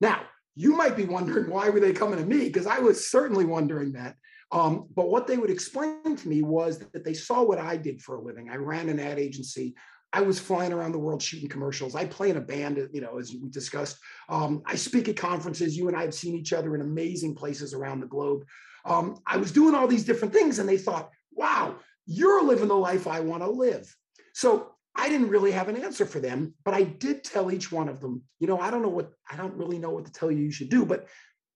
Now, 0.00 0.22
you 0.56 0.74
might 0.74 0.96
be 0.96 1.04
wondering 1.04 1.50
why 1.50 1.68
were 1.68 1.80
they 1.80 1.92
coming 1.92 2.18
to 2.18 2.24
me? 2.24 2.44
Because 2.44 2.66
I 2.66 2.78
was 2.78 3.10
certainly 3.10 3.44
wondering 3.44 3.92
that. 3.92 4.16
Um, 4.50 4.88
but 4.96 5.10
what 5.10 5.26
they 5.26 5.36
would 5.36 5.50
explain 5.50 6.16
to 6.16 6.28
me 6.28 6.40
was 6.40 6.78
that 6.78 7.04
they 7.04 7.12
saw 7.12 7.42
what 7.42 7.58
I 7.58 7.76
did 7.76 8.00
for 8.00 8.16
a 8.16 8.22
living. 8.22 8.48
I 8.48 8.56
ran 8.56 8.88
an 8.88 8.98
ad 8.98 9.18
agency. 9.18 9.74
I 10.12 10.22
was 10.22 10.38
flying 10.38 10.72
around 10.72 10.92
the 10.92 10.98
world 10.98 11.22
shooting 11.22 11.48
commercials. 11.48 11.94
I 11.94 12.06
play 12.06 12.30
in 12.30 12.38
a 12.38 12.40
band, 12.40 12.88
you 12.92 13.00
know, 13.00 13.18
as 13.18 13.32
we 13.32 13.50
discussed. 13.50 13.98
Um, 14.28 14.62
I 14.64 14.74
speak 14.74 15.08
at 15.08 15.16
conferences. 15.16 15.76
You 15.76 15.88
and 15.88 15.96
I 15.96 16.02
have 16.02 16.14
seen 16.14 16.34
each 16.34 16.52
other 16.52 16.74
in 16.74 16.80
amazing 16.80 17.34
places 17.34 17.74
around 17.74 18.00
the 18.00 18.06
globe. 18.06 18.44
Um, 18.84 19.18
I 19.26 19.36
was 19.36 19.52
doing 19.52 19.74
all 19.74 19.86
these 19.86 20.04
different 20.04 20.32
things, 20.32 20.58
and 20.58 20.68
they 20.68 20.78
thought, 20.78 21.10
wow, 21.32 21.76
you're 22.06 22.42
living 22.42 22.68
the 22.68 22.74
life 22.74 23.06
I 23.06 23.20
want 23.20 23.42
to 23.42 23.50
live. 23.50 23.94
So 24.32 24.72
I 24.96 25.08
didn't 25.08 25.28
really 25.28 25.52
have 25.52 25.68
an 25.68 25.76
answer 25.76 26.06
for 26.06 26.20
them, 26.20 26.54
but 26.64 26.74
I 26.74 26.84
did 26.84 27.22
tell 27.22 27.52
each 27.52 27.70
one 27.70 27.88
of 27.88 28.00
them, 28.00 28.22
you 28.40 28.46
know, 28.46 28.58
I 28.58 28.70
don't 28.70 28.82
know 28.82 28.88
what, 28.88 29.12
I 29.30 29.36
don't 29.36 29.54
really 29.54 29.78
know 29.78 29.90
what 29.90 30.06
to 30.06 30.12
tell 30.12 30.30
you 30.30 30.38
you 30.38 30.50
should 30.50 30.70
do. 30.70 30.86
But 30.86 31.06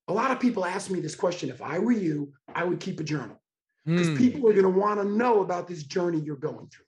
a 0.08 0.12
lot 0.12 0.30
of 0.30 0.40
people 0.40 0.64
ask 0.64 0.90
me 0.90 1.00
this 1.00 1.14
question 1.14 1.48
if 1.48 1.62
I 1.62 1.78
were 1.78 1.92
you, 1.92 2.32
I 2.54 2.64
would 2.64 2.80
keep 2.80 3.00
a 3.00 3.04
journal 3.04 3.40
because 3.84 4.08
mm. 4.08 4.18
people 4.18 4.48
are 4.48 4.52
going 4.52 4.64
to 4.64 4.80
want 4.80 5.00
to 5.00 5.06
know 5.06 5.40
about 5.40 5.66
this 5.66 5.82
journey 5.82 6.20
you're 6.20 6.36
going 6.36 6.68
through. 6.68 6.84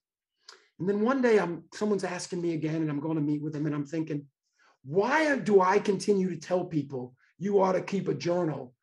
And 0.78 0.88
then 0.88 1.00
one 1.00 1.22
day 1.22 1.38
I'm 1.38 1.64
someone's 1.72 2.04
asking 2.04 2.42
me 2.42 2.54
again 2.54 2.76
and 2.76 2.90
I'm 2.90 3.00
going 3.00 3.16
to 3.16 3.22
meet 3.22 3.42
with 3.42 3.52
them 3.52 3.66
and 3.66 3.74
I'm 3.74 3.86
thinking, 3.86 4.26
why 4.84 5.38
do 5.38 5.60
I 5.60 5.78
continue 5.78 6.30
to 6.30 6.36
tell 6.36 6.64
people 6.64 7.14
you 7.38 7.62
ought 7.62 7.72
to 7.72 7.80
keep 7.80 8.08
a 8.08 8.14
journal? 8.14 8.74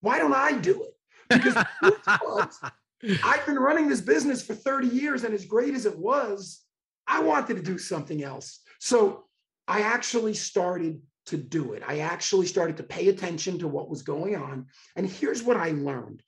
Why 0.00 0.18
don't 0.18 0.34
I 0.34 0.52
do 0.52 0.84
it? 0.84 0.94
Because 1.28 1.56
I've 3.24 3.46
been 3.46 3.58
running 3.58 3.88
this 3.88 4.00
business 4.00 4.44
for 4.44 4.54
30 4.54 4.88
years 4.88 5.24
and 5.24 5.34
as 5.34 5.44
great 5.44 5.74
as 5.74 5.84
it 5.84 5.98
was, 5.98 6.62
I 7.06 7.20
wanted 7.20 7.56
to 7.56 7.62
do 7.62 7.78
something 7.78 8.22
else. 8.22 8.60
So 8.78 9.24
I 9.68 9.80
actually 9.80 10.34
started 10.34 11.00
to 11.26 11.36
do 11.36 11.72
it. 11.72 11.82
I 11.86 12.00
actually 12.00 12.46
started 12.46 12.76
to 12.76 12.82
pay 12.84 13.08
attention 13.08 13.58
to 13.58 13.68
what 13.68 13.90
was 13.90 14.02
going 14.02 14.36
on. 14.36 14.66
And 14.94 15.08
here's 15.08 15.42
what 15.42 15.56
I 15.56 15.70
learned 15.72 16.22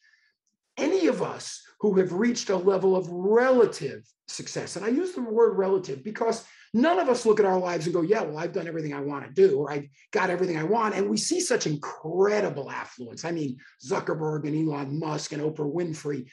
any 0.79 1.07
of 1.07 1.23
us 1.23 1.63
who 1.81 1.95
have 1.99 2.13
reached 2.13 2.51
a 2.51 2.57
level 2.57 2.97
of 2.97 3.09
relative 3.09 4.05
success. 4.27 4.77
And 4.77 4.85
I 4.85 4.89
use 4.89 5.13
the 5.13 5.23
word 5.23 5.57
relative 5.57 6.03
because 6.03 6.45
none 6.75 6.99
of 6.99 7.09
us 7.09 7.25
look 7.25 7.41
at 7.41 7.47
our 7.47 7.59
lives 7.59 7.87
and 7.87 7.95
go, 7.95 8.03
yeah, 8.03 8.23
well, 8.23 8.39
I've 8.39 8.53
done 8.53 8.67
everything 8.67 8.95
I 8.95 9.01
want 9.01 9.25
to 9.25 9.33
do, 9.33 9.59
or 9.59 9.71
I've 9.71 9.87
got 10.11 10.31
everything 10.31 10.57
I 10.57 10.65
want. 10.65 10.95
And 10.95 11.09
we 11.09 11.17
see 11.17 11.41
such 11.41 11.67
incredible 11.67 12.71
affluence. 12.71 13.25
I 13.25 13.31
mean, 13.31 13.59
Zuckerberg 13.85 14.47
and 14.47 14.69
Elon 14.69 14.99
Musk 14.99 15.33
and 15.33 15.43
Oprah 15.43 15.73
Winfrey, 15.73 16.27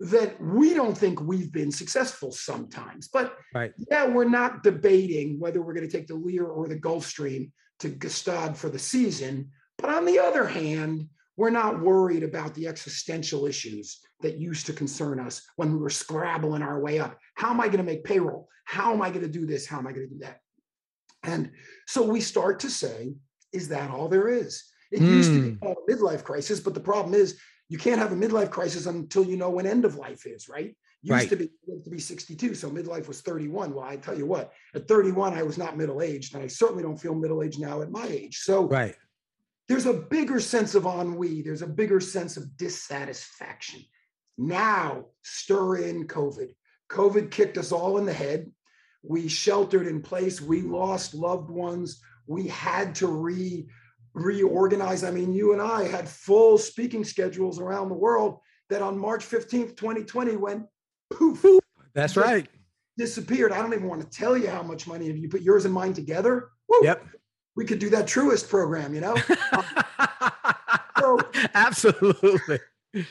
that 0.00 0.40
we 0.40 0.74
don't 0.74 0.96
think 0.96 1.20
we've 1.20 1.52
been 1.52 1.72
successful 1.72 2.30
sometimes. 2.32 3.08
But 3.08 3.36
right. 3.54 3.72
yeah, 3.90 4.06
we're 4.06 4.28
not 4.28 4.62
debating 4.62 5.40
whether 5.40 5.60
we're 5.62 5.74
going 5.74 5.88
to 5.88 5.96
take 5.96 6.06
the 6.06 6.14
Lear 6.14 6.44
or 6.44 6.68
the 6.68 6.78
Gulfstream 6.78 7.50
to 7.80 7.88
Gstaad 7.88 8.56
for 8.56 8.68
the 8.68 8.78
season. 8.78 9.50
But 9.76 9.90
on 9.90 10.04
the 10.04 10.18
other 10.18 10.46
hand, 10.46 11.08
we're 11.38 11.50
not 11.50 11.80
worried 11.80 12.24
about 12.24 12.52
the 12.54 12.66
existential 12.66 13.46
issues 13.46 14.00
that 14.22 14.38
used 14.38 14.66
to 14.66 14.72
concern 14.72 15.20
us 15.20 15.40
when 15.54 15.72
we 15.72 15.78
were 15.78 15.88
scrabbling 15.88 16.62
our 16.62 16.80
way 16.80 16.98
up. 16.98 17.16
How 17.36 17.50
am 17.50 17.60
I 17.60 17.66
going 17.66 17.78
to 17.78 17.84
make 17.84 18.02
payroll? 18.02 18.48
How 18.64 18.92
am 18.92 19.00
I 19.00 19.08
going 19.10 19.22
to 19.22 19.28
do 19.28 19.46
this? 19.46 19.64
How 19.64 19.78
am 19.78 19.86
I 19.86 19.92
going 19.92 20.08
to 20.08 20.14
do 20.14 20.20
that? 20.22 20.40
And 21.22 21.52
so 21.86 22.02
we 22.02 22.20
start 22.20 22.58
to 22.60 22.70
say, 22.70 23.14
is 23.52 23.68
that 23.68 23.88
all 23.88 24.08
there 24.08 24.28
is? 24.28 24.64
It 24.90 25.00
mm. 25.00 25.06
used 25.06 25.30
to 25.30 25.40
be 25.40 25.50
hmm. 25.50 25.58
called 25.58 25.76
a 25.88 25.92
midlife 25.92 26.24
crisis, 26.24 26.58
but 26.58 26.74
the 26.74 26.80
problem 26.80 27.14
is 27.14 27.38
you 27.68 27.78
can't 27.78 28.00
have 28.00 28.10
a 28.10 28.16
midlife 28.16 28.50
crisis 28.50 28.86
until 28.86 29.24
you 29.24 29.36
know 29.36 29.50
when 29.50 29.66
end 29.66 29.84
of 29.84 29.94
life 29.94 30.26
is, 30.26 30.48
right? 30.48 30.76
Used 31.02 31.12
right. 31.12 31.28
to 31.28 31.36
be 31.36 31.50
to 31.84 31.90
be 31.90 32.00
62, 32.00 32.56
so 32.56 32.68
midlife 32.68 33.06
was 33.06 33.20
31. 33.20 33.72
Well, 33.72 33.84
I 33.84 33.96
tell 33.96 34.18
you 34.18 34.26
what, 34.26 34.52
at 34.74 34.88
31, 34.88 35.34
I 35.34 35.44
was 35.44 35.56
not 35.56 35.76
middle 35.76 36.02
aged, 36.02 36.34
and 36.34 36.42
I 36.42 36.48
certainly 36.48 36.82
don't 36.82 36.96
feel 36.96 37.14
middle 37.14 37.44
aged 37.44 37.60
now 37.60 37.82
at 37.82 37.92
my 37.92 38.06
age. 38.06 38.38
So 38.38 38.66
right 38.66 38.96
there's 39.68 39.86
a 39.86 39.92
bigger 39.92 40.40
sense 40.40 40.74
of 40.74 40.86
ennui, 40.86 41.42
there's 41.42 41.62
a 41.62 41.66
bigger 41.66 42.00
sense 42.00 42.36
of 42.36 42.56
dissatisfaction. 42.56 43.84
Now, 44.38 45.06
stir 45.22 45.76
in 45.76 46.06
COVID. 46.06 46.54
COVID 46.90 47.30
kicked 47.30 47.58
us 47.58 47.70
all 47.70 47.98
in 47.98 48.06
the 48.06 48.12
head. 48.12 48.50
We 49.02 49.28
sheltered 49.28 49.86
in 49.86 50.00
place. 50.00 50.40
We 50.40 50.62
lost 50.62 51.14
loved 51.14 51.50
ones. 51.50 52.00
We 52.26 52.48
had 52.48 52.94
to 52.96 53.06
re 53.06 53.68
reorganize. 54.14 55.04
I 55.04 55.10
mean, 55.10 55.32
you 55.32 55.52
and 55.52 55.60
I 55.60 55.84
had 55.84 56.08
full 56.08 56.58
speaking 56.58 57.04
schedules 57.04 57.60
around 57.60 57.88
the 57.88 57.94
world 57.94 58.38
that 58.70 58.82
on 58.82 58.98
March 58.98 59.24
15th, 59.24 59.76
2020 59.76 60.36
went 60.36 60.64
poof. 61.10 61.44
That's 61.94 62.16
right. 62.16 62.48
Disappeared. 62.96 63.52
I 63.52 63.58
don't 63.58 63.74
even 63.74 63.86
want 63.88 64.00
to 64.00 64.08
tell 64.08 64.36
you 64.36 64.48
how 64.48 64.62
much 64.62 64.86
money 64.86 65.08
if 65.08 65.18
you 65.18 65.28
put 65.28 65.42
yours 65.42 65.66
and 65.66 65.74
mine 65.74 65.92
together. 65.92 66.48
Woo, 66.68 66.80
yep 66.82 67.02
we 67.58 67.64
could 67.64 67.80
do 67.80 67.90
that 67.90 68.06
Truist 68.06 68.48
program, 68.48 68.94
you 68.94 69.00
know? 69.00 69.16
so, 71.00 71.18
Absolutely. 71.54 72.60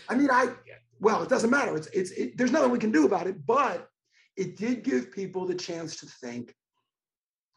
I 0.08 0.16
mean, 0.16 0.32
I, 0.32 0.54
well, 1.02 1.22
it 1.22 1.28
doesn't 1.28 1.50
matter. 1.50 1.76
It's, 1.76 1.88
it's, 1.88 2.12
it, 2.12 2.38
there's 2.38 2.54
nothing 2.54 2.72
we 2.72 2.80
can 2.80 2.94
do 2.94 3.06
about 3.06 3.28
it, 3.28 3.46
but 3.46 3.90
it 4.38 4.56
did 4.56 4.86
give 4.86 5.12
people 5.12 5.46
the 5.46 5.54
chance 5.54 5.98
to 5.98 6.06
think, 6.06 6.56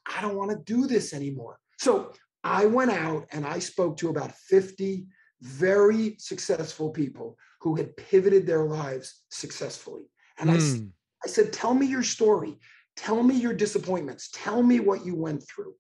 I 0.05 0.21
don't 0.21 0.35
want 0.35 0.51
to 0.51 0.57
do 0.65 0.89
this 0.89 1.15
anymore. 1.15 1.61
So 1.79 2.13
I 2.43 2.67
went 2.67 2.91
out 2.91 3.29
and 3.31 3.47
I 3.47 3.61
spoke 3.61 3.97
to 3.99 4.09
about 4.09 4.33
50 4.33 5.07
very 5.43 6.17
successful 6.19 6.91
people 6.91 7.37
who 7.61 7.77
had 7.77 7.97
pivoted 7.97 8.49
their 8.49 8.65
lives 8.65 9.23
successfully. 9.31 10.11
And 10.39 10.51
mm. 10.51 10.55
I, 10.55 10.59
hmm. 10.59 10.87
I 11.25 11.29
said, 11.29 11.53
Tell 11.53 11.73
me 11.73 11.87
your 11.87 12.03
story. 12.03 12.59
Tell 12.97 13.23
me 13.23 13.37
your 13.37 13.55
disappointments. 13.55 14.29
Tell 14.35 14.61
me 14.61 14.81
what 14.81 15.07
you 15.07 15.15
went 15.15 15.47
through. 15.49 15.75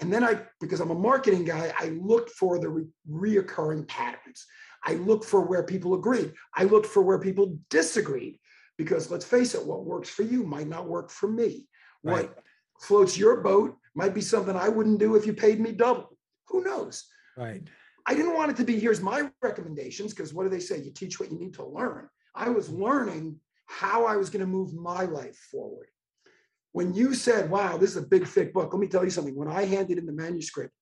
And 0.00 0.12
then 0.12 0.22
I, 0.22 0.42
because 0.60 0.80
I'm 0.80 0.90
a 0.90 0.94
marketing 0.94 1.44
guy, 1.44 1.72
I 1.78 1.88
looked 2.00 2.30
for 2.30 2.58
the 2.58 2.68
re- 2.68 2.86
reoccurring 3.10 3.88
patterns. 3.88 4.46
I 4.84 4.94
looked 4.94 5.24
for 5.24 5.40
where 5.40 5.62
people 5.62 5.94
agreed. 5.94 6.34
I 6.54 6.64
looked 6.64 6.86
for 6.86 7.02
where 7.02 7.18
people 7.18 7.58
disagreed. 7.70 8.38
Because 8.76 9.10
let's 9.10 9.24
face 9.24 9.54
it, 9.54 9.64
what 9.64 9.86
works 9.86 10.10
for 10.10 10.22
you 10.22 10.44
might 10.44 10.68
not 10.68 10.86
work 10.86 11.10
for 11.10 11.28
me. 11.28 11.66
Right. 12.04 12.28
What 12.28 12.44
floats 12.80 13.16
your 13.16 13.40
boat 13.40 13.76
might 13.94 14.14
be 14.14 14.20
something 14.20 14.54
I 14.54 14.68
wouldn't 14.68 14.98
do 14.98 15.16
if 15.16 15.26
you 15.26 15.32
paid 15.32 15.60
me 15.60 15.72
double. 15.72 16.18
Who 16.48 16.62
knows? 16.62 17.04
Right. 17.36 17.62
I 18.06 18.14
didn't 18.14 18.34
want 18.34 18.50
it 18.50 18.56
to 18.58 18.64
be 18.64 18.78
here's 18.78 19.00
my 19.00 19.30
recommendations 19.42 20.12
because 20.12 20.34
what 20.34 20.44
do 20.44 20.50
they 20.50 20.60
say? 20.60 20.80
You 20.80 20.90
teach 20.90 21.18
what 21.18 21.32
you 21.32 21.38
need 21.38 21.54
to 21.54 21.64
learn. 21.64 22.08
I 22.34 22.50
was 22.50 22.68
mm. 22.68 22.80
learning 22.80 23.40
how 23.66 24.04
I 24.04 24.16
was 24.16 24.30
going 24.30 24.40
to 24.40 24.46
move 24.46 24.74
my 24.74 25.04
life 25.04 25.36
forward 25.50 25.88
when 26.76 26.92
you 26.92 27.14
said, 27.14 27.48
wow, 27.48 27.78
this 27.78 27.92
is 27.92 27.96
a 27.96 28.06
big, 28.06 28.26
thick 28.26 28.52
book, 28.52 28.70
let 28.70 28.78
me 28.78 28.86
tell 28.86 29.02
you 29.02 29.08
something. 29.08 29.34
When 29.34 29.48
I 29.48 29.64
handed 29.64 29.96
in 29.96 30.04
the 30.04 30.12
manuscript, 30.12 30.74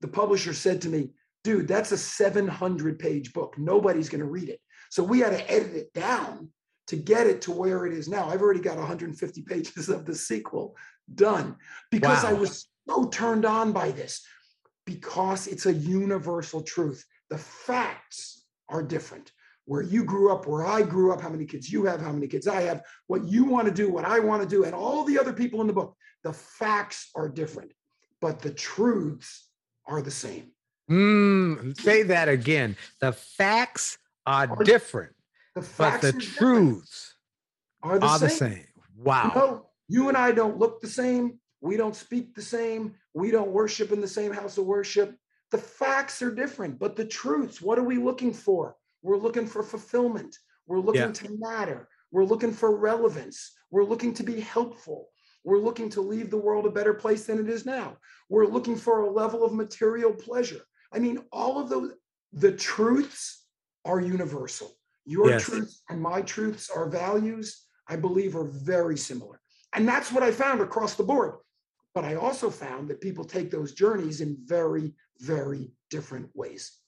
the 0.00 0.06
publisher 0.06 0.54
said 0.54 0.80
to 0.82 0.88
me, 0.88 1.10
dude, 1.42 1.66
that's 1.66 1.90
a 1.90 1.98
700 1.98 3.00
page 3.00 3.32
book. 3.32 3.56
Nobody's 3.58 4.08
going 4.08 4.20
to 4.20 4.28
read 4.28 4.48
it. 4.48 4.60
So 4.90 5.02
we 5.02 5.18
had 5.18 5.30
to 5.30 5.50
edit 5.50 5.74
it 5.74 5.92
down 5.92 6.50
to 6.86 6.94
get 6.94 7.26
it 7.26 7.42
to 7.42 7.50
where 7.50 7.84
it 7.84 7.94
is 7.94 8.06
now. 8.06 8.28
I've 8.28 8.42
already 8.42 8.60
got 8.60 8.76
150 8.76 9.42
pages 9.42 9.88
of 9.88 10.06
the 10.06 10.14
sequel 10.14 10.76
done 11.12 11.56
because 11.90 12.24
I 12.24 12.32
was 12.32 12.68
so 12.88 13.08
turned 13.08 13.44
on 13.44 13.72
by 13.72 13.90
this 13.90 14.24
because 14.86 15.48
it's 15.48 15.66
a 15.66 15.72
universal 15.72 16.62
truth. 16.62 17.04
The 17.30 17.38
facts 17.38 18.44
are 18.68 18.84
different. 18.84 19.32
Where 19.66 19.82
you 19.82 20.04
grew 20.04 20.30
up, 20.30 20.46
where 20.46 20.66
I 20.66 20.82
grew 20.82 21.12
up, 21.12 21.20
how 21.22 21.30
many 21.30 21.46
kids 21.46 21.72
you 21.72 21.84
have, 21.86 22.00
how 22.00 22.12
many 22.12 22.26
kids 22.26 22.46
I 22.46 22.60
have, 22.62 22.82
what 23.06 23.24
you 23.24 23.44
want 23.44 23.66
to 23.66 23.72
do, 23.72 23.90
what 23.90 24.04
I 24.04 24.18
want 24.18 24.42
to 24.42 24.48
do, 24.48 24.64
and 24.64 24.74
all 24.74 25.04
the 25.04 25.18
other 25.18 25.32
people 25.32 25.60
in 25.62 25.66
the 25.66 25.72
book, 25.72 25.96
the 26.22 26.32
facts 26.34 27.10
are 27.14 27.28
different, 27.28 27.72
but 28.20 28.40
the 28.40 28.50
truths 28.52 29.48
are 29.86 30.02
the 30.02 30.10
same. 30.10 30.50
Mm, 30.90 31.78
say 31.80 32.02
that 32.02 32.28
again. 32.28 32.76
The 33.00 33.12
facts 33.12 33.96
are 34.26 34.48
Are- 34.50 34.64
different, 34.64 35.12
The 35.54 35.62
but 35.62 35.66
facts 35.66 36.02
the 36.02 36.08
are 36.08 36.12
different, 36.12 36.28
truths 36.76 37.14
are 37.82 37.98
the 37.98 38.06
are 38.06 38.18
the 38.18 38.28
same. 38.28 38.52
same. 38.52 38.66
Wow. 38.98 39.32
No, 39.34 39.66
you 39.88 40.08
and 40.08 40.16
I 40.16 40.32
don't 40.32 40.58
look 40.58 40.82
the 40.82 40.88
same. 40.88 41.38
We 41.62 41.78
don't 41.78 41.96
speak 41.96 42.34
the 42.34 42.42
same. 42.42 42.96
We 43.14 43.30
don't 43.30 43.50
worship 43.50 43.92
in 43.92 44.02
the 44.02 44.08
same 44.08 44.32
house 44.32 44.58
of 44.58 44.66
worship. 44.66 45.16
The 45.50 45.58
facts 45.58 46.20
are 46.20 46.34
different, 46.34 46.78
but 46.78 46.96
the 46.96 47.04
truths, 47.06 47.62
what 47.62 47.78
are 47.78 47.82
we 47.84 47.96
looking 47.96 48.34
for? 48.34 48.76
We're 49.04 49.18
looking 49.18 49.46
for 49.46 49.62
fulfillment. 49.62 50.38
We're 50.66 50.80
looking 50.80 51.02
Yeah. 51.02 51.12
to 51.12 51.36
matter. 51.38 51.88
We're 52.10 52.24
looking 52.24 52.52
for 52.52 52.74
relevance. 52.74 53.52
We're 53.70 53.84
looking 53.84 54.14
to 54.14 54.22
be 54.22 54.40
helpful. 54.40 55.10
We're 55.44 55.58
looking 55.58 55.90
to 55.90 56.00
leave 56.00 56.30
the 56.30 56.38
world 56.38 56.64
a 56.64 56.70
better 56.70 56.94
place 56.94 57.26
than 57.26 57.38
it 57.38 57.50
is 57.50 57.66
now. 57.66 57.98
We're 58.30 58.46
looking 58.46 58.76
for 58.76 59.00
a 59.00 59.10
level 59.10 59.44
of 59.44 59.52
material 59.52 60.14
pleasure. 60.14 60.62
I 60.90 61.00
mean, 61.00 61.22
all 61.32 61.58
of 61.58 61.68
those, 61.68 61.92
the 62.32 62.52
truths 62.52 63.46
are 63.84 64.00
universal. 64.00 64.74
Your 65.04 65.28
Yes. 65.28 65.44
truths 65.44 65.82
and 65.90 66.00
my 66.00 66.22
truths, 66.22 66.70
our 66.70 66.88
values, 66.88 67.66
I 67.86 67.96
believe, 67.96 68.34
are 68.36 68.48
very 68.48 68.96
similar. 68.96 69.38
And 69.74 69.86
that's 69.86 70.10
what 70.12 70.22
I 70.22 70.32
found 70.32 70.62
across 70.62 70.94
the 70.94 71.04
board. 71.04 71.40
But 71.92 72.06
I 72.06 72.14
also 72.14 72.48
found 72.48 72.88
that 72.88 73.02
people 73.02 73.24
take 73.26 73.50
those 73.50 73.74
journeys 73.74 74.22
in 74.22 74.38
very, 74.46 74.96
very 75.18 75.74
different 75.90 76.34
ways. 76.34 76.80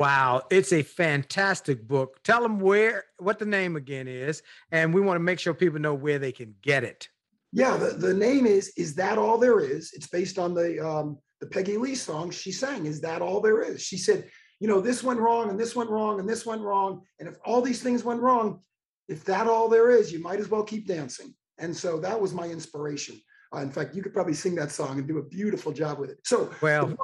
Wow, 0.00 0.42
it's 0.50 0.72
a 0.72 0.82
fantastic 0.82 1.86
book. 1.86 2.22
Tell 2.24 2.42
them 2.42 2.58
where, 2.58 3.04
what 3.18 3.38
the 3.38 3.44
name 3.44 3.76
again 3.76 4.08
is, 4.08 4.42
and 4.72 4.94
we 4.94 5.02
want 5.02 5.16
to 5.16 5.22
make 5.22 5.38
sure 5.38 5.52
people 5.52 5.78
know 5.78 5.92
where 5.92 6.18
they 6.18 6.32
can 6.32 6.54
get 6.62 6.84
it. 6.84 7.08
Yeah, 7.52 7.76
the, 7.76 7.90
the 7.90 8.14
name 8.14 8.46
is 8.46 8.72
Is 8.78 8.94
That 8.94 9.18
All 9.18 9.36
There 9.36 9.60
Is? 9.60 9.92
It's 9.92 10.06
based 10.06 10.38
on 10.38 10.54
the 10.54 10.80
um, 10.84 11.18
the 11.40 11.46
Peggy 11.46 11.76
Lee 11.76 11.94
song 11.94 12.30
she 12.30 12.50
sang, 12.50 12.86
Is 12.86 13.02
That 13.02 13.20
All 13.20 13.42
There 13.42 13.62
Is? 13.62 13.82
She 13.82 13.98
said, 13.98 14.30
you 14.58 14.68
know, 14.68 14.80
this 14.80 15.02
went 15.02 15.20
wrong 15.20 15.50
and 15.50 15.60
this 15.60 15.76
went 15.76 15.90
wrong 15.90 16.18
and 16.18 16.28
this 16.28 16.46
went 16.46 16.62
wrong. 16.62 17.02
And 17.18 17.28
if 17.28 17.36
all 17.44 17.60
these 17.60 17.82
things 17.82 18.02
went 18.02 18.20
wrong, 18.20 18.60
if 19.08 19.24
that 19.24 19.48
all 19.48 19.68
there 19.68 19.90
is, 19.90 20.10
you 20.12 20.20
might 20.22 20.40
as 20.40 20.48
well 20.48 20.62
keep 20.62 20.86
dancing. 20.86 21.34
And 21.58 21.76
so 21.76 21.98
that 22.00 22.18
was 22.18 22.32
my 22.32 22.46
inspiration. 22.46 23.20
Uh, 23.54 23.58
in 23.58 23.70
fact, 23.70 23.94
you 23.94 24.02
could 24.02 24.14
probably 24.14 24.34
sing 24.34 24.54
that 24.54 24.70
song 24.70 24.98
and 24.98 25.08
do 25.08 25.18
a 25.18 25.22
beautiful 25.24 25.72
job 25.72 25.98
with 25.98 26.10
it. 26.10 26.18
So, 26.24 26.50
Well, 26.62 26.96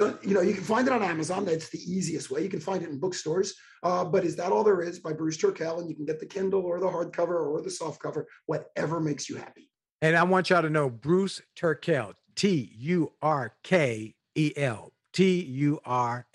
on- 0.00 0.18
you 0.22 0.34
know, 0.34 0.40
you 0.40 0.54
can 0.54 0.64
find 0.64 0.86
it 0.86 0.92
on 0.92 1.02
Amazon. 1.02 1.44
That's 1.44 1.68
the 1.70 1.78
easiest 1.80 2.30
way. 2.30 2.42
You 2.42 2.48
can 2.48 2.60
find 2.60 2.82
it 2.82 2.88
in 2.90 2.98
bookstores. 2.98 3.54
Uh, 3.82 4.04
but 4.04 4.24
is 4.24 4.36
that 4.36 4.52
all 4.52 4.64
there 4.64 4.82
is 4.82 4.98
by 5.00 5.12
Bruce 5.12 5.36
Turkel? 5.38 5.78
And 5.80 5.88
you 5.88 5.94
can 5.96 6.04
get 6.04 6.20
the 6.20 6.26
Kindle 6.26 6.62
or 6.62 6.78
the 6.80 6.86
hardcover 6.86 7.46
or 7.50 7.62
the 7.62 7.70
soft 7.70 8.00
cover, 8.02 8.26
whatever 8.46 9.00
makes 9.00 9.28
you 9.28 9.36
happy. 9.36 9.70
and 10.02 10.16
I 10.16 10.22
want 10.22 10.50
y'all 10.50 10.62
to 10.62 10.70
know 10.70 10.88
Bruce 10.90 11.40
Turkel, 11.58 12.14
T 12.36 12.70
U 12.76 13.12
R 13.22 13.54
K 13.64 14.14
E 14.36 14.52
L, 14.56 14.92
T 15.12 15.40
U 15.42 15.80
R 15.84 16.26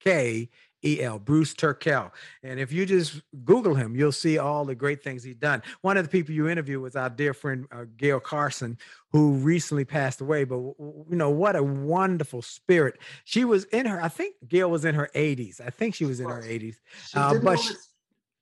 K 0.00 0.48
E 0.84 1.00
L, 1.02 1.18
Bruce 1.18 1.54
Turkel. 1.54 2.10
And 2.42 2.58
if 2.58 2.72
you 2.72 2.84
just 2.86 3.22
Google 3.44 3.74
him, 3.74 3.94
you'll 3.94 4.12
see 4.12 4.38
all 4.38 4.64
the 4.64 4.74
great 4.74 5.02
things 5.02 5.22
he's 5.22 5.36
done. 5.36 5.62
One 5.82 5.96
of 5.96 6.04
the 6.04 6.08
people 6.10 6.34
you 6.34 6.48
interviewed 6.48 6.82
was 6.82 6.96
our 6.96 7.08
dear 7.10 7.34
friend 7.34 7.66
uh, 7.70 7.84
Gail 7.96 8.20
Carson, 8.20 8.76
who 9.12 9.32
recently 9.34 9.84
passed 9.84 10.20
away. 10.20 10.44
But 10.44 10.56
you 10.56 11.06
know 11.10 11.30
what 11.30 11.54
a 11.56 11.62
wonderful 11.62 12.42
spirit. 12.42 12.98
She 13.24 13.44
was 13.44 13.64
in 13.64 13.86
her. 13.86 14.02
I 14.02 14.08
think 14.08 14.34
Gail 14.48 14.70
was 14.70 14.84
in 14.84 14.94
her 14.94 15.08
80s. 15.14 15.60
I 15.60 15.70
think 15.70 15.94
she 15.94 16.04
was 16.04 16.20
in 16.20 16.28
her 16.28 16.42
80s. 16.42 16.76
She 17.08 17.16
Uh, 17.18 17.34
but 17.42 17.58
she- 17.60 17.74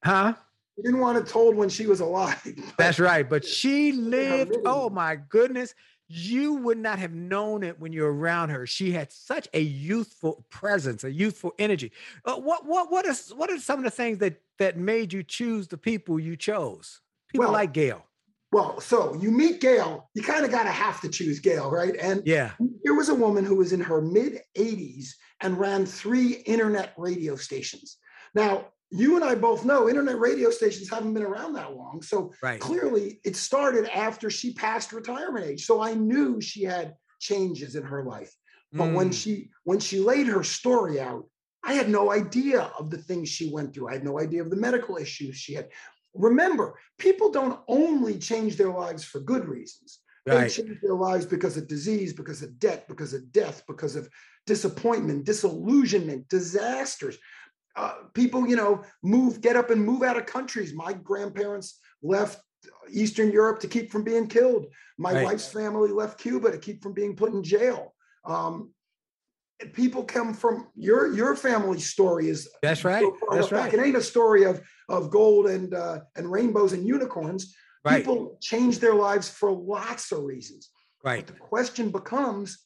Huh? 0.02 0.32
she 0.76 0.82
didn't 0.82 1.00
want 1.00 1.18
it 1.18 1.26
told 1.26 1.54
when 1.56 1.68
she 1.68 1.86
was 1.86 2.00
alive. 2.00 2.40
That's 2.78 2.98
right. 2.98 3.28
But 3.28 3.44
she 3.44 3.92
lived, 3.92 4.56
oh 4.64 4.88
my 4.88 5.16
goodness. 5.16 5.74
You 6.12 6.54
would 6.54 6.76
not 6.78 6.98
have 6.98 7.12
known 7.12 7.62
it 7.62 7.78
when 7.78 7.92
you're 7.92 8.12
around 8.12 8.48
her. 8.48 8.66
She 8.66 8.90
had 8.90 9.12
such 9.12 9.46
a 9.54 9.60
youthful 9.60 10.44
presence, 10.50 11.04
a 11.04 11.10
youthful 11.12 11.54
energy. 11.56 11.92
Uh, 12.24 12.34
what 12.34 12.66
what 12.66 12.90
what 12.90 13.06
is 13.06 13.32
what 13.32 13.48
are 13.48 13.58
some 13.60 13.78
of 13.78 13.84
the 13.84 13.92
things 13.92 14.18
that 14.18 14.40
that 14.58 14.76
made 14.76 15.12
you 15.12 15.22
choose 15.22 15.68
the 15.68 15.78
people 15.78 16.18
you 16.18 16.36
chose? 16.36 17.00
People 17.28 17.44
Well, 17.44 17.52
like 17.52 17.72
Gail. 17.72 18.04
Well, 18.50 18.80
so 18.80 19.14
you 19.14 19.30
meet 19.30 19.60
Gail, 19.60 20.10
you 20.14 20.22
kind 20.22 20.44
of 20.44 20.50
got 20.50 20.64
to 20.64 20.70
have 20.70 21.00
to 21.02 21.08
choose 21.08 21.38
Gail, 21.38 21.70
right? 21.70 21.94
And 21.94 22.26
Yeah. 22.26 22.54
here 22.82 22.94
was 22.94 23.08
a 23.08 23.14
woman 23.14 23.44
who 23.44 23.54
was 23.54 23.72
in 23.72 23.80
her 23.80 24.02
mid 24.02 24.40
80s 24.56 25.10
and 25.40 25.60
ran 25.60 25.86
three 25.86 26.42
internet 26.44 26.92
radio 26.96 27.36
stations. 27.36 27.98
Now, 28.34 28.72
you 28.90 29.16
and 29.16 29.24
I 29.24 29.34
both 29.34 29.64
know 29.64 29.88
internet 29.88 30.18
radio 30.18 30.50
stations 30.50 30.90
haven't 30.90 31.14
been 31.14 31.22
around 31.22 31.54
that 31.54 31.74
long. 31.76 32.02
So 32.02 32.32
Right. 32.42 32.60
clearly 32.60 33.20
it 33.24 33.36
started 33.36 33.86
after 33.96 34.30
she 34.30 34.52
passed 34.52 34.92
retirement 34.92 35.46
age. 35.46 35.64
So 35.64 35.80
I 35.80 35.94
knew 35.94 36.40
she 36.40 36.64
had 36.64 36.94
changes 37.20 37.76
in 37.76 37.84
her 37.84 38.04
life. 38.04 38.34
But 38.72 38.92
when 38.92 39.10
Mm. 39.10 39.14
she 39.14 39.50
when 39.64 39.80
she 39.80 39.98
laid 40.00 40.26
her 40.28 40.44
story 40.44 41.00
out, 41.00 41.28
I 41.62 41.74
had 41.74 41.88
no 41.88 42.10
idea 42.10 42.62
of 42.78 42.90
the 42.90 42.98
things 42.98 43.28
she 43.28 43.50
went 43.52 43.74
through. 43.74 43.88
I 43.88 43.94
had 43.94 44.04
no 44.04 44.20
idea 44.20 44.42
of 44.42 44.50
the 44.50 44.56
medical 44.56 44.96
issues 44.96 45.36
she 45.36 45.54
had. 45.54 45.68
Remember, 46.14 46.78
people 46.98 47.30
don't 47.30 47.60
only 47.68 48.18
change 48.18 48.56
their 48.56 48.70
lives 48.70 49.04
for 49.04 49.20
good 49.20 49.46
reasons. 49.46 50.00
They 50.26 50.48
change 50.48 50.80
their 50.80 50.94
lives 50.94 51.26
because 51.26 51.56
of 51.56 51.66
disease, 51.66 52.12
because 52.12 52.42
of 52.42 52.58
debt, 52.60 52.86
because 52.86 53.14
of 53.14 53.32
death, 53.32 53.64
because 53.66 53.96
of 53.96 54.08
disappointment, 54.46 55.24
disillusionment, 55.24 56.28
disasters. 56.28 57.18
Uh, 57.76 57.94
people, 58.14 58.46
you 58.46 58.56
know, 58.56 58.82
move, 59.02 59.40
get 59.40 59.56
up 59.56 59.70
and 59.70 59.84
move 59.84 60.02
out 60.02 60.16
of 60.16 60.26
countries. 60.26 60.74
My 60.74 60.92
grandparents 60.92 61.78
left 62.02 62.40
Eastern 62.90 63.30
Europe 63.30 63.60
to 63.60 63.68
keep 63.68 63.90
from 63.90 64.02
being 64.04 64.26
killed. 64.26 64.66
My 64.98 65.12
Right. 65.14 65.24
wife's 65.24 65.48
family 65.48 65.90
left 65.90 66.18
Cuba 66.18 66.50
to 66.50 66.58
keep 66.58 66.82
from 66.82 66.92
being 66.92 67.16
put 67.16 67.32
in 67.32 67.42
jail. 67.42 67.94
Um, 68.24 68.74
people 69.72 70.04
come 70.04 70.34
from 70.34 70.68
your 70.74 71.12
your 71.14 71.36
family 71.36 71.80
story 71.80 72.28
is 72.28 72.48
That's 72.62 72.84
right. 72.84 73.04
That's 73.30 73.48
back. 73.48 73.72
right. 73.72 73.74
It 73.74 73.80
ain't 73.86 73.96
a 73.96 74.02
story 74.02 74.44
of 74.44 74.60
of 74.88 75.10
gold 75.10 75.46
and 75.46 75.72
uh, 75.74 76.00
and 76.16 76.30
rainbows 76.30 76.72
and 76.72 76.86
unicorns. 76.86 77.54
Right. 77.84 78.04
People 78.04 78.36
change 78.42 78.78
their 78.78 78.94
lives 78.94 79.28
for 79.28 79.50
lots 79.50 80.12
of 80.12 80.24
reasons. 80.24 80.70
Right. 81.04 81.24
But 81.24 81.34
the 81.34 81.40
question 81.40 81.90
becomes, 81.90 82.58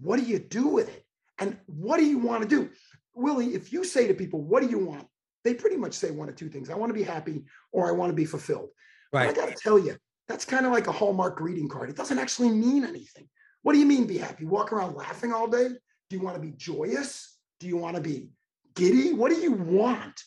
what 0.00 0.18
do 0.18 0.24
you 0.24 0.38
do 0.38 0.68
with 0.68 0.88
it? 0.88 1.04
And 1.38 1.58
what 1.66 1.98
do 1.98 2.06
you 2.06 2.18
want 2.18 2.42
to 2.42 2.48
do? 2.48 2.70
Willie, 3.14 3.54
if 3.54 3.72
you 3.72 3.84
say 3.84 4.06
to 4.06 4.14
people, 4.14 4.42
what 4.42 4.62
do 4.62 4.68
you 4.68 4.78
want? 4.78 5.06
They 5.44 5.54
pretty 5.54 5.76
much 5.76 5.94
say 5.94 6.10
one 6.10 6.28
of 6.28 6.36
two 6.36 6.48
things. 6.48 6.70
I 6.70 6.74
want 6.74 6.90
to 6.90 6.98
be 6.98 7.02
happy 7.02 7.44
or 7.72 7.88
I 7.88 7.92
want 7.92 8.10
to 8.10 8.14
be 8.14 8.24
fulfilled. 8.24 8.70
But 9.12 9.28
I 9.28 9.32
got 9.32 9.48
to 9.48 9.54
tell 9.54 9.78
you, 9.78 9.96
that's 10.26 10.44
kind 10.44 10.64
of 10.66 10.72
like 10.72 10.86
a 10.86 10.92
Hallmark 10.92 11.36
greeting 11.36 11.68
card. 11.68 11.90
It 11.90 11.96
doesn't 11.96 12.18
actually 12.18 12.50
mean 12.50 12.84
anything. 12.84 13.28
What 13.62 13.74
do 13.74 13.78
you 13.78 13.86
mean 13.86 14.06
be 14.06 14.18
happy? 14.18 14.44
Walk 14.44 14.72
around 14.72 14.94
laughing 14.94 15.32
all 15.32 15.46
day? 15.46 15.68
Do 15.68 16.16
you 16.16 16.20
want 16.20 16.36
to 16.36 16.42
be 16.42 16.52
joyous? 16.52 17.38
Do 17.60 17.66
you 17.66 17.76
want 17.76 17.96
to 17.96 18.02
be 18.02 18.30
giddy? 18.74 19.12
What 19.12 19.30
do 19.30 19.36
you 19.36 19.52
want? 19.52 20.22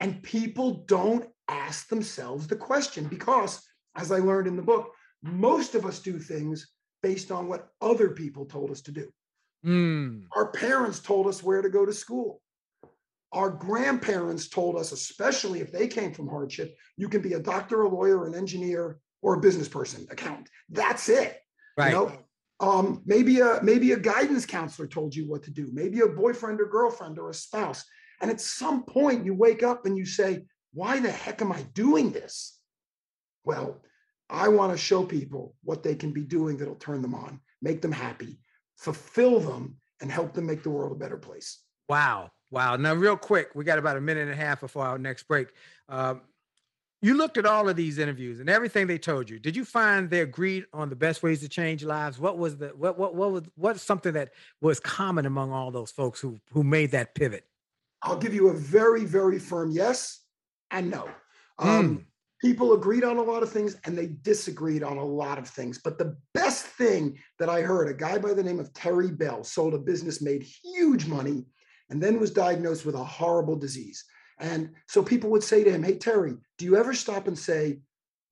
And 0.00 0.22
people 0.22 0.84
don't 0.86 1.26
ask 1.48 1.88
themselves 1.88 2.46
the 2.46 2.56
question 2.56 3.06
because, 3.06 3.62
as 3.96 4.12
I 4.12 4.18
learned 4.18 4.46
in 4.46 4.56
the 4.56 4.62
book, 4.62 4.92
most 5.22 5.74
of 5.74 5.86
us 5.86 6.00
do 6.00 6.18
things 6.18 6.68
based 7.02 7.30
on 7.30 7.48
what 7.48 7.68
other 7.80 8.10
people 8.10 8.44
told 8.44 8.70
us 8.70 8.82
to 8.82 8.92
do. 8.92 9.08
Mm. 9.64 10.24
Our 10.34 10.52
parents 10.52 11.00
told 11.00 11.26
us 11.26 11.42
where 11.42 11.62
to 11.62 11.68
go 11.68 11.86
to 11.86 11.92
school. 11.92 12.40
Our 13.32 13.50
grandparents 13.50 14.48
told 14.48 14.76
us, 14.76 14.92
especially 14.92 15.60
if 15.60 15.72
they 15.72 15.88
came 15.88 16.12
from 16.12 16.28
hardship, 16.28 16.76
you 16.96 17.08
can 17.08 17.22
be 17.22 17.34
a 17.34 17.40
doctor, 17.40 17.82
a 17.82 17.88
lawyer, 17.88 18.26
an 18.26 18.34
engineer, 18.34 18.98
or 19.22 19.34
a 19.34 19.40
business 19.40 19.68
person, 19.68 20.06
accountant. 20.10 20.48
That's 20.70 21.08
it. 21.08 21.38
Right. 21.76 21.88
You 21.88 21.94
know, 21.94 22.12
um, 22.60 23.02
maybe 23.04 23.40
a 23.40 23.60
maybe 23.62 23.92
a 23.92 23.98
guidance 23.98 24.46
counselor 24.46 24.88
told 24.88 25.14
you 25.14 25.28
what 25.28 25.42
to 25.44 25.50
do. 25.50 25.68
Maybe 25.72 26.00
a 26.00 26.06
boyfriend 26.06 26.60
or 26.60 26.66
girlfriend 26.66 27.18
or 27.18 27.30
a 27.30 27.34
spouse. 27.34 27.84
And 28.20 28.30
at 28.30 28.40
some 28.40 28.84
point, 28.84 29.26
you 29.26 29.34
wake 29.34 29.62
up 29.62 29.84
and 29.84 29.98
you 29.98 30.06
say, 30.06 30.46
"Why 30.72 31.00
the 31.00 31.10
heck 31.10 31.42
am 31.42 31.52
I 31.52 31.62
doing 31.74 32.12
this?" 32.12 32.58
Well, 33.44 33.82
I 34.30 34.48
want 34.48 34.72
to 34.72 34.78
show 34.78 35.04
people 35.04 35.54
what 35.62 35.82
they 35.82 35.94
can 35.94 36.12
be 36.12 36.24
doing 36.24 36.56
that'll 36.56 36.76
turn 36.76 37.02
them 37.02 37.14
on, 37.14 37.40
make 37.60 37.82
them 37.82 37.92
happy, 37.92 38.38
fulfill 38.76 39.40
them, 39.40 39.76
and 40.00 40.10
help 40.10 40.34
them 40.34 40.46
make 40.46 40.62
the 40.62 40.70
world 40.70 40.92
a 40.92 40.94
better 40.94 41.16
place. 41.16 41.60
Wow. 41.88 42.30
Wow. 42.50 42.76
Now, 42.76 42.94
real 42.94 43.16
quick, 43.16 43.48
we 43.54 43.64
got 43.64 43.78
about 43.78 43.96
a 43.96 44.00
minute 44.00 44.22
and 44.22 44.30
a 44.30 44.36
half 44.36 44.60
before 44.60 44.86
our 44.86 44.98
next 44.98 45.24
break. 45.24 45.48
Um, 45.88 46.20
you 47.02 47.14
looked 47.14 47.36
at 47.36 47.46
all 47.46 47.68
of 47.68 47.76
these 47.76 47.98
interviews 47.98 48.40
and 48.40 48.48
everything 48.48 48.86
they 48.86 48.98
told 48.98 49.28
you. 49.28 49.38
Did 49.38 49.54
you 49.54 49.64
find 49.64 50.08
they 50.08 50.20
agreed 50.20 50.64
on 50.72 50.88
the 50.88 50.96
best 50.96 51.22
ways 51.22 51.40
to 51.40 51.48
change 51.48 51.84
lives? 51.84 52.18
What 52.18 52.38
was 52.38 52.56
the 52.56 52.68
what 52.68 52.98
what 52.98 53.14
what 53.14 53.32
was 53.32 53.42
what's 53.54 53.82
something 53.82 54.12
that 54.14 54.30
was 54.60 54.80
common 54.80 55.26
among 55.26 55.52
all 55.52 55.70
those 55.70 55.90
folks 55.90 56.20
who 56.20 56.38
who 56.52 56.64
made 56.64 56.92
that 56.92 57.14
pivot? 57.14 57.44
I'll 58.02 58.16
give 58.16 58.34
you 58.34 58.48
a 58.48 58.54
very, 58.54 59.04
very 59.04 59.38
firm 59.38 59.70
yes 59.70 60.20
and 60.70 60.90
no. 60.90 61.08
Um, 61.58 62.06
people 62.40 62.72
agreed 62.74 63.04
on 63.04 63.16
a 63.16 63.22
lot 63.22 63.42
of 63.42 63.50
things 63.50 63.76
and 63.84 63.96
they 63.96 64.08
disagreed 64.22 64.82
on 64.82 64.98
a 64.98 65.04
lot 65.04 65.38
of 65.38 65.48
things. 65.48 65.78
But 65.82 65.98
the 65.98 66.16
best 66.34 66.64
thing 66.66 67.18
that 67.38 67.48
I 67.48 67.62
heard, 67.62 67.88
a 67.88 67.94
guy 67.94 68.18
by 68.18 68.34
the 68.34 68.42
name 68.42 68.60
of 68.60 68.72
Terry 68.72 69.10
Bell 69.10 69.42
sold 69.44 69.74
a 69.74 69.78
business, 69.78 70.20
made 70.20 70.42
huge 70.42 71.06
money, 71.06 71.46
and 71.90 72.02
then 72.02 72.20
was 72.20 72.30
diagnosed 72.30 72.84
with 72.84 72.94
a 72.94 73.04
horrible 73.04 73.56
disease. 73.56 74.04
And 74.38 74.70
so 74.86 75.02
people 75.02 75.30
would 75.30 75.44
say 75.44 75.64
to 75.64 75.70
him, 75.70 75.82
Hey, 75.82 75.96
Terry, 75.96 76.34
do 76.58 76.64
you 76.64 76.76
ever 76.76 76.92
stop 76.92 77.26
and 77.26 77.38
say, 77.38 77.80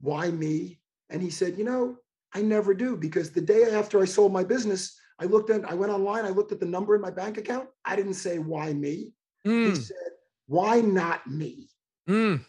Why 0.01 0.31
me? 0.31 0.81
And 1.09 1.23
he 1.23 1.31
said, 1.31 1.57
You 1.57 1.65
know, 1.65 1.97
I 2.35 2.43
never 2.43 2.75
do 2.75 2.97
because 2.97 3.31
the 3.31 3.41
day 3.41 3.73
after 3.73 4.01
I 4.03 4.05
sold 4.05 4.33
my 4.33 4.45
business, 4.45 4.99
I 5.21 5.25
looked 5.27 5.49
at, 5.51 5.65
I 5.71 5.75
went 5.75 5.93
online, 5.93 6.25
I 6.25 6.31
looked 6.31 6.53
at 6.53 6.61
the 6.61 6.67
number 6.67 6.95
in 6.95 7.01
my 7.01 7.11
bank 7.11 7.39
account. 7.39 7.69
I 7.85 7.97
didn't 7.97 8.15
say, 8.15 8.39
Why 8.39 8.73
me? 8.75 9.13
He 9.45 9.51
Mm, 9.51 9.77
said, 9.77 9.97
Why 10.47 10.81
not 10.81 11.27
me? 11.27 11.69
mm. 12.09 12.45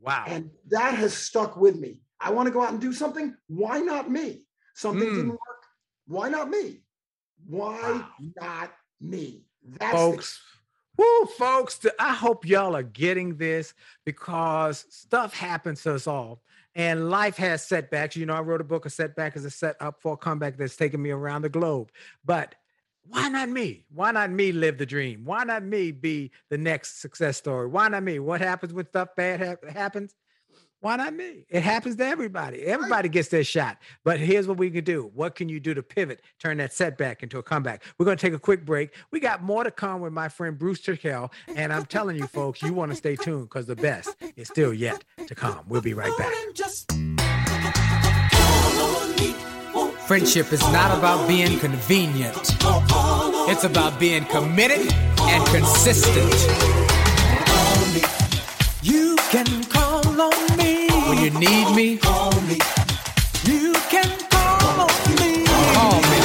Wow. 0.00 0.24
And 0.26 0.50
that 0.68 0.94
has 0.94 1.14
stuck 1.14 1.56
with 1.56 1.78
me. 1.78 2.00
I 2.20 2.30
want 2.30 2.46
to 2.46 2.52
go 2.52 2.62
out 2.62 2.72
and 2.72 2.80
do 2.80 2.92
something. 2.92 3.36
Why 3.48 3.80
not 3.80 4.10
me? 4.10 4.46
Something 4.74 5.08
Mm. 5.08 5.14
didn't 5.14 5.30
work. 5.30 5.66
Why 6.06 6.28
not 6.28 6.48
me? 6.50 6.84
Why 7.46 7.92
Wow. 7.92 8.08
not 8.36 8.72
me? 9.00 9.46
That's 9.62 9.92
the 9.92 9.96
folks. 9.98 10.40
Woo, 10.96 11.26
folks, 11.38 11.80
I 11.98 12.12
hope 12.12 12.46
y'all 12.46 12.76
are 12.76 12.82
getting 12.82 13.36
this 13.36 13.72
because 14.04 14.84
stuff 14.90 15.32
happens 15.32 15.82
to 15.84 15.94
us 15.94 16.06
all. 16.06 16.42
And 16.74 17.10
life 17.10 17.36
has 17.38 17.66
setbacks. 17.66 18.16
You 18.16 18.26
know, 18.26 18.34
I 18.34 18.40
wrote 18.40 18.60
a 18.60 18.64
book, 18.64 18.86
A 18.86 18.90
Setback 18.90 19.34
is 19.34 19.44
a 19.44 19.50
Set 19.50 19.76
Up 19.80 20.00
for 20.00 20.12
a 20.14 20.16
Comeback 20.16 20.56
that's 20.56 20.76
taken 20.76 21.00
me 21.00 21.10
around 21.10 21.42
the 21.42 21.48
globe. 21.48 21.90
But 22.24 22.54
why 23.04 23.28
not 23.28 23.48
me? 23.48 23.84
Why 23.92 24.12
not 24.12 24.30
me 24.30 24.52
live 24.52 24.78
the 24.78 24.86
dream? 24.86 25.24
Why 25.24 25.44
not 25.44 25.64
me 25.64 25.92
be 25.92 26.30
the 26.48 26.58
next 26.58 27.00
success 27.00 27.36
story? 27.36 27.66
Why 27.68 27.88
not 27.88 28.02
me? 28.02 28.18
What 28.18 28.40
happens 28.40 28.72
when 28.72 28.86
stuff 28.86 29.10
bad 29.16 29.40
hap- 29.40 29.64
happens? 29.68 30.14
Why 30.80 30.96
not 30.96 31.12
me? 31.12 31.44
It 31.50 31.62
happens 31.62 31.96
to 31.96 32.06
everybody. 32.06 32.62
Everybody 32.62 33.10
gets 33.10 33.28
their 33.28 33.44
shot. 33.44 33.76
But 34.02 34.18
here's 34.18 34.48
what 34.48 34.56
we 34.56 34.70
can 34.70 34.82
do. 34.82 35.10
What 35.14 35.34
can 35.34 35.50
you 35.50 35.60
do 35.60 35.74
to 35.74 35.82
pivot, 35.82 36.22
turn 36.38 36.56
that 36.56 36.72
setback 36.72 37.22
into 37.22 37.36
a 37.36 37.42
comeback? 37.42 37.82
We're 37.98 38.06
going 38.06 38.16
to 38.16 38.20
take 38.20 38.32
a 38.32 38.38
quick 38.38 38.64
break. 38.64 38.94
We 39.10 39.20
got 39.20 39.42
more 39.42 39.62
to 39.62 39.70
come 39.70 40.00
with 40.00 40.14
my 40.14 40.30
friend 40.30 40.58
Bruce 40.58 40.80
Turkel. 40.80 41.30
And 41.54 41.70
I'm 41.70 41.84
telling 41.84 42.16
you, 42.16 42.26
folks, 42.26 42.62
you 42.62 42.72
want 42.72 42.92
to 42.92 42.96
stay 42.96 43.14
tuned 43.14 43.50
because 43.50 43.66
the 43.66 43.76
best 43.76 44.16
is 44.36 44.48
still 44.48 44.72
yet 44.72 45.04
to 45.26 45.34
come. 45.34 45.60
We'll 45.68 45.82
be 45.82 45.92
right 45.92 46.16
back. 46.16 46.32
Friendship 50.10 50.52
is 50.52 50.60
not 50.72 50.98
about 50.98 51.28
being 51.28 51.56
convenient. 51.60 52.36
It's 53.48 53.62
about 53.62 54.00
being 54.00 54.24
committed 54.24 54.92
and 55.20 55.46
consistent. 55.46 56.34
You 58.82 59.14
can 59.30 59.62
call 59.66 60.02
on 60.20 60.56
me 60.58 60.88
when 61.06 61.18
you 61.18 61.30
need 61.38 61.76
me. 61.76 61.98
Call 61.98 62.32
me. 62.42 62.58
You 63.44 63.72
can 63.88 64.10
call 64.30 64.80
on 64.80 65.14
me. 65.20 65.44
Call 65.46 66.00
me. 66.10 66.20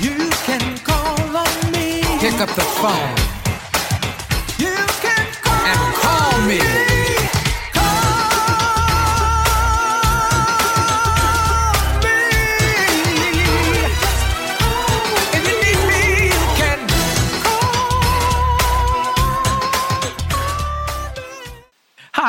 You 0.00 0.30
can 0.48 0.78
call 0.78 1.36
on 1.36 1.70
me. 1.70 2.02
Pick 2.18 2.40
up 2.40 2.50
the 2.56 2.66
phone. 2.82 3.14
You 4.58 4.74
can 5.00 5.26
call 5.44 5.64
and 5.64 5.94
call 5.94 6.48
me. 6.48 6.89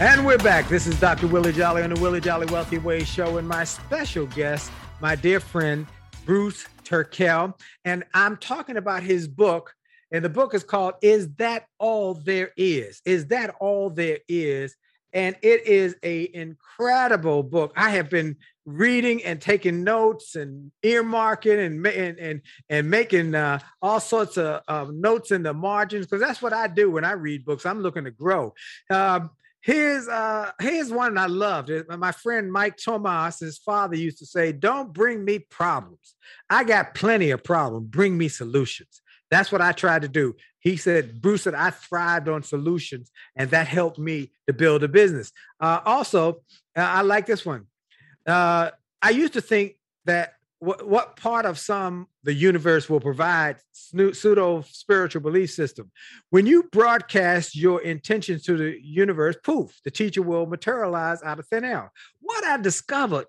And 0.00 0.26
we're 0.26 0.38
back. 0.38 0.68
This 0.68 0.88
is 0.88 0.98
Dr. 0.98 1.28
Willie 1.28 1.52
Jolly 1.52 1.82
on 1.82 1.90
the 1.90 2.00
Willie 2.00 2.20
Jolly 2.20 2.46
Wealthy 2.46 2.78
Way 2.78 3.04
Show, 3.04 3.36
and 3.36 3.46
my 3.46 3.62
special 3.62 4.26
guest, 4.26 4.72
my 5.00 5.14
dear 5.14 5.38
friend 5.38 5.86
Bruce 6.26 6.66
Turkel. 6.82 7.54
And 7.84 8.02
I'm 8.12 8.36
talking 8.38 8.76
about 8.76 9.04
his 9.04 9.28
book, 9.28 9.72
and 10.10 10.24
the 10.24 10.28
book 10.28 10.52
is 10.52 10.64
called 10.64 10.94
Is 11.00 11.32
That 11.34 11.66
All 11.78 12.14
There 12.14 12.50
Is? 12.56 13.02
Is 13.04 13.28
That 13.28 13.54
All 13.60 13.88
There 13.88 14.18
Is? 14.28 14.74
and 15.14 15.36
it 15.42 15.66
is 15.66 15.94
a 16.02 16.28
incredible 16.34 17.44
book. 17.44 17.72
I 17.76 17.90
have 17.90 18.10
been 18.10 18.36
reading 18.66 19.22
and 19.22 19.40
taking 19.40 19.84
notes 19.84 20.34
and 20.34 20.72
earmarking 20.82 21.64
and 21.64 21.86
and 21.86 22.18
and, 22.18 22.42
and 22.68 22.90
making 22.90 23.34
uh, 23.34 23.60
all 23.80 24.00
sorts 24.00 24.36
of, 24.36 24.62
of 24.66 24.92
notes 24.92 25.30
in 25.30 25.44
the 25.44 25.54
margins 25.54 26.06
because 26.06 26.20
that's 26.20 26.42
what 26.42 26.52
I 26.52 26.66
do 26.66 26.90
when 26.90 27.04
I 27.04 27.12
read 27.12 27.44
books. 27.44 27.64
I'm 27.64 27.80
looking 27.80 28.04
to 28.04 28.10
grow. 28.10 28.54
Um, 28.90 29.30
Here's 29.64 30.06
uh 30.08 30.52
here's 30.60 30.92
one 30.92 31.16
I 31.16 31.24
loved. 31.24 31.70
My 31.88 32.12
friend 32.12 32.52
Mike 32.52 32.76
Thomas, 32.76 33.40
his 33.40 33.56
father 33.56 33.96
used 33.96 34.18
to 34.18 34.26
say, 34.26 34.52
"Don't 34.52 34.92
bring 34.92 35.24
me 35.24 35.38
problems. 35.38 36.16
I 36.50 36.64
got 36.64 36.94
plenty 36.94 37.30
of 37.30 37.42
problems. 37.42 37.88
Bring 37.88 38.18
me 38.18 38.28
solutions." 38.28 39.00
That's 39.30 39.50
what 39.50 39.62
I 39.62 39.72
tried 39.72 40.02
to 40.02 40.08
do. 40.08 40.36
He 40.60 40.76
said, 40.76 41.20
Bruce 41.20 41.42
said, 41.42 41.54
I 41.54 41.70
thrived 41.70 42.28
on 42.28 42.42
solutions, 42.42 43.10
and 43.36 43.50
that 43.50 43.66
helped 43.66 43.98
me 43.98 44.30
to 44.46 44.52
build 44.52 44.84
a 44.84 44.88
business. 44.88 45.32
Uh, 45.58 45.80
also, 45.84 46.42
uh, 46.76 46.80
I 46.80 47.00
like 47.02 47.26
this 47.26 47.44
one. 47.44 47.66
Uh, 48.26 48.70
I 49.02 49.10
used 49.10 49.32
to 49.32 49.40
think 49.40 49.76
that 50.04 50.34
what, 50.64 50.88
what 50.88 51.16
part 51.16 51.44
of 51.44 51.58
some 51.58 52.08
the 52.22 52.32
universe 52.32 52.88
will 52.88 53.00
provide 53.00 53.56
pseudo 53.72 54.62
spiritual 54.62 55.20
belief 55.20 55.50
system? 55.50 55.90
When 56.30 56.46
you 56.46 56.64
broadcast 56.72 57.54
your 57.54 57.82
intentions 57.82 58.42
to 58.44 58.56
the 58.56 58.78
universe 58.82 59.36
poof 59.42 59.80
the 59.84 59.90
teacher 59.90 60.22
will 60.22 60.46
materialize 60.46 61.22
out 61.22 61.38
of 61.38 61.46
thin 61.46 61.64
air. 61.64 61.92
What 62.20 62.44
i 62.44 62.56
discovered 62.56 63.26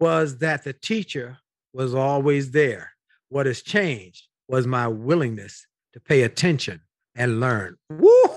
was 0.00 0.38
that 0.38 0.64
the 0.64 0.72
teacher 0.72 1.38
was 1.72 1.94
always 1.94 2.52
there. 2.52 2.92
What 3.28 3.46
has 3.46 3.62
changed 3.62 4.26
was 4.46 4.66
my 4.66 4.88
willingness 4.88 5.66
to 5.92 6.00
pay 6.00 6.22
attention 6.22 6.80
and 7.14 7.40
learn. 7.40 7.76
Woo! 7.90 8.30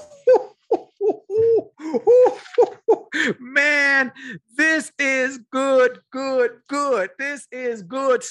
Man, 3.40 4.12
this 4.56 4.92
is 5.00 5.40
good, 5.52 6.00
good, 6.12 6.52
good. 6.68 7.10
This 7.18 7.48
is 7.52 7.84
good. 7.84 8.24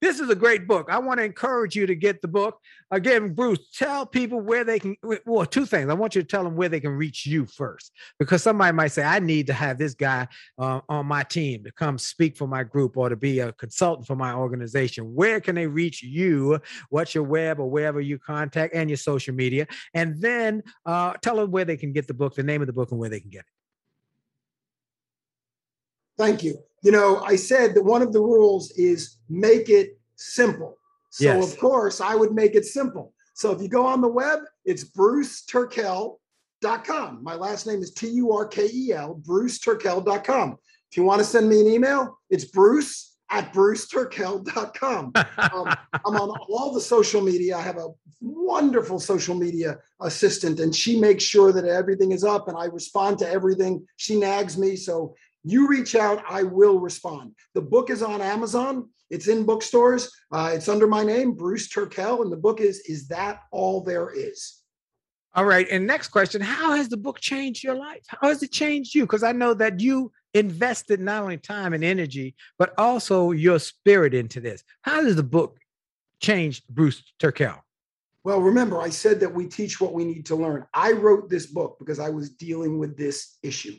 This 0.00 0.20
is 0.20 0.28
a 0.28 0.34
great 0.34 0.66
book. 0.66 0.88
I 0.90 0.98
want 0.98 1.18
to 1.18 1.24
encourage 1.24 1.76
you 1.76 1.86
to 1.86 1.94
get 1.94 2.20
the 2.20 2.28
book. 2.28 2.58
Again, 2.90 3.34
Bruce, 3.34 3.70
tell 3.76 4.06
people 4.06 4.40
where 4.40 4.64
they 4.64 4.78
can. 4.78 4.96
Well, 5.26 5.46
two 5.46 5.66
things. 5.66 5.90
I 5.90 5.94
want 5.94 6.14
you 6.14 6.22
to 6.22 6.28
tell 6.28 6.42
them 6.42 6.56
where 6.56 6.68
they 6.68 6.80
can 6.80 6.92
reach 6.92 7.26
you 7.26 7.46
first, 7.46 7.92
because 8.18 8.42
somebody 8.42 8.72
might 8.72 8.88
say, 8.88 9.02
I 9.02 9.18
need 9.18 9.46
to 9.48 9.52
have 9.52 9.78
this 9.78 9.94
guy 9.94 10.26
uh, 10.58 10.80
on 10.88 11.06
my 11.06 11.22
team 11.22 11.64
to 11.64 11.72
come 11.72 11.98
speak 11.98 12.36
for 12.36 12.48
my 12.48 12.64
group 12.64 12.96
or 12.96 13.08
to 13.08 13.16
be 13.16 13.40
a 13.40 13.52
consultant 13.52 14.06
for 14.06 14.16
my 14.16 14.32
organization. 14.32 15.14
Where 15.14 15.40
can 15.40 15.54
they 15.54 15.66
reach 15.66 16.02
you? 16.02 16.60
What's 16.88 17.14
your 17.14 17.24
web 17.24 17.60
or 17.60 17.70
wherever 17.70 18.00
you 18.00 18.18
contact 18.18 18.74
and 18.74 18.88
your 18.88 18.96
social 18.96 19.34
media? 19.34 19.66
And 19.94 20.20
then 20.20 20.62
uh, 20.86 21.14
tell 21.22 21.36
them 21.36 21.50
where 21.50 21.64
they 21.64 21.76
can 21.76 21.92
get 21.92 22.06
the 22.08 22.14
book, 22.14 22.34
the 22.34 22.42
name 22.42 22.62
of 22.62 22.66
the 22.66 22.72
book, 22.72 22.90
and 22.90 22.98
where 22.98 23.10
they 23.10 23.20
can 23.20 23.30
get 23.30 23.40
it. 23.40 23.46
Thank 26.18 26.42
you. 26.42 26.58
You 26.82 26.92
know, 26.92 27.20
I 27.20 27.36
said 27.36 27.74
that 27.74 27.84
one 27.84 28.02
of 28.02 28.12
the 28.12 28.20
rules 28.20 28.70
is 28.72 29.16
make 29.28 29.68
it 29.68 29.98
simple. 30.16 30.76
So, 31.10 31.24
yes. 31.24 31.52
of 31.52 31.58
course, 31.58 32.00
I 32.00 32.14
would 32.14 32.32
make 32.32 32.54
it 32.54 32.66
simple. 32.66 33.12
So, 33.34 33.50
if 33.52 33.60
you 33.62 33.68
go 33.68 33.86
on 33.86 34.00
the 34.00 34.08
web, 34.08 34.40
it's 34.64 34.84
bruceturkel.com. 34.84 37.22
My 37.22 37.34
last 37.34 37.66
name 37.66 37.80
is 37.80 37.92
T 37.92 38.08
U 38.08 38.32
R 38.32 38.46
K 38.46 38.68
E 38.72 38.92
L, 38.92 39.20
bruceturkel.com. 39.26 40.56
If 40.90 40.96
you 40.96 41.04
want 41.04 41.20
to 41.20 41.24
send 41.24 41.48
me 41.48 41.60
an 41.60 41.68
email, 41.68 42.18
it's 42.30 42.44
bruce 42.44 43.08
at 43.30 43.52
bruceturkel.com. 43.52 45.12
um, 45.14 45.74
I'm 46.04 46.16
on 46.16 46.38
all 46.48 46.72
the 46.72 46.80
social 46.80 47.20
media. 47.20 47.56
I 47.56 47.62
have 47.62 47.76
a 47.76 47.88
wonderful 48.20 48.98
social 48.98 49.34
media 49.34 49.78
assistant, 50.00 50.60
and 50.60 50.74
she 50.74 50.98
makes 50.98 51.24
sure 51.24 51.52
that 51.52 51.64
everything 51.64 52.12
is 52.12 52.24
up 52.24 52.48
and 52.48 52.56
I 52.56 52.66
respond 52.66 53.18
to 53.18 53.28
everything. 53.28 53.86
She 53.96 54.18
nags 54.18 54.56
me. 54.56 54.76
So 54.76 55.14
you 55.50 55.68
reach 55.68 55.94
out, 55.94 56.22
I 56.28 56.42
will 56.42 56.78
respond. 56.80 57.34
The 57.54 57.62
book 57.62 57.90
is 57.90 58.02
on 58.02 58.20
Amazon. 58.20 58.88
It's 59.10 59.28
in 59.28 59.44
bookstores. 59.44 60.10
Uh, 60.30 60.50
it's 60.54 60.68
under 60.68 60.86
my 60.86 61.02
name, 61.02 61.32
Bruce 61.32 61.68
Turkel, 61.68 62.22
and 62.22 62.30
the 62.30 62.36
book 62.36 62.60
is 62.60 62.80
"Is 62.80 63.08
That 63.08 63.40
All 63.52 63.82
There 63.82 64.10
Is." 64.10 64.62
All 65.34 65.44
right. 65.44 65.66
And 65.70 65.86
next 65.86 66.08
question: 66.08 66.40
How 66.40 66.72
has 66.72 66.88
the 66.88 66.96
book 66.96 67.20
changed 67.20 67.64
your 67.64 67.74
life? 67.74 68.04
How 68.08 68.28
has 68.28 68.42
it 68.42 68.52
changed 68.52 68.94
you? 68.94 69.04
Because 69.04 69.22
I 69.22 69.32
know 69.32 69.54
that 69.54 69.80
you 69.80 70.12
invested 70.34 71.00
not 71.00 71.22
only 71.22 71.38
time 71.38 71.72
and 71.72 71.82
energy, 71.82 72.34
but 72.58 72.74
also 72.78 73.30
your 73.30 73.58
spirit 73.58 74.14
into 74.14 74.40
this. 74.40 74.62
How 74.82 75.02
does 75.02 75.16
the 75.16 75.22
book 75.22 75.58
change 76.20 76.66
Bruce 76.66 77.02
Turkel? 77.18 77.60
Well, 78.24 78.40
remember, 78.40 78.80
I 78.80 78.90
said 78.90 79.20
that 79.20 79.32
we 79.32 79.46
teach 79.46 79.80
what 79.80 79.94
we 79.94 80.04
need 80.04 80.26
to 80.26 80.36
learn. 80.36 80.66
I 80.74 80.92
wrote 80.92 81.30
this 81.30 81.46
book 81.46 81.76
because 81.78 81.98
I 81.98 82.10
was 82.10 82.30
dealing 82.30 82.78
with 82.78 82.96
this 82.96 83.38
issue. 83.42 83.76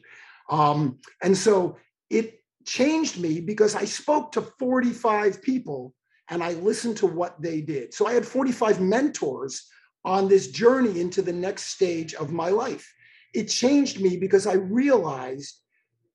Um, 0.49 0.99
and 1.21 1.37
so 1.37 1.77
it 2.09 2.41
changed 2.65 3.19
me 3.19 3.39
because 3.39 3.75
I 3.75 3.85
spoke 3.85 4.31
to 4.33 4.41
45 4.41 5.41
people 5.41 5.93
and 6.29 6.43
I 6.43 6.53
listened 6.53 6.97
to 6.97 7.07
what 7.07 7.41
they 7.41 7.61
did. 7.61 7.93
So 7.93 8.07
I 8.07 8.13
had 8.13 8.25
45 8.25 8.81
mentors 8.81 9.67
on 10.05 10.27
this 10.27 10.47
journey 10.47 10.99
into 10.99 11.21
the 11.21 11.33
next 11.33 11.67
stage 11.67 12.13
of 12.13 12.31
my 12.31 12.49
life. 12.49 12.91
It 13.33 13.45
changed 13.45 14.01
me 14.01 14.17
because 14.17 14.47
I 14.47 14.53
realized 14.53 15.55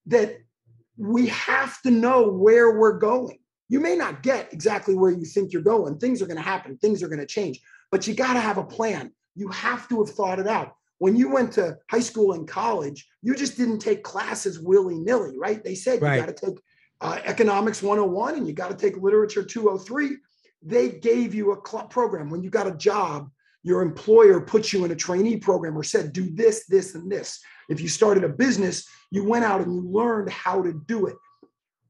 that 0.06 0.36
we 0.96 1.26
have 1.28 1.80
to 1.82 1.90
know 1.90 2.28
where 2.28 2.78
we're 2.78 2.98
going. 2.98 3.38
You 3.68 3.80
may 3.80 3.96
not 3.96 4.22
get 4.22 4.52
exactly 4.52 4.94
where 4.94 5.10
you 5.10 5.24
think 5.24 5.52
you're 5.52 5.62
going. 5.62 5.98
Things 5.98 6.22
are 6.22 6.26
going 6.26 6.36
to 6.36 6.42
happen, 6.42 6.76
things 6.78 7.02
are 7.02 7.08
going 7.08 7.20
to 7.20 7.26
change, 7.26 7.60
but 7.90 8.06
you 8.06 8.14
got 8.14 8.34
to 8.34 8.40
have 8.40 8.58
a 8.58 8.64
plan. 8.64 9.12
You 9.34 9.48
have 9.48 9.88
to 9.88 10.04
have 10.04 10.14
thought 10.14 10.38
it 10.38 10.46
out 10.46 10.74
when 10.98 11.16
you 11.16 11.30
went 11.30 11.52
to 11.52 11.76
high 11.90 12.00
school 12.00 12.32
and 12.32 12.46
college, 12.46 13.08
you 13.22 13.34
just 13.34 13.56
didn't 13.56 13.80
take 13.80 14.02
classes 14.02 14.60
willy 14.60 14.98
nilly, 14.98 15.36
right? 15.38 15.62
They 15.62 15.74
said 15.74 16.00
right. 16.00 16.16
you 16.16 16.20
got 16.20 16.36
to 16.36 16.46
take 16.46 16.58
uh, 17.00 17.18
economics 17.24 17.82
101 17.82 18.36
and 18.36 18.46
you 18.46 18.52
got 18.52 18.70
to 18.70 18.76
take 18.76 18.96
literature 19.02 19.42
203. 19.42 20.16
They 20.62 20.90
gave 20.90 21.34
you 21.34 21.52
a 21.52 21.68
cl- 21.68 21.88
program. 21.88 22.30
When 22.30 22.42
you 22.42 22.50
got 22.50 22.66
a 22.66 22.76
job, 22.76 23.30
your 23.62 23.82
employer 23.82 24.40
put 24.40 24.72
you 24.72 24.84
in 24.84 24.92
a 24.92 24.96
trainee 24.96 25.38
program 25.38 25.76
or 25.76 25.82
said, 25.82 26.12
do 26.12 26.30
this, 26.30 26.66
this, 26.66 26.94
and 26.94 27.10
this. 27.10 27.40
If 27.68 27.80
you 27.80 27.88
started 27.88 28.22
a 28.22 28.28
business, 28.28 28.86
you 29.10 29.24
went 29.24 29.44
out 29.44 29.62
and 29.62 29.74
you 29.74 29.80
learned 29.80 30.30
how 30.30 30.62
to 30.62 30.72
do 30.86 31.06
it, 31.06 31.16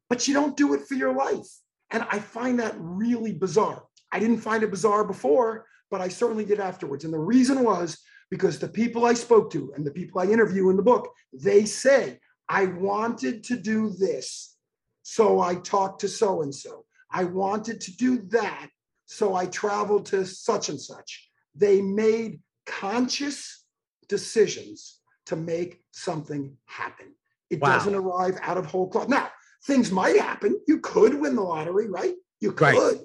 but 0.09 0.27
you 0.27 0.35
don't 0.35 0.57
do 0.57 0.75
it 0.75 0.87
for 0.87 0.95
your 0.95 1.13
life. 1.13 1.47
And 1.91 2.07
I 2.11 2.21
find 2.21 2.59
that 2.61 2.75
really 2.79 3.33
bizarre. 3.33 3.83
I 4.13 4.19
didn't 4.21 4.39
find 4.39 4.63
it 4.63 4.71
bizarre 4.71 5.05
before, 5.05 5.67
but 5.91 6.01
I 6.01 6.09
certainly 6.09 6.45
did 6.45 6.61
afterwards. 6.61 7.05
And 7.05 7.13
the 7.13 7.19
reason 7.19 7.65
was 7.65 7.99
because 8.35 8.59
the 8.59 8.67
people 8.67 9.05
I 9.05 9.15
spoke 9.15 9.49
to 9.53 9.73
and 9.77 9.87
the 9.87 9.93
people 9.93 10.21
I 10.21 10.25
interview 10.25 10.69
in 10.69 10.77
the 10.77 10.83
book, 10.83 11.15
they 11.33 11.65
say, 11.65 12.19
I 12.49 12.67
wanted 12.67 13.45
to 13.45 13.57
do 13.57 13.91
this. 13.91 14.57
So 15.05 15.41
I 15.41 15.55
talked 15.55 16.01
to 16.01 16.09
so 16.09 16.43
and 16.43 16.53
so. 16.53 16.85
I 17.13 17.23
wanted 17.23 17.81
to 17.83 17.97
do 17.97 18.23
that. 18.31 18.71
So 19.07 19.37
I 19.37 19.47
traveled 19.47 20.07
to 20.07 20.27
such 20.27 20.69
and 20.69 20.81
such. 20.81 21.31
They 21.55 21.81
made 21.81 22.41
conscious 22.67 23.65
decisions 24.09 24.99
to 25.27 25.37
make 25.37 25.81
something 25.93 26.57
happen. 26.65 27.15
It 27.51 27.61
wow. 27.61 27.69
doesn't 27.69 27.95
arrive 27.95 28.37
out 28.43 28.59
of 28.59 28.67
whole 28.67 28.89
cloth. 28.89 29.09
Now, 29.09 29.31
things 29.65 29.93
might 29.93 30.19
happen. 30.19 30.61
You 30.67 30.81
could 30.81 31.15
win 31.15 31.37
the 31.37 31.43
lottery, 31.43 31.89
right? 31.89 32.15
You 32.41 32.51
could. 32.51 32.75
Right. 32.75 33.01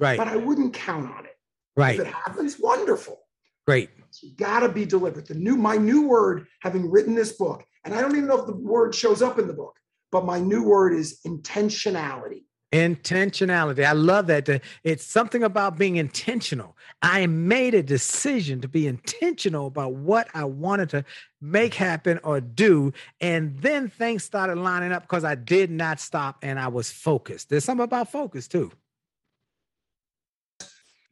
right. 0.00 0.18
But 0.18 0.26
I 0.26 0.38
wouldn't 0.38 0.74
count 0.74 1.08
on 1.08 1.26
it. 1.26 1.36
Right. 1.76 2.00
If 2.00 2.08
it 2.08 2.12
happens, 2.12 2.58
wonderful. 2.58 3.21
Great. 3.66 3.90
You 4.20 4.34
got 4.36 4.60
to 4.60 4.68
be 4.68 4.84
deliberate. 4.84 5.26
The 5.26 5.34
new, 5.34 5.56
my 5.56 5.76
new 5.76 6.06
word, 6.06 6.46
having 6.60 6.90
written 6.90 7.14
this 7.14 7.32
book, 7.32 7.64
and 7.84 7.94
I 7.94 8.00
don't 8.00 8.12
even 8.12 8.26
know 8.26 8.40
if 8.40 8.46
the 8.46 8.56
word 8.56 8.94
shows 8.94 9.22
up 9.22 9.38
in 9.38 9.46
the 9.46 9.52
book, 9.52 9.76
but 10.10 10.24
my 10.24 10.38
new 10.38 10.62
word 10.62 10.94
is 10.94 11.20
intentionality. 11.26 12.44
Intentionality. 12.72 13.84
I 13.84 13.92
love 13.92 14.28
that. 14.28 14.62
It's 14.82 15.04
something 15.04 15.42
about 15.42 15.76
being 15.76 15.96
intentional. 15.96 16.76
I 17.02 17.26
made 17.26 17.74
a 17.74 17.82
decision 17.82 18.62
to 18.62 18.68
be 18.68 18.86
intentional 18.86 19.66
about 19.66 19.92
what 19.92 20.28
I 20.32 20.44
wanted 20.44 20.88
to 20.90 21.04
make 21.40 21.74
happen 21.74 22.18
or 22.24 22.40
do. 22.40 22.92
And 23.20 23.58
then 23.60 23.88
things 23.88 24.24
started 24.24 24.56
lining 24.56 24.90
up 24.90 25.02
because 25.02 25.22
I 25.22 25.34
did 25.34 25.70
not 25.70 26.00
stop 26.00 26.38
and 26.40 26.58
I 26.58 26.68
was 26.68 26.90
focused. 26.90 27.50
There's 27.50 27.64
something 27.64 27.84
about 27.84 28.10
focus 28.10 28.48
too. 28.48 28.72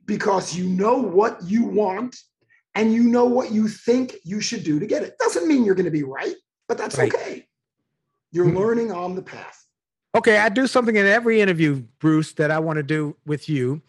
Because 0.06 0.56
you 0.56 0.64
know 0.64 0.96
what 0.96 1.42
you 1.42 1.64
want 1.64 2.16
and 2.74 2.92
you 2.92 3.02
know 3.02 3.24
what 3.24 3.52
you 3.52 3.68
think 3.68 4.14
you 4.24 4.40
should 4.40 4.64
do 4.64 4.78
to 4.78 4.86
get 4.86 5.02
it. 5.02 5.18
Doesn't 5.18 5.48
mean 5.48 5.64
you're 5.64 5.74
going 5.74 5.84
to 5.84 5.90
be 5.90 6.04
right, 6.04 6.34
but 6.68 6.78
that's 6.78 6.98
right. 6.98 7.12
okay. 7.12 7.46
You're 8.32 8.46
mm-hmm. 8.46 8.58
learning 8.58 8.92
on 8.92 9.14
the 9.14 9.22
path. 9.22 9.66
Okay, 10.14 10.38
I 10.38 10.48
do 10.48 10.66
something 10.66 10.96
in 10.96 11.06
every 11.06 11.40
interview, 11.40 11.82
Bruce, 12.00 12.32
that 12.34 12.50
I 12.50 12.58
want 12.58 12.78
to 12.78 12.82
do 12.82 13.16
with 13.26 13.48
you. 13.48 13.80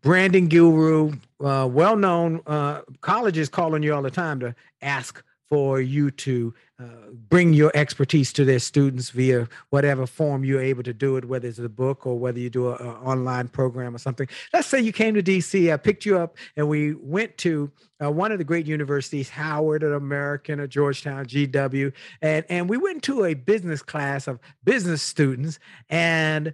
Branding 0.00 0.48
guru, 0.48 1.12
uh, 1.44 1.68
well 1.70 1.96
known 1.96 2.40
uh, 2.46 2.82
colleges 3.00 3.48
calling 3.48 3.82
you 3.82 3.94
all 3.94 4.02
the 4.02 4.10
time 4.10 4.40
to 4.40 4.54
ask 4.80 5.22
for 5.48 5.80
you 5.80 6.10
to 6.10 6.54
uh, 6.78 7.10
bring 7.30 7.54
your 7.54 7.70
expertise 7.74 8.32
to 8.34 8.44
their 8.44 8.58
students 8.58 9.08
via 9.08 9.48
whatever 9.70 10.06
form 10.06 10.44
you're 10.44 10.60
able 10.60 10.82
to 10.82 10.92
do 10.92 11.16
it, 11.16 11.24
whether 11.24 11.48
it's 11.48 11.58
a 11.58 11.68
book 11.70 12.06
or 12.06 12.18
whether 12.18 12.38
you 12.38 12.50
do 12.50 12.70
an 12.70 12.86
online 12.86 13.48
program 13.48 13.94
or 13.94 13.98
something. 13.98 14.28
Let's 14.52 14.68
say 14.68 14.80
you 14.80 14.92
came 14.92 15.14
to 15.14 15.22
DC, 15.22 15.72
I 15.72 15.78
picked 15.78 16.04
you 16.04 16.18
up, 16.18 16.36
and 16.54 16.68
we 16.68 16.92
went 16.94 17.38
to 17.38 17.70
uh, 18.04 18.10
one 18.10 18.30
of 18.30 18.36
the 18.36 18.44
great 18.44 18.66
universities, 18.66 19.30
Howard, 19.30 19.82
or 19.82 19.94
American, 19.94 20.60
or 20.60 20.66
Georgetown, 20.66 21.24
GW, 21.24 21.92
and 22.20 22.44
and 22.50 22.68
we 22.68 22.76
went 22.76 23.02
to 23.04 23.24
a 23.24 23.32
business 23.32 23.80
class 23.80 24.28
of 24.28 24.38
business 24.64 25.00
students, 25.00 25.58
and 25.88 26.52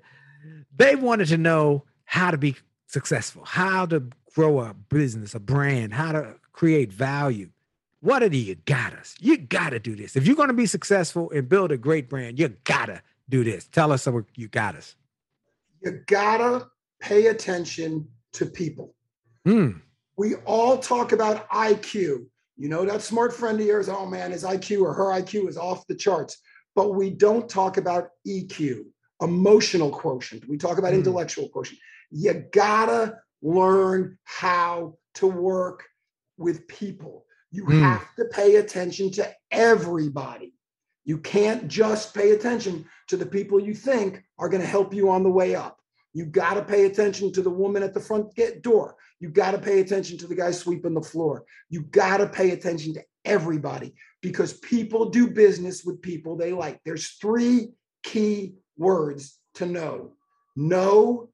they 0.77 0.95
wanted 0.95 1.27
to 1.29 1.37
know 1.37 1.85
how 2.05 2.31
to 2.31 2.39
be 2.39 2.55
successful, 2.87 3.45
how 3.45 3.87
to 3.87 4.05
grow 4.35 4.61
a 4.61 4.75
business, 4.75 5.35
a 5.35 5.41
brand, 5.41 5.93
how 5.95 6.13
to 6.13 6.35
create 6.53 6.93
value. 6.93 7.51
What 8.03 8.25
are 8.25 8.29
the 8.29 8.37
you 8.37 8.57
got 8.57 8.95
us? 8.95 9.15
You 9.21 9.37
got 9.37 9.71
to 9.71 9.79
do 9.79 9.95
this. 9.95 10.17
If 10.17 10.27
you're 10.27 10.35
going 10.35 10.49
to 10.49 10.55
be 10.55 10.67
successful 10.67 11.31
and 11.31 11.49
build 11.49 11.71
a 11.71 11.77
great 11.77 12.11
brand, 12.11 12.37
you 12.37 12.49
got 12.65 12.87
to 12.87 13.01
do 13.29 13.45
this. 13.45 13.69
Tell 13.69 13.93
us 13.93 14.03
some 14.03 14.27
you 14.35 14.49
got 14.49 14.75
us. 14.75 14.97
You 15.81 16.01
got 16.09 16.39
to 16.39 16.67
pay 17.01 17.29
attention 17.29 18.09
to 18.33 18.45
people. 18.45 18.97
Hmm. 19.47 19.71
We 20.17 20.35
all 20.47 20.79
talk 20.79 21.13
about 21.13 21.49
IQ. 21.51 22.27
You 22.57 22.69
know, 22.69 22.85
that 22.85 23.03
smart 23.03 23.33
friend 23.33 23.61
of 23.61 23.67
yours, 23.67 23.89
oh 23.89 24.05
man, 24.05 24.33
his 24.33 24.43
IQ 24.43 24.83
or 24.83 24.93
her 24.93 25.13
IQ 25.13 25.49
is 25.49 25.57
off 25.57 25.87
the 25.87 25.95
charts. 25.95 26.39
But 26.75 26.95
we 26.97 27.09
don't 27.09 27.49
talk 27.49 27.77
about 27.77 28.09
EQ, 28.27 28.85
emotional 29.23 29.91
quotient. 29.91 30.49
We 30.49 30.57
talk 30.59 30.79
about 30.79 30.93
Mm. 30.93 30.99
intellectual 30.99 31.49
quotient. 31.51 31.79
You 32.11 32.33
gotta 32.53 33.19
learn 33.43 34.19
how 34.25 34.99
to 35.15 35.29
work 35.29 35.85
with 36.37 36.67
people. 36.67 37.27
You 37.53 37.65
Mm. 37.67 37.81
have 37.83 38.15
to 38.17 38.25
pay 38.25 38.57
attention 38.57 39.11
to 39.13 39.33
everybody. 39.51 40.55
You 41.05 41.19
can't 41.19 41.69
just 41.69 42.15
pay 42.15 42.31
attention 42.33 42.87
to 43.09 43.17
the 43.17 43.27
people 43.27 43.61
you 43.61 43.75
think 43.75 44.23
are 44.39 44.49
going 44.49 44.63
to 44.63 44.67
help 44.67 44.93
you 44.95 45.11
on 45.11 45.23
the 45.23 45.31
way 45.31 45.55
up. 45.55 45.79
You 46.15 46.27
got 46.27 46.55
to 46.55 46.65
pay 46.65 46.87
attention 46.87 47.33
to 47.33 47.43
the 47.43 47.51
woman 47.51 47.83
at 47.83 47.95
the 47.95 48.01
front 48.01 48.35
gate 48.35 48.63
door. 48.63 48.97
You 49.21 49.29
got 49.29 49.53
to 49.53 49.59
pay 49.59 49.81
attention 49.81 50.19
to 50.19 50.27
the 50.27 50.35
guy 50.35 50.51
sweeping 50.51 50.95
the 50.95 51.03
floor. 51.03 51.45
You 51.69 51.83
got 51.83 52.19
to 52.19 52.29
pay 52.29 52.51
attention 52.51 52.95
to 52.95 53.05
everybody 53.25 53.95
because 54.21 54.53
people 54.55 55.11
do 55.11 55.29
business 55.29 55.85
with 55.85 56.03
people 56.03 56.37
they 56.37 56.53
like. 56.53 56.81
There's 56.85 57.09
three 57.21 57.69
key 58.03 58.57
words 58.77 59.39
to 59.55 59.67
know 59.67 60.13
know, 60.55 61.31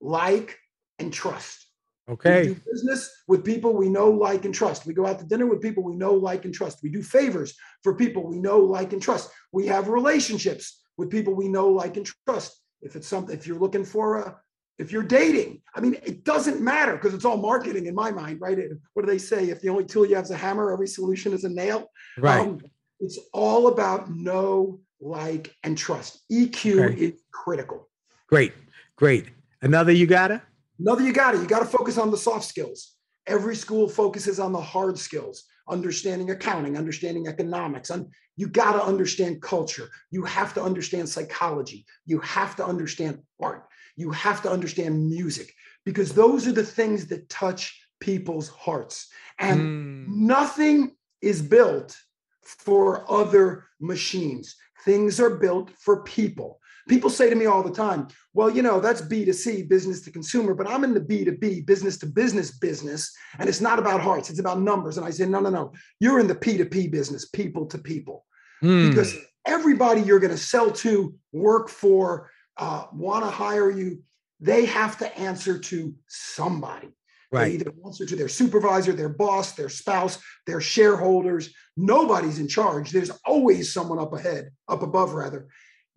like, 0.00 0.58
and 0.98 1.12
trust. 1.12 1.67
We 2.08 2.12
Okay. 2.14 2.46
do 2.46 2.56
business 2.72 3.10
with 3.26 3.44
people 3.44 3.74
we 3.76 3.90
know, 3.90 4.10
like, 4.10 4.46
and 4.46 4.54
trust. 4.54 4.86
We 4.86 4.94
go 4.94 5.06
out 5.06 5.18
to 5.18 5.26
dinner 5.26 5.44
with 5.46 5.60
people 5.60 5.82
we 5.82 5.94
know, 5.94 6.14
like, 6.14 6.46
and 6.46 6.54
trust. 6.54 6.78
We 6.82 6.88
do 6.88 7.02
favors 7.02 7.54
for 7.82 7.94
people 7.94 8.26
we 8.26 8.38
know, 8.38 8.60
like, 8.60 8.94
and 8.94 9.02
trust. 9.02 9.30
We 9.52 9.66
have 9.66 9.88
relationships 9.88 10.80
with 10.96 11.10
people 11.10 11.34
we 11.34 11.48
know, 11.48 11.68
like, 11.68 11.98
and 11.98 12.06
trust. 12.26 12.62
If 12.80 12.96
it's 12.96 13.06
something, 13.06 13.36
if 13.36 13.46
you're 13.46 13.58
looking 13.58 13.84
for 13.84 14.18
a, 14.20 14.40
if 14.78 14.90
you're 14.90 15.02
dating, 15.02 15.60
I 15.74 15.80
mean, 15.80 15.96
it 16.02 16.24
doesn't 16.24 16.62
matter 16.62 16.92
because 16.94 17.12
it's 17.12 17.26
all 17.26 17.36
marketing 17.36 17.86
in 17.86 17.94
my 17.94 18.10
mind, 18.10 18.40
right? 18.40 18.56
What 18.94 19.04
do 19.04 19.10
they 19.10 19.18
say? 19.18 19.50
If 19.50 19.60
the 19.60 19.68
only 19.68 19.84
tool 19.84 20.06
you 20.06 20.14
have 20.14 20.24
is 20.24 20.30
a 20.30 20.36
hammer, 20.36 20.72
every 20.72 20.86
solution 20.86 21.32
is 21.34 21.44
a 21.44 21.48
nail. 21.50 21.90
Right. 22.16 22.40
Um, 22.40 22.60
it's 23.00 23.18
all 23.34 23.66
about 23.68 24.10
know, 24.10 24.80
like, 25.00 25.54
and 25.62 25.76
trust. 25.76 26.22
EQ 26.32 26.84
Okay. 26.92 27.00
is 27.04 27.12
critical. 27.32 27.88
great. 28.28 28.52
Great. 28.96 29.26
Another 29.62 29.92
you 29.92 30.06
got 30.06 30.30
it? 30.30 30.40
Another, 30.78 31.02
you 31.02 31.12
got 31.12 31.34
it. 31.34 31.40
You 31.40 31.46
got 31.46 31.60
to 31.60 31.64
focus 31.64 31.98
on 31.98 32.10
the 32.10 32.16
soft 32.16 32.44
skills. 32.44 32.94
Every 33.26 33.56
school 33.56 33.88
focuses 33.88 34.38
on 34.40 34.52
the 34.52 34.60
hard 34.60 34.98
skills, 34.98 35.44
understanding 35.68 36.30
accounting, 36.30 36.78
understanding 36.78 37.26
economics. 37.26 37.90
And 37.90 38.06
you 38.36 38.48
got 38.48 38.72
to 38.72 38.82
understand 38.82 39.42
culture. 39.42 39.88
You 40.10 40.24
have 40.24 40.54
to 40.54 40.62
understand 40.62 41.08
psychology. 41.08 41.84
You 42.06 42.20
have 42.20 42.56
to 42.56 42.64
understand 42.64 43.18
art. 43.40 43.66
You 43.96 44.10
have 44.12 44.42
to 44.42 44.50
understand 44.50 45.08
music 45.08 45.52
because 45.84 46.12
those 46.12 46.46
are 46.46 46.52
the 46.52 46.64
things 46.64 47.06
that 47.08 47.28
touch 47.28 47.78
people's 48.00 48.48
hearts. 48.48 49.08
And 49.38 49.60
Mm. 49.60 50.06
nothing 50.06 50.96
is 51.20 51.42
built 51.42 51.96
for 52.42 53.04
other 53.10 53.66
machines. 53.80 54.56
Things 54.84 55.20
are 55.20 55.36
built 55.36 55.70
for 55.70 56.04
people. 56.04 56.60
People 56.88 57.10
say 57.10 57.28
to 57.30 57.36
me 57.36 57.46
all 57.46 57.62
the 57.62 57.70
time, 57.70 58.08
well, 58.34 58.50
you 58.50 58.62
know, 58.62 58.80
that's 58.80 59.02
B2C, 59.02 59.68
business 59.68 60.00
to 60.02 60.10
consumer, 60.10 60.54
but 60.54 60.68
I'm 60.68 60.84
in 60.84 60.94
the 60.94 61.00
B2B, 61.00 61.66
business 61.66 61.98
to 61.98 62.06
business 62.06 62.58
business, 62.58 63.14
and 63.38 63.48
it's 63.48 63.60
not 63.60 63.78
about 63.78 64.00
hearts, 64.00 64.30
it's 64.30 64.40
about 64.40 64.60
numbers. 64.60 64.96
And 64.96 65.06
I 65.06 65.10
say, 65.10 65.26
no, 65.26 65.40
no, 65.40 65.50
no, 65.50 65.72
you're 66.00 66.18
in 66.18 66.26
the 66.26 66.34
P2P 66.34 66.90
business, 66.90 67.28
people 67.28 67.66
to 67.66 67.78
people, 67.78 68.24
Mm. 68.62 68.88
because 68.88 69.14
everybody 69.46 70.00
you're 70.00 70.18
going 70.18 70.32
to 70.32 70.36
sell 70.36 70.70
to, 70.72 71.14
work 71.32 71.68
for, 71.68 72.30
uh, 72.56 72.86
want 72.92 73.24
to 73.24 73.30
hire 73.30 73.70
you, 73.70 74.02
they 74.40 74.64
have 74.64 74.98
to 74.98 75.18
answer 75.18 75.58
to 75.58 75.94
somebody. 76.08 76.88
They 77.30 77.38
right. 77.38 77.52
either 77.52 77.72
answer 77.84 78.06
to 78.06 78.16
their 78.16 78.28
supervisor, 78.28 78.92
their 78.92 79.10
boss, 79.10 79.52
their 79.52 79.68
spouse, 79.68 80.18
their 80.46 80.60
shareholders. 80.60 81.50
Nobody's 81.76 82.38
in 82.38 82.48
charge. 82.48 82.90
There's 82.90 83.10
always 83.26 83.72
someone 83.72 83.98
up 83.98 84.12
ahead, 84.14 84.50
up 84.66 84.82
above, 84.82 85.12
rather. 85.12 85.46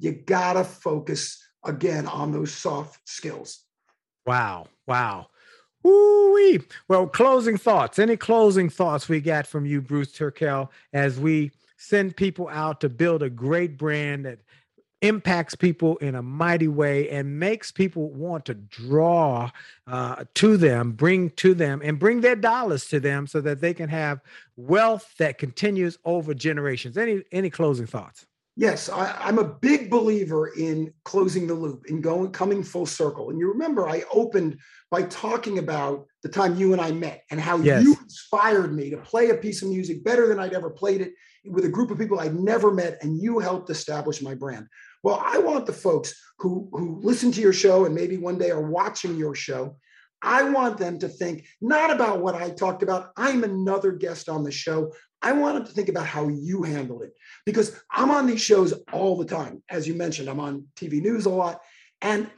You 0.01 0.13
got 0.13 0.53
to 0.53 0.63
focus 0.63 1.41
again 1.63 2.07
on 2.07 2.31
those 2.31 2.51
soft 2.51 3.07
skills. 3.07 3.59
Wow. 4.25 4.65
Wow. 4.87 5.27
Woo-wee. 5.83 6.61
Well, 6.87 7.05
closing 7.05 7.55
thoughts. 7.55 7.99
Any 7.99 8.17
closing 8.17 8.67
thoughts 8.67 9.07
we 9.07 9.21
got 9.21 9.45
from 9.45 9.67
you, 9.67 9.79
Bruce 9.79 10.11
Turkel, 10.11 10.69
as 10.91 11.19
we 11.19 11.51
send 11.77 12.15
people 12.15 12.49
out 12.49 12.81
to 12.81 12.89
build 12.89 13.21
a 13.21 13.29
great 13.29 13.77
brand 13.77 14.25
that 14.25 14.39
impacts 15.03 15.53
people 15.53 15.97
in 15.97 16.15
a 16.15 16.21
mighty 16.23 16.67
way 16.67 17.07
and 17.09 17.39
makes 17.39 17.71
people 17.71 18.09
want 18.09 18.45
to 18.45 18.55
draw 18.55 19.51
uh, 19.85 20.23
to 20.33 20.57
them, 20.57 20.93
bring 20.93 21.29
to 21.31 21.53
them, 21.53 21.79
and 21.83 21.99
bring 21.99 22.21
their 22.21 22.35
dollars 22.35 22.87
to 22.87 22.99
them 22.99 23.27
so 23.27 23.39
that 23.41 23.61
they 23.61 23.73
can 23.73 23.89
have 23.89 24.19
wealth 24.55 25.13
that 25.19 25.37
continues 25.37 25.99
over 26.05 26.33
generations. 26.33 26.97
Any 26.97 27.23
any 27.31 27.51
closing 27.51 27.85
thoughts? 27.87 28.25
Yes, 28.61 28.89
I, 28.89 29.17
I'm 29.19 29.39
a 29.39 29.43
big 29.43 29.89
believer 29.89 30.49
in 30.49 30.93
closing 31.03 31.47
the 31.47 31.53
loop, 31.55 31.87
in 31.87 31.99
going 31.99 32.31
coming 32.31 32.61
full 32.61 32.85
circle. 32.85 33.31
And 33.31 33.39
you 33.39 33.49
remember 33.49 33.89
I 33.89 34.03
opened 34.13 34.59
by 34.91 35.01
talking 35.01 35.57
about 35.57 36.05
the 36.21 36.29
time 36.29 36.55
you 36.55 36.71
and 36.71 36.79
I 36.79 36.91
met 36.91 37.23
and 37.31 37.41
how 37.41 37.57
Yes. 37.57 37.83
you 37.83 37.97
inspired 38.03 38.71
me 38.71 38.91
to 38.91 38.97
play 38.97 39.31
a 39.31 39.35
piece 39.35 39.63
of 39.63 39.69
music 39.69 40.03
better 40.03 40.27
than 40.27 40.39
I'd 40.39 40.53
ever 40.53 40.69
played 40.69 41.01
it 41.01 41.13
with 41.43 41.65
a 41.65 41.69
group 41.69 41.89
of 41.89 41.97
people 41.97 42.19
I'd 42.19 42.35
never 42.35 42.71
met, 42.71 42.99
and 43.01 43.19
you 43.19 43.39
helped 43.39 43.71
establish 43.71 44.21
my 44.21 44.35
brand. 44.35 44.67
Well, 45.01 45.19
I 45.25 45.39
want 45.39 45.65
the 45.65 45.73
folks 45.73 46.13
who 46.37 46.69
who 46.71 46.99
listen 47.01 47.31
to 47.31 47.41
your 47.41 47.53
show 47.53 47.85
and 47.85 47.95
maybe 47.95 48.17
one 48.17 48.37
day 48.37 48.51
are 48.51 48.69
watching 48.69 49.17
your 49.17 49.33
show. 49.33 49.75
I 50.21 50.43
want 50.43 50.77
them 50.77 50.99
to 50.99 51.07
think 51.07 51.45
not 51.61 51.91
about 51.91 52.21
what 52.21 52.35
I 52.35 52.49
talked 52.49 52.83
about. 52.83 53.11
I'm 53.17 53.43
another 53.43 53.91
guest 53.91 54.29
on 54.29 54.43
the 54.43 54.51
show. 54.51 54.93
I 55.21 55.33
want 55.33 55.55
them 55.55 55.65
to 55.65 55.71
think 55.71 55.89
about 55.89 56.07
how 56.07 56.27
you 56.27 56.63
handled 56.63 57.03
it 57.03 57.13
because 57.45 57.79
I'm 57.91 58.11
on 58.11 58.27
these 58.27 58.41
shows 58.41 58.73
all 58.91 59.17
the 59.17 59.25
time. 59.25 59.63
As 59.69 59.87
you 59.87 59.93
mentioned, 59.93 60.29
I'm 60.29 60.39
on 60.39 60.67
TV 60.75 61.01
news 61.01 61.25
a 61.25 61.29
lot. 61.29 61.61
And 62.01 62.29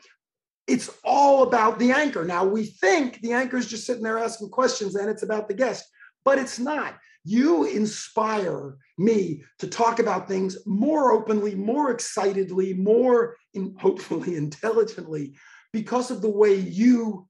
it's 0.68 0.90
all 1.04 1.44
about 1.44 1.80
the 1.80 1.92
anchor. 1.92 2.24
Now, 2.24 2.46
we 2.46 2.66
think 2.66 3.22
the 3.22 3.34
anchor 3.34 3.58
is 3.58 3.68
just 3.68 3.86
sitting 3.86 4.04
there 4.04 4.20
asking 4.20 4.50
questions 4.50 4.96
and 4.96 5.10
it's 5.10 5.24
about 5.24 5.48
the 5.48 5.54
guest, 5.54 5.86
but 6.24 6.38
it's 6.38 6.60
not. 6.60 6.98
You 7.26 7.66
inspire 7.66 8.78
me 8.98 9.44
to 9.60 9.68
talk 9.68 10.00
about 10.00 10.28
things 10.28 10.58
more 10.66 11.14
openly, 11.14 11.56
more 11.56 11.92
excitedly, 11.92 12.74
more 12.74 13.38
in, 13.54 13.76
hopefully 13.80 14.36
intelligently 14.36 15.36
because 15.72 16.12
of 16.12 16.22
the 16.22 16.30
way 16.30 16.56
you 16.56 17.28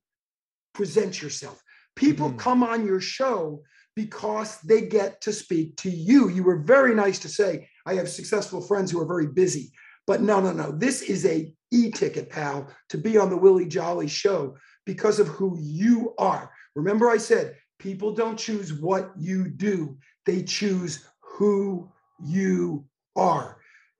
present 0.74 1.22
yourself. 1.22 1.62
People 1.96 2.32
Mhm. 2.32 2.40
come 2.40 2.64
on 2.64 2.86
your 2.86 3.00
show 3.00 3.64
because 3.96 4.60
they 4.62 4.82
get 4.82 5.22
to 5.22 5.32
speak 5.32 5.76
to 5.78 5.90
you. 5.90 6.30
You 6.30 6.44
were 6.44 6.58
very 6.58 6.96
nice 6.96 7.20
to 7.20 7.30
say, 7.30 7.70
I 7.86 7.94
have 7.96 8.10
successful 8.10 8.62
friends 8.62 8.90
who 8.90 9.00
are 9.00 9.06
very 9.06 9.28
busy. 9.28 9.72
But 10.08 10.22
no, 10.22 10.42
no, 10.42 10.52
no. 10.52 10.72
This 10.72 11.02
is 11.04 11.26
a 11.26 11.54
e-ticket, 11.72 12.30
pal, 12.30 12.70
to 12.90 12.98
be 12.98 13.18
on 13.18 13.30
the 13.30 13.38
Willie 13.38 13.68
Jolly 13.68 14.08
show 14.08 14.58
because 14.86 15.20
of 15.20 15.28
who 15.28 15.58
you 15.60 16.14
are. 16.18 16.52
Remember, 16.76 17.10
I 17.10 17.18
said 17.18 17.56
people 17.80 18.14
don't 18.14 18.38
choose 18.38 18.74
what 18.74 19.12
you 19.18 19.48
do, 19.48 19.98
they 20.26 20.44
choose 20.44 21.06
who 21.22 21.92
you 22.20 22.86
are. 23.16 23.60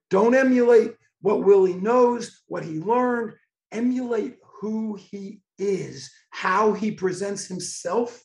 Don't 0.10 0.36
emulate 0.36 0.96
what 1.22 1.44
Willie 1.44 1.76
knows, 1.76 2.42
what 2.48 2.64
he 2.64 2.80
learned. 2.80 3.36
Emulate 3.72 4.38
who 4.60 4.96
he 4.96 5.42
is, 5.58 6.12
how 6.30 6.74
he 6.74 6.92
presents 6.92 7.46
himself, 7.46 8.24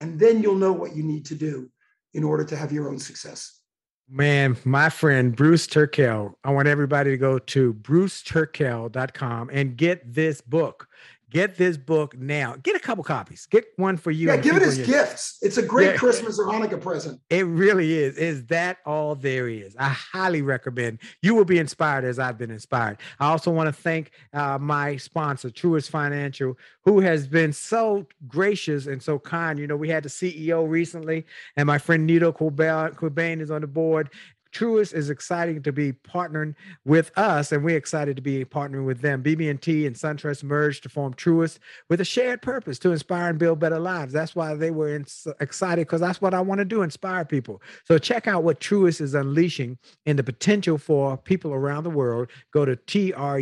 and 0.00 0.18
then 0.18 0.42
you'll 0.42 0.54
know 0.56 0.72
what 0.72 0.94
you 0.94 1.02
need 1.02 1.24
to 1.26 1.34
do 1.34 1.70
in 2.12 2.24
order 2.24 2.44
to 2.44 2.56
have 2.56 2.72
your 2.72 2.88
own 2.88 2.98
success. 2.98 3.60
Man, 4.08 4.56
my 4.64 4.90
friend 4.90 5.34
Bruce 5.34 5.66
Turkel, 5.66 6.34
I 6.44 6.52
want 6.52 6.68
everybody 6.68 7.10
to 7.10 7.16
go 7.16 7.38
to 7.38 7.72
bruceturkel.com 7.72 9.50
and 9.50 9.76
get 9.76 10.12
this 10.12 10.42
book. 10.42 10.88
Get 11.34 11.56
this 11.56 11.76
book 11.76 12.16
now. 12.16 12.54
Get 12.62 12.76
a 12.76 12.78
couple 12.78 13.02
copies. 13.02 13.46
Get 13.46 13.64
one 13.74 13.96
for 13.96 14.12
you. 14.12 14.28
Yeah, 14.28 14.34
and 14.34 14.42
give 14.42 14.56
it 14.56 14.62
as 14.62 14.78
gifts. 14.78 15.38
It's 15.42 15.56
a 15.56 15.62
great 15.62 15.90
Yeah. 15.90 15.96
Christmas 15.96 16.38
or 16.38 16.46
Hanukkah 16.46 16.80
present. 16.80 17.20
It 17.28 17.44
really 17.46 17.92
is. 17.98 18.16
Is 18.16 18.46
that 18.46 18.78
all 18.86 19.16
there 19.16 19.48
is? 19.48 19.74
I 19.76 19.88
highly 19.88 20.42
recommend. 20.42 21.00
You 21.22 21.34
will 21.34 21.44
be 21.44 21.58
inspired 21.58 22.04
as 22.04 22.20
I've 22.20 22.38
been 22.38 22.52
inspired. 22.52 22.98
I 23.18 23.30
also 23.30 23.50
want 23.50 23.66
to 23.66 23.72
thank 23.72 24.12
uh, 24.32 24.58
my 24.58 24.96
sponsor, 24.96 25.50
Truist 25.50 25.90
Financial, 25.90 26.56
who 26.84 27.00
has 27.00 27.26
been 27.26 27.52
so 27.52 28.06
gracious 28.28 28.86
and 28.86 29.02
so 29.02 29.18
kind. 29.18 29.58
You 29.58 29.66
know, 29.66 29.76
we 29.76 29.88
had 29.88 30.04
the 30.04 30.10
CEO 30.10 30.68
recently, 30.68 31.26
and 31.56 31.66
my 31.66 31.78
friend 31.78 32.06
Nido 32.06 32.30
Qubein 32.30 33.40
is 33.40 33.50
on 33.50 33.62
the 33.62 33.66
board. 33.66 34.10
Truist 34.54 34.94
is 34.94 35.10
exciting 35.10 35.62
to 35.62 35.72
be 35.72 35.92
partnering 35.92 36.54
with 36.84 37.10
us, 37.18 37.50
and 37.50 37.64
we're 37.64 37.76
excited 37.76 38.14
to 38.16 38.22
be 38.22 38.44
partnering 38.44 38.86
with 38.86 39.00
them. 39.00 39.22
BB&T 39.22 39.86
and 39.86 39.96
SunTrust 39.96 40.44
merged 40.44 40.84
to 40.84 40.88
form 40.88 41.12
Truist 41.14 41.58
with 41.88 42.00
a 42.00 42.04
shared 42.04 42.40
purpose 42.40 42.78
to 42.78 42.92
inspire 42.92 43.30
and 43.30 43.38
build 43.38 43.58
better 43.58 43.80
lives. 43.80 44.12
That's 44.12 44.36
why 44.36 44.54
they 44.54 44.70
were 44.70 45.02
excited 45.40 45.86
because 45.86 46.00
that's 46.00 46.20
what 46.20 46.34
I 46.34 46.40
want 46.40 46.60
to 46.60 46.64
do: 46.64 46.82
inspire 46.82 47.24
people. 47.24 47.60
So 47.84 47.98
check 47.98 48.28
out 48.28 48.44
what 48.44 48.60
Truist 48.60 49.00
is 49.00 49.14
unleashing 49.14 49.76
in 50.06 50.14
the 50.16 50.22
potential 50.22 50.78
for 50.78 51.16
people 51.16 51.52
around 51.52 51.82
the 51.82 51.90
world. 51.90 52.30
Go 52.52 52.64
to 52.64 52.76
truist.com. 52.76 53.32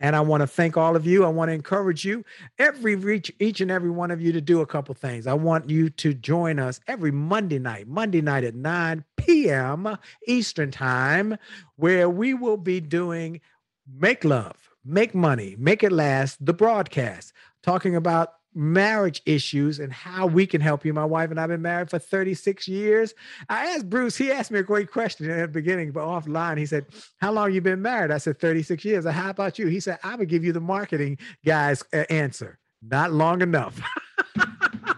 And 0.00 0.16
I 0.16 0.20
want 0.20 0.40
to 0.40 0.46
thank 0.46 0.76
all 0.76 0.96
of 0.96 1.06
you. 1.06 1.24
I 1.24 1.28
want 1.28 1.48
to 1.50 1.52
encourage 1.52 2.04
you, 2.04 2.24
every 2.58 2.96
reach 2.96 3.32
each 3.38 3.60
and 3.60 3.70
every 3.70 3.90
one 3.90 4.10
of 4.10 4.20
you 4.20 4.32
to 4.32 4.40
do 4.40 4.60
a 4.62 4.66
couple 4.66 4.94
things. 4.96 5.28
I 5.28 5.34
want 5.34 5.70
you 5.70 5.90
to 5.90 6.12
join 6.12 6.58
us 6.58 6.80
every 6.88 7.12
Monday 7.12 7.60
night, 7.60 7.86
Monday 7.86 8.20
night 8.20 8.42
at 8.42 8.54
9 8.54 8.95
p.m. 9.16 9.96
Eastern 10.26 10.70
Time, 10.70 11.36
where 11.76 12.08
we 12.08 12.34
will 12.34 12.56
be 12.56 12.80
doing 12.80 13.40
Make 13.98 14.24
Love, 14.24 14.70
Make 14.84 15.14
Money, 15.14 15.56
Make 15.58 15.82
It 15.82 15.92
Last, 15.92 16.44
the 16.44 16.54
broadcast, 16.54 17.32
talking 17.62 17.96
about 17.96 18.34
marriage 18.56 19.20
issues 19.26 19.78
and 19.78 19.92
how 19.92 20.26
we 20.26 20.46
can 20.46 20.62
help 20.62 20.84
you. 20.84 20.94
My 20.94 21.04
wife 21.04 21.30
and 21.30 21.38
I 21.38 21.42
have 21.42 21.50
been 21.50 21.60
married 21.60 21.90
for 21.90 21.98
36 21.98 22.66
years. 22.66 23.14
I 23.50 23.66
asked 23.66 23.90
Bruce, 23.90 24.16
he 24.16 24.32
asked 24.32 24.50
me 24.50 24.58
a 24.58 24.62
great 24.62 24.90
question 24.90 25.30
at 25.30 25.40
the 25.40 25.48
beginning, 25.48 25.92
but 25.92 26.00
offline, 26.00 26.56
he 26.56 26.64
said, 26.64 26.86
How 27.18 27.32
long 27.32 27.52
you 27.52 27.60
been 27.60 27.82
married? 27.82 28.10
I 28.10 28.18
said, 28.18 28.40
36 28.40 28.84
years. 28.84 29.04
I, 29.04 29.12
How 29.12 29.30
about 29.30 29.58
you? 29.58 29.66
He 29.66 29.78
said, 29.78 29.98
I 30.02 30.16
would 30.16 30.28
give 30.28 30.42
you 30.42 30.52
the 30.52 30.60
marketing 30.60 31.18
guy's 31.44 31.84
uh, 31.92 32.04
answer. 32.08 32.58
Not 32.82 33.12
long 33.12 33.42
enough. 33.42 33.80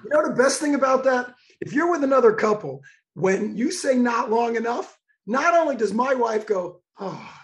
You 0.04 0.10
know 0.10 0.28
the 0.28 0.42
best 0.42 0.58
thing 0.58 0.74
about 0.74 1.04
that? 1.04 1.34
If 1.60 1.74
you're 1.74 1.90
with 1.90 2.02
another 2.02 2.32
couple, 2.32 2.82
when 3.18 3.56
you 3.56 3.72
say 3.72 3.96
not 3.96 4.30
long 4.30 4.56
enough, 4.56 4.96
not 5.26 5.54
only 5.54 5.76
does 5.76 5.92
my 5.92 6.14
wife 6.14 6.46
go, 6.46 6.80
oh, 7.00 7.34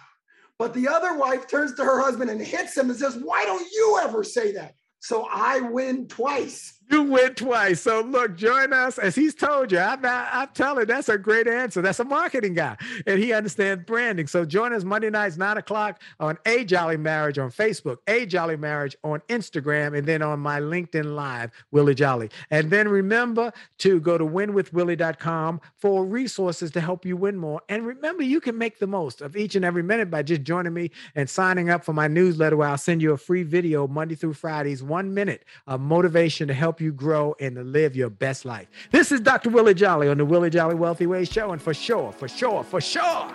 but 0.57 0.73
the 0.73 0.87
other 0.87 1.17
wife 1.17 1.47
turns 1.47 1.75
to 1.75 1.83
her 1.83 1.99
husband 1.99 2.29
and 2.29 2.41
hits 2.41 2.77
him 2.77 2.89
and 2.89 2.97
says, 2.97 3.17
Why 3.21 3.43
don't 3.45 3.69
you 3.71 3.99
ever 4.01 4.23
say 4.23 4.53
that? 4.53 4.75
So 4.99 5.27
I 5.29 5.59
win 5.59 6.07
twice. 6.07 6.77
You 6.91 7.03
went 7.03 7.37
twice. 7.37 7.81
So 7.81 8.01
look, 8.01 8.35
join 8.35 8.71
us 8.71 8.99
as 8.99 9.15
he's 9.15 9.33
told 9.33 9.71
you. 9.71 9.79
I'm, 9.79 10.01
not, 10.01 10.27
I'm 10.31 10.49
telling 10.53 10.85
that's 10.85 11.09
a 11.09 11.17
great 11.17 11.47
answer. 11.47 11.81
That's 11.81 11.99
a 11.99 12.03
marketing 12.03 12.53
guy, 12.53 12.77
and 13.07 13.17
he 13.17 13.33
understands 13.33 13.83
branding. 13.85 14.27
So 14.27 14.45
join 14.45 14.71
us 14.71 14.83
Monday 14.83 15.09
nights, 15.09 15.37
nine 15.37 15.57
o'clock 15.57 16.01
on 16.19 16.37
A 16.45 16.63
Jolley 16.63 16.97
Marriage 16.97 17.39
on 17.39 17.49
Facebook, 17.49 17.97
A 18.07 18.25
Jolley 18.25 18.57
Marriage 18.57 18.95
on 19.03 19.21
Instagram, 19.29 19.97
and 19.97 20.07
then 20.07 20.21
on 20.21 20.39
my 20.39 20.59
LinkedIn 20.59 21.15
Live, 21.15 21.51
Willie 21.71 21.95
Jolley. 21.95 22.29
And 22.51 22.69
then 22.69 22.87
remember 22.87 23.51
to 23.79 23.99
go 23.99 24.17
to 24.17 24.25
winwithwillie.com 24.25 25.61
for 25.75 26.05
resources 26.05 26.71
to 26.71 26.81
help 26.81 27.05
you 27.05 27.17
win 27.17 27.35
more. 27.35 27.61
And 27.67 27.85
remember, 27.85 28.23
you 28.23 28.39
can 28.39 28.57
make 28.57 28.79
the 28.79 28.87
most 28.87 29.21
of 29.21 29.35
each 29.35 29.55
and 29.55 29.65
every 29.65 29.83
minute 29.83 30.11
by 30.11 30.21
just 30.21 30.43
joining 30.43 30.73
me 30.73 30.91
and 31.15 31.29
signing 31.29 31.69
up 31.69 31.83
for 31.83 31.93
my 31.93 32.07
newsletter 32.07 32.57
where 32.57 32.67
I'll 32.67 32.77
send 32.77 33.01
you 33.01 33.13
a 33.13 33.17
free 33.17 33.43
video 33.43 33.87
Monday 33.87 34.15
through 34.15 34.33
Fridays, 34.33 34.83
one 34.83 35.13
minute 35.13 35.45
of 35.67 35.81
motivation 35.81 36.47
to 36.47 36.53
help 36.53 36.74
you 36.81 36.91
grow 36.91 37.35
and 37.39 37.71
live 37.71 37.95
your 37.95 38.09
best 38.09 38.45
life. 38.45 38.67
This 38.91 39.11
is 39.11 39.21
Dr. 39.21 39.49
Willie 39.49 39.73
Jolley 39.73 40.07
on 40.07 40.17
the 40.17 40.25
Willie 40.25 40.49
Jolley 40.49 40.75
Wealthy 40.75 41.05
Way 41.07 41.25
Show. 41.25 41.51
And 41.51 41.61
for 41.61 41.73
sure, 41.73 42.11
for 42.11 42.27
sure, 42.27 42.63
for 42.63 42.81
sure, 42.81 43.31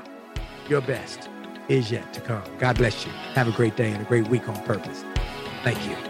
your 0.68 0.80
best 0.82 1.28
is 1.68 1.90
yet 1.90 2.12
to 2.14 2.20
come. 2.20 2.42
God 2.58 2.76
bless 2.76 3.06
you. 3.06 3.12
Have 3.34 3.48
a 3.48 3.52
great 3.52 3.76
day 3.76 3.90
and 3.90 4.02
a 4.02 4.08
great 4.08 4.28
week 4.28 4.48
on 4.48 4.60
purpose. 4.64 5.04
Thank 5.62 5.84
you. 5.86 6.09